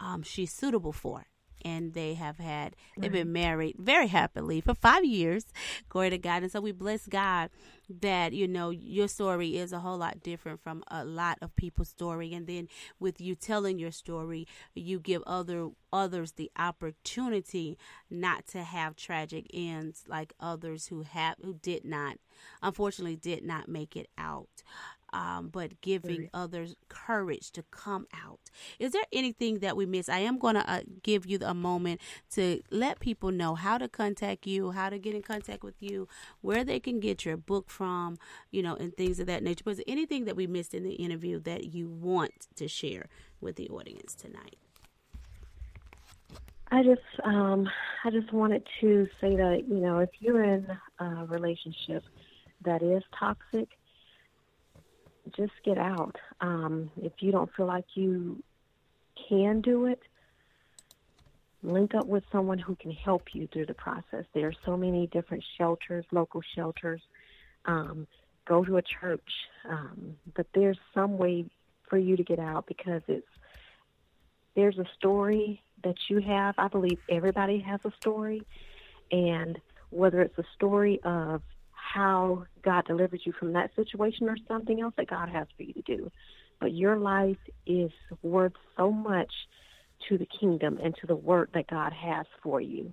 um 0.00 0.22
she's 0.22 0.52
suitable 0.52 0.92
for 0.92 1.26
and 1.64 1.94
they 1.94 2.14
have 2.14 2.38
had 2.38 2.74
they've 2.96 3.12
been 3.12 3.32
married 3.32 3.76
very 3.78 4.08
happily 4.08 4.60
for 4.60 4.74
five 4.74 5.04
years. 5.04 5.46
Glory 5.88 6.10
to 6.10 6.18
god. 6.18 6.42
And 6.42 6.52
so 6.52 6.60
we 6.60 6.72
bless 6.72 7.06
god 7.06 7.50
that 8.00 8.32
you 8.32 8.46
know 8.46 8.70
your 8.70 9.08
story 9.08 9.56
is 9.56 9.72
a 9.72 9.78
whole 9.78 9.96
lot 9.98 10.22
different 10.22 10.62
from 10.62 10.84
a 10.88 11.04
lot 11.04 11.38
of 11.40 11.54
people's 11.56 11.88
story. 11.88 12.34
And 12.34 12.46
then 12.46 12.68
with 12.98 13.20
you 13.20 13.34
telling 13.34 13.78
your 13.78 13.92
story 13.92 14.46
you 14.74 15.00
give 15.00 15.22
other 15.26 15.70
others 15.92 16.32
the 16.32 16.50
opportunity 16.58 17.78
not 18.10 18.46
to 18.46 18.62
have 18.62 18.96
tragic 18.96 19.46
ends 19.54 20.04
like 20.06 20.34
others 20.40 20.88
who 20.88 21.02
have 21.02 21.36
who 21.42 21.54
did 21.54 21.84
not 21.84 22.16
unfortunately 22.62 23.16
did 23.16 23.42
not 23.42 23.68
make 23.68 23.96
it 23.96 24.08
out 24.18 24.62
um, 25.12 25.48
but 25.48 25.80
giving 25.80 26.28
others 26.34 26.74
courage 26.88 27.50
to 27.52 27.62
come 27.70 28.06
out. 28.12 28.40
Is 28.78 28.92
there 28.92 29.04
anything 29.12 29.60
that 29.60 29.76
we 29.76 29.86
miss? 29.86 30.08
I 30.08 30.20
am 30.20 30.38
going 30.38 30.54
to 30.54 30.70
uh, 30.70 30.80
give 31.02 31.26
you 31.26 31.38
a 31.42 31.54
moment 31.54 32.00
to 32.32 32.60
let 32.70 33.00
people 33.00 33.30
know 33.30 33.54
how 33.54 33.78
to 33.78 33.88
contact 33.88 34.46
you, 34.46 34.72
how 34.72 34.90
to 34.90 34.98
get 34.98 35.14
in 35.14 35.22
contact 35.22 35.62
with 35.62 35.82
you, 35.82 36.08
where 36.40 36.64
they 36.64 36.80
can 36.80 37.00
get 37.00 37.24
your 37.24 37.36
book 37.36 37.70
from, 37.70 38.18
you 38.50 38.62
know, 38.62 38.74
and 38.74 38.96
things 38.96 39.20
of 39.20 39.26
that 39.26 39.42
nature. 39.42 39.62
But 39.64 39.72
is 39.72 39.76
there 39.78 39.84
anything 39.88 40.24
that 40.26 40.36
we 40.36 40.46
missed 40.46 40.74
in 40.74 40.84
the 40.84 40.94
interview 40.94 41.40
that 41.40 41.72
you 41.74 41.88
want 41.88 42.48
to 42.56 42.68
share 42.68 43.06
with 43.40 43.56
the 43.56 43.68
audience 43.68 44.14
tonight? 44.14 44.56
I 46.70 46.82
just 46.82 47.00
um 47.24 47.66
I 48.04 48.10
just 48.10 48.32
wanted 48.32 48.66
to 48.80 49.06
say 49.20 49.36
that, 49.36 49.64
you 49.66 49.76
know, 49.76 49.98
if 50.00 50.10
you're 50.18 50.44
in 50.44 50.66
a 51.00 51.24
relationship 51.26 52.04
that 52.64 52.82
is 52.82 53.02
toxic, 53.18 53.68
just 55.36 55.52
get 55.64 55.78
out. 55.78 56.16
Um, 56.40 56.90
if 57.02 57.12
you 57.20 57.32
don't 57.32 57.50
feel 57.54 57.66
like 57.66 57.84
you 57.94 58.42
can 59.28 59.60
do 59.60 59.86
it, 59.86 60.00
link 61.62 61.94
up 61.94 62.06
with 62.06 62.24
someone 62.30 62.58
who 62.58 62.76
can 62.76 62.92
help 62.92 63.34
you 63.34 63.48
through 63.52 63.66
the 63.66 63.74
process. 63.74 64.24
There 64.34 64.48
are 64.48 64.54
so 64.64 64.76
many 64.76 65.06
different 65.08 65.44
shelters, 65.56 66.04
local 66.12 66.40
shelters. 66.54 67.00
Um, 67.64 68.06
go 68.46 68.64
to 68.64 68.78
a 68.78 68.82
church, 68.82 69.30
um, 69.68 70.16
but 70.34 70.46
there's 70.54 70.78
some 70.94 71.18
way 71.18 71.44
for 71.88 71.98
you 71.98 72.16
to 72.16 72.22
get 72.22 72.38
out 72.38 72.66
because 72.66 73.02
it's 73.08 73.26
there's 74.54 74.78
a 74.78 74.86
story 74.96 75.62
that 75.84 75.96
you 76.08 76.18
have. 76.20 76.54
I 76.58 76.68
believe 76.68 76.98
everybody 77.08 77.60
has 77.60 77.80
a 77.84 77.92
story, 78.00 78.42
and 79.12 79.58
whether 79.90 80.20
it's 80.20 80.38
a 80.38 80.44
story 80.54 81.00
of 81.04 81.42
how 81.94 82.44
God 82.62 82.84
delivered 82.86 83.20
you 83.24 83.32
from 83.32 83.52
that 83.54 83.74
situation 83.74 84.28
or 84.28 84.36
something 84.46 84.80
else 84.80 84.94
that 84.96 85.08
God 85.08 85.28
has 85.28 85.46
for 85.56 85.62
you 85.62 85.72
to 85.74 85.82
do. 85.82 86.10
But 86.60 86.74
your 86.74 86.96
life 86.96 87.38
is 87.66 87.90
worth 88.22 88.52
so 88.76 88.90
much 88.90 89.32
to 90.08 90.18
the 90.18 90.26
kingdom 90.40 90.78
and 90.82 90.94
to 91.00 91.06
the 91.06 91.16
work 91.16 91.52
that 91.54 91.68
God 91.68 91.92
has 91.92 92.26
for 92.42 92.60
you. 92.60 92.92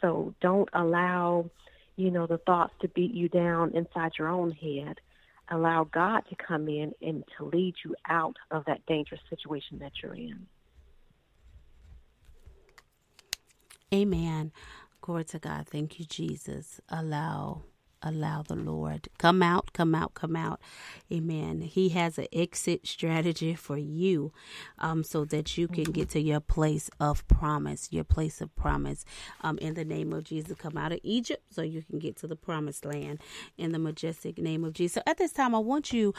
So 0.00 0.34
don't 0.40 0.68
allow, 0.72 1.50
you 1.96 2.10
know, 2.10 2.26
the 2.26 2.38
thoughts 2.38 2.74
to 2.82 2.88
beat 2.88 3.14
you 3.14 3.28
down 3.28 3.74
inside 3.74 4.12
your 4.18 4.28
own 4.28 4.50
head. 4.50 4.96
Allow 5.50 5.84
God 5.84 6.22
to 6.28 6.36
come 6.36 6.68
in 6.68 6.92
and 7.00 7.24
to 7.38 7.44
lead 7.44 7.74
you 7.84 7.94
out 8.08 8.36
of 8.50 8.64
that 8.66 8.84
dangerous 8.86 9.20
situation 9.30 9.78
that 9.78 9.92
you're 10.02 10.14
in. 10.14 10.46
Amen. 13.94 14.52
Glory 15.00 15.24
to 15.24 15.38
God. 15.38 15.68
Thank 15.68 16.00
you, 16.00 16.04
Jesus. 16.04 16.80
Allow 16.88 17.62
allow 18.06 18.42
the 18.42 18.56
Lord 18.56 19.08
come 19.18 19.42
out, 19.42 19.72
come 19.72 19.94
out, 19.94 20.14
come 20.14 20.36
out. 20.36 20.60
Amen. 21.12 21.60
He 21.62 21.90
has 21.90 22.18
an 22.18 22.26
exit 22.32 22.86
strategy 22.86 23.54
for 23.54 23.76
you, 23.78 24.32
um, 24.78 25.04
so 25.04 25.24
that 25.26 25.56
you 25.58 25.68
can 25.68 25.84
get 25.84 26.10
to 26.10 26.20
your 26.20 26.40
place 26.40 26.90
of 27.00 27.26
promise, 27.28 27.88
your 27.90 28.04
place 28.04 28.40
of 28.40 28.54
promise. 28.56 29.04
Um, 29.42 29.58
in 29.58 29.74
the 29.74 29.84
name 29.84 30.12
of 30.12 30.24
Jesus, 30.24 30.56
come 30.58 30.76
out 30.76 30.92
of 30.92 31.00
Egypt 31.02 31.42
so 31.52 31.62
you 31.62 31.82
can 31.82 31.98
get 31.98 32.16
to 32.18 32.26
the 32.26 32.36
promised 32.36 32.84
land. 32.84 33.20
In 33.58 33.72
the 33.72 33.78
majestic 33.78 34.38
name 34.38 34.64
of 34.64 34.72
Jesus. 34.72 34.94
So 34.94 35.02
at 35.06 35.18
this 35.18 35.32
time, 35.32 35.54
I 35.54 35.58
want 35.58 35.92
you, 35.92 36.14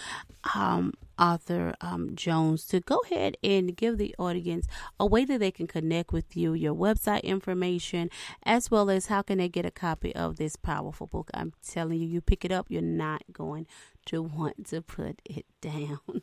um, 0.55 0.93
author 1.19 1.73
um, 1.81 2.15
Jones, 2.15 2.65
to 2.67 2.79
go 2.79 3.01
ahead 3.05 3.37
and 3.43 3.75
give 3.75 3.97
the 3.97 4.15
audience 4.17 4.67
a 4.99 5.05
way 5.05 5.25
that 5.25 5.39
they 5.39 5.51
can 5.51 5.67
connect 5.67 6.11
with 6.11 6.35
you, 6.35 6.53
your 6.53 6.73
website 6.73 7.23
information, 7.23 8.09
as 8.43 8.71
well 8.71 8.89
as 8.89 9.07
how 9.07 9.21
can 9.21 9.37
they 9.37 9.49
get 9.49 9.65
a 9.65 9.71
copy 9.71 10.13
of 10.15 10.37
this 10.37 10.55
powerful 10.55 11.07
book. 11.07 11.29
I'm 11.33 11.53
telling 11.65 11.99
you, 11.99 12.07
you 12.07 12.21
pick 12.21 12.45
it 12.45 12.51
up, 12.51 12.67
you're 12.69 12.81
not 12.81 13.23
going 13.31 13.67
to 14.07 14.21
want 14.21 14.67
to 14.67 14.81
put 14.81 15.21
it 15.25 15.45
down. 15.61 16.21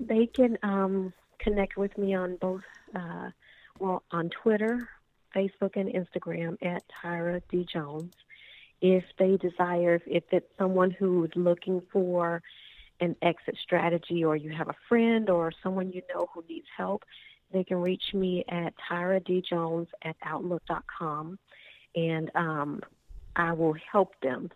They 0.00 0.26
can 0.26 0.58
um, 0.62 1.12
connect 1.38 1.76
with 1.76 1.96
me 1.98 2.14
on 2.14 2.36
both, 2.36 2.62
uh, 2.94 3.30
well, 3.78 4.02
on 4.12 4.30
Twitter, 4.30 4.88
Facebook, 5.34 5.76
and 5.76 5.88
Instagram 5.88 6.56
at 6.62 6.84
Tyria 6.88 7.42
D 7.50 7.66
Jones. 7.70 8.12
If 8.80 9.04
they 9.18 9.36
desire, 9.36 9.96
if, 9.96 10.02
if 10.06 10.24
it's 10.30 10.46
someone 10.56 10.92
who 10.92 11.24
is 11.24 11.32
looking 11.34 11.82
for 11.92 12.42
an 13.00 13.16
exit 13.22 13.56
strategy, 13.62 14.24
or 14.24 14.36
you 14.36 14.50
have 14.50 14.68
a 14.68 14.74
friend 14.88 15.30
or 15.30 15.52
someone 15.62 15.92
you 15.92 16.02
know 16.14 16.28
who 16.32 16.44
needs 16.48 16.66
help, 16.76 17.04
they 17.52 17.64
can 17.64 17.78
reach 17.78 18.12
me 18.12 18.44
at 18.48 18.74
Tyria 18.90 19.24
D 19.24 19.42
Jones 19.48 19.88
at 20.02 20.16
Outlook.com, 20.22 21.38
and 21.94 22.30
um, 22.34 22.82
I 23.36 23.52
will 23.52 23.76
help 23.90 24.20
them 24.20 24.50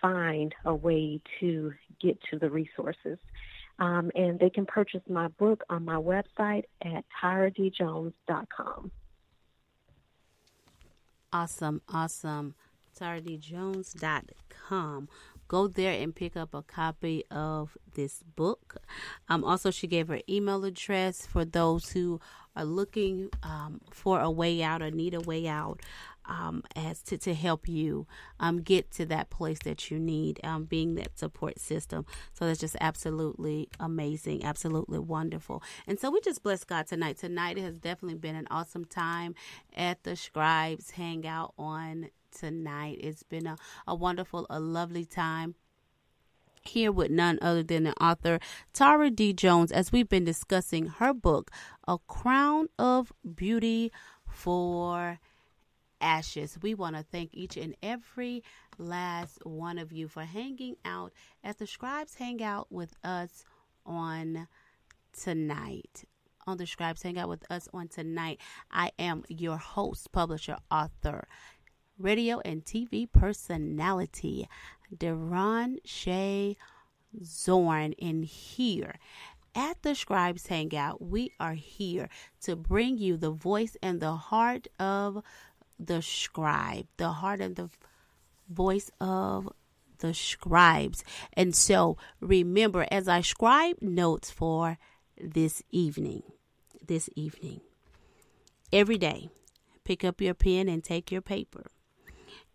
find 0.00 0.54
a 0.64 0.74
way 0.74 1.20
to 1.40 1.72
get 2.00 2.18
to 2.30 2.38
the 2.38 2.50
resources. 2.50 3.18
Um, 3.80 4.10
and 4.14 4.40
they 4.40 4.50
can 4.50 4.66
purchase 4.66 5.02
my 5.08 5.28
book 5.28 5.62
on 5.70 5.84
my 5.84 5.94
website 5.94 6.64
at 6.82 7.04
tyriadjones.com. 7.22 8.90
Awesome, 11.32 11.80
awesome. 11.88 12.56
TyriaDJones.com. 12.98 15.08
Go 15.48 15.66
there 15.66 16.00
and 16.00 16.14
pick 16.14 16.36
up 16.36 16.54
a 16.54 16.62
copy 16.62 17.24
of 17.30 17.76
this 17.94 18.22
book. 18.36 18.76
Um, 19.28 19.44
also, 19.44 19.70
she 19.70 19.86
gave 19.86 20.08
her 20.08 20.20
email 20.28 20.64
address 20.64 21.26
for 21.26 21.44
those 21.44 21.90
who 21.90 22.20
are 22.54 22.64
looking 22.64 23.30
um, 23.42 23.80
for 23.90 24.20
a 24.20 24.30
way 24.30 24.62
out 24.62 24.82
or 24.82 24.90
need 24.90 25.14
a 25.14 25.20
way 25.20 25.48
out 25.48 25.80
um, 26.28 26.62
as 26.76 27.02
to, 27.02 27.18
to 27.18 27.34
help 27.34 27.68
you 27.68 28.06
um, 28.38 28.60
get 28.60 28.90
to 28.92 29.06
that 29.06 29.30
place 29.30 29.58
that 29.64 29.90
you 29.90 29.98
need, 29.98 30.40
um, 30.44 30.64
being 30.64 30.94
that 30.96 31.18
support 31.18 31.58
system. 31.58 32.04
So 32.34 32.46
that's 32.46 32.60
just 32.60 32.76
absolutely 32.80 33.68
amazing, 33.80 34.44
absolutely 34.44 34.98
wonderful. 34.98 35.62
And 35.86 35.98
so 35.98 36.10
we 36.10 36.20
just 36.20 36.42
bless 36.42 36.64
God 36.64 36.86
tonight. 36.86 37.18
Tonight 37.18 37.58
has 37.58 37.78
definitely 37.78 38.18
been 38.18 38.36
an 38.36 38.46
awesome 38.50 38.84
time 38.84 39.34
at 39.76 40.02
the 40.04 40.16
Scribes 40.16 40.90
Hangout 40.90 41.54
on 41.58 42.10
tonight. 42.38 42.98
It's 43.00 43.22
been 43.22 43.46
a, 43.46 43.56
a 43.86 43.94
wonderful, 43.94 44.46
a 44.50 44.60
lovely 44.60 45.04
time 45.04 45.54
here 46.62 46.92
with 46.92 47.10
none 47.10 47.38
other 47.40 47.62
than 47.62 47.84
the 47.84 48.02
author 48.02 48.38
Tyria 48.74 49.14
D. 49.14 49.32
Jones 49.32 49.72
as 49.72 49.90
we've 49.90 50.08
been 50.08 50.24
discussing 50.24 50.86
her 50.86 51.14
book, 51.14 51.50
A 51.86 51.98
Crown 52.06 52.68
of 52.78 53.12
Beauty 53.34 53.90
for 54.28 55.18
Ashes. 56.00 56.58
We 56.60 56.74
want 56.74 56.96
to 56.96 57.02
thank 57.02 57.30
each 57.32 57.56
and 57.56 57.74
every 57.82 58.42
last 58.78 59.44
one 59.44 59.78
of 59.78 59.92
you 59.92 60.08
for 60.08 60.22
hanging 60.22 60.76
out 60.84 61.12
at 61.42 61.58
the 61.58 61.66
Scribes 61.66 62.16
Hangout 62.16 62.70
with 62.70 62.94
us 63.02 63.44
on 63.84 64.46
tonight 65.12 66.04
on 66.48 66.56
the 66.56 66.66
Scribes 66.66 67.02
Hangout 67.02 67.28
with 67.28 67.44
us 67.50 67.68
on 67.74 67.88
tonight. 67.88 68.40
I 68.70 68.90
am 68.98 69.22
your 69.28 69.58
host, 69.58 70.10
publisher, 70.12 70.56
author, 70.70 71.28
radio 71.98 72.40
and 72.44 72.64
TV 72.64 73.10
personality, 73.10 74.48
Deron 74.94 75.76
Shay 75.84 76.56
Zorn. 77.24 77.92
in 77.92 78.22
here 78.22 78.98
at 79.54 79.82
the 79.82 79.94
Scribes 79.94 80.46
Hangout, 80.46 81.02
we 81.02 81.32
are 81.40 81.54
here 81.54 82.08
to 82.42 82.54
bring 82.54 82.98
you 82.98 83.16
the 83.16 83.30
voice 83.30 83.76
and 83.82 84.00
the 84.00 84.14
heart 84.14 84.68
of 84.78 85.22
the 85.78 86.02
scribe, 86.02 86.86
the 86.96 87.10
heart 87.10 87.40
and 87.40 87.56
the 87.56 87.70
voice 88.48 88.90
of 89.00 89.48
the 89.98 90.14
scribes. 90.14 91.02
And 91.32 91.54
so 91.54 91.96
remember, 92.20 92.86
as 92.90 93.08
I 93.08 93.20
scribe 93.20 93.76
notes 93.80 94.30
for 94.30 94.78
this 95.20 95.62
evening, 95.70 96.22
this 96.86 97.10
evening, 97.16 97.60
every 98.72 98.98
day, 98.98 99.28
pick 99.84 100.04
up 100.04 100.20
your 100.20 100.34
pen 100.34 100.68
and 100.68 100.84
take 100.84 101.10
your 101.10 101.22
paper 101.22 101.70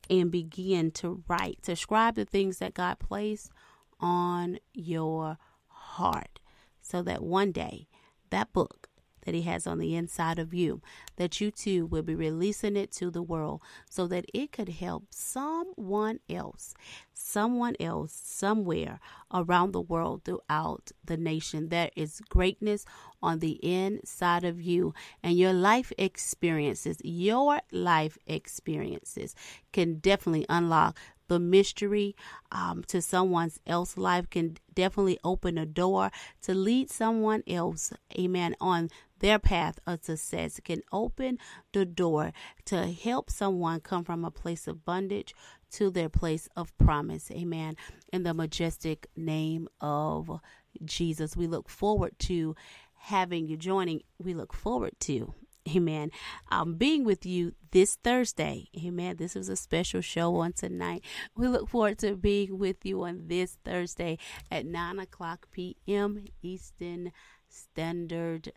and 0.10 0.32
begin 0.32 0.92
to 0.92 1.24
write, 1.28 1.62
to 1.64 1.76
scribe 1.76 2.16
the 2.16 2.26
things 2.26 2.58
that 2.60 2.74
God 2.74 3.00
placed 3.00 3.52
on 4.00 4.60
your 4.74 5.38
heart 5.68 6.40
so 6.82 7.02
that 7.04 7.24
one 7.24 7.52
day 7.52 7.88
that 8.30 8.52
book 8.54 8.90
that 9.26 9.34
he 9.34 9.44
has 9.44 9.68
on 9.68 9.80
the 9.80 9.96
inside 9.96 10.40
of 10.40 10.54
you, 10.54 10.82
that 11.18 11.40
you 11.42 11.52
too 11.52 11.86
will 11.86 12.02
be 12.02 12.16
releasing 12.16 12.76
it 12.76 12.92
to 12.94 13.10
the 13.10 13.22
world 13.22 13.62
so 13.90 14.08
that 14.08 14.26
it 14.34 14.52
could 14.52 14.70
help 14.70 15.06
someone 15.12 16.20
else, 16.30 16.74
someone 17.14 17.76
else, 17.80 18.14
somewhere 18.24 19.00
around 19.34 19.72
the 19.72 19.82
world 19.82 20.24
throughout 20.24 20.92
the 21.04 21.18
nation. 21.18 21.70
There 21.70 21.90
is 21.96 22.22
greatness 22.30 22.86
on 23.22 23.40
the 23.40 23.60
inside 23.64 24.44
of 24.44 24.62
you, 24.62 24.94
and 25.22 25.38
your 25.38 25.54
life 25.54 25.94
experiences, 25.98 26.98
your 27.04 27.62
life 27.72 28.18
experiences 28.28 29.36
can 29.72 29.96
definitely 30.00 30.46
unlock 30.50 30.98
the 31.28 31.40
mystery 31.40 32.16
um, 32.52 32.84
to 32.88 33.02
someone 33.02 33.52
else's 33.66 33.98
life 33.98 34.30
can 34.30 34.58
definitely 34.74 35.20
open 35.24 35.58
a 35.58 35.66
door 35.66 36.12
to 36.42 36.54
lead 36.54 36.90
someone 36.90 37.44
else, 37.48 37.94
amen, 38.18 38.56
on 38.60 38.90
their 39.20 39.40
path 39.40 39.80
of 39.88 40.04
success. 40.04 40.60
Can 40.64 40.82
open 40.92 41.40
the 41.72 41.86
door 41.86 42.34
to 42.66 42.92
help 42.92 43.30
someone 43.30 43.80
come 43.80 44.04
from 44.04 44.26
a 44.26 44.32
place 44.32 44.68
of 44.68 44.86
bondage 44.86 45.34
to 45.72 45.90
their 45.90 46.10
place 46.10 46.48
of 46.56 46.78
promise, 46.78 47.32
amen, 47.32 47.76
in 48.12 48.24
the 48.24 48.34
majestic 48.34 49.08
name 49.16 49.68
of 49.82 50.40
Jesus. 50.86 51.36
We 51.36 51.48
look 51.48 51.70
forward 51.70 52.18
to 52.20 52.56
having 52.96 53.48
you 53.48 53.58
joining. 53.58 54.02
We 54.18 54.34
look 54.34 54.54
forward 54.54 54.94
to 55.02 55.34
Amen. 55.70 56.12
Um, 56.52 56.76
being 56.76 57.06
with 57.06 57.26
you 57.26 57.54
this 57.72 57.96
Thursday. 58.04 58.68
Amen. 58.78 59.16
This 59.16 59.36
is 59.36 59.48
a 59.48 59.56
special 59.56 60.02
show 60.02 60.36
on 60.36 60.54
tonight. 60.54 61.04
We 61.36 61.48
look 61.48 61.70
forward 61.70 62.00
to 62.00 62.16
being 62.16 62.60
with 62.60 62.86
you 62.86 63.04
on 63.04 63.28
this 63.28 63.58
Thursday 63.64 64.18
at 64.52 64.66
9 64.66 65.00
o'clock 65.00 65.48
p.m. 65.52 66.26
Eastern 66.42 67.14
Standard 67.48 68.52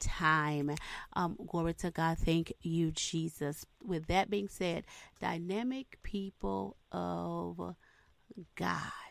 Time. 0.00 0.74
Um, 1.12 1.36
glory 1.46 1.74
to 1.74 1.90
God. 1.90 2.18
Thank 2.18 2.52
you, 2.62 2.90
Jesus. 2.90 3.66
With 3.84 4.06
that 4.06 4.30
being 4.30 4.48
said, 4.48 4.84
dynamic 5.20 5.98
people 6.02 6.76
of 6.90 7.74
God. 8.56 9.05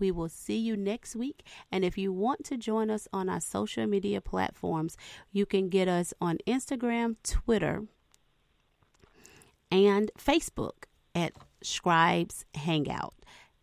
We 0.00 0.10
will 0.10 0.28
see 0.28 0.56
you 0.56 0.76
next 0.76 1.14
week. 1.14 1.44
And 1.70 1.84
if 1.84 1.96
you 1.96 2.12
want 2.12 2.44
to 2.46 2.56
join 2.56 2.90
us 2.90 3.06
on 3.12 3.28
our 3.28 3.40
social 3.40 3.86
media 3.86 4.20
platforms, 4.20 4.96
you 5.30 5.46
can 5.46 5.68
get 5.68 5.86
us 5.86 6.12
on 6.20 6.38
Instagram, 6.46 7.16
Twitter, 7.22 7.84
and 9.70 10.10
Facebook 10.18 10.84
at 11.14 11.32
Scribes 11.62 12.44
Hangout. 12.54 13.14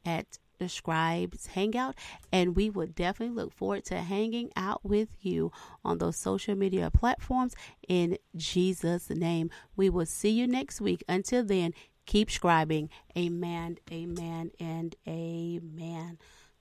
At 0.05 0.37
the 0.59 0.69
Scribes 0.69 1.47
Hangout, 1.47 1.95
and 2.31 2.55
we 2.55 2.69
would 2.69 2.95
definitely 2.95 3.35
look 3.35 3.53
forward 3.53 3.85
to 3.85 3.97
hanging 3.97 4.51
out 4.55 4.83
with 4.83 5.09
you 5.21 5.51
on 5.83 5.97
those 5.97 6.17
social 6.17 6.55
media 6.55 6.89
platforms 6.89 7.55
in 7.87 8.17
Jesus' 8.35 9.09
name. 9.09 9.49
We 9.75 9.89
will 9.89 10.05
see 10.05 10.31
you 10.31 10.47
next 10.47 10.81
week. 10.81 11.03
Until 11.07 11.43
then, 11.43 11.73
keep 12.07 12.29
scribing. 12.29 12.89
Amen, 13.17 13.79
amen, 13.91 14.51
and 14.59 14.95
amen. 15.07 16.19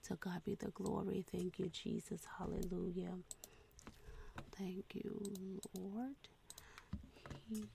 To 0.09 0.17
God 0.17 0.43
be 0.45 0.57
the 0.57 0.71
glory. 0.71 1.25
Thank 1.33 1.61
you, 1.61 1.69
Jesus. 1.71 2.23
Hallelujah. 2.39 3.15
Thank 4.59 4.95
you, 4.95 5.61
Lord. 5.75 6.17
He 7.49 7.67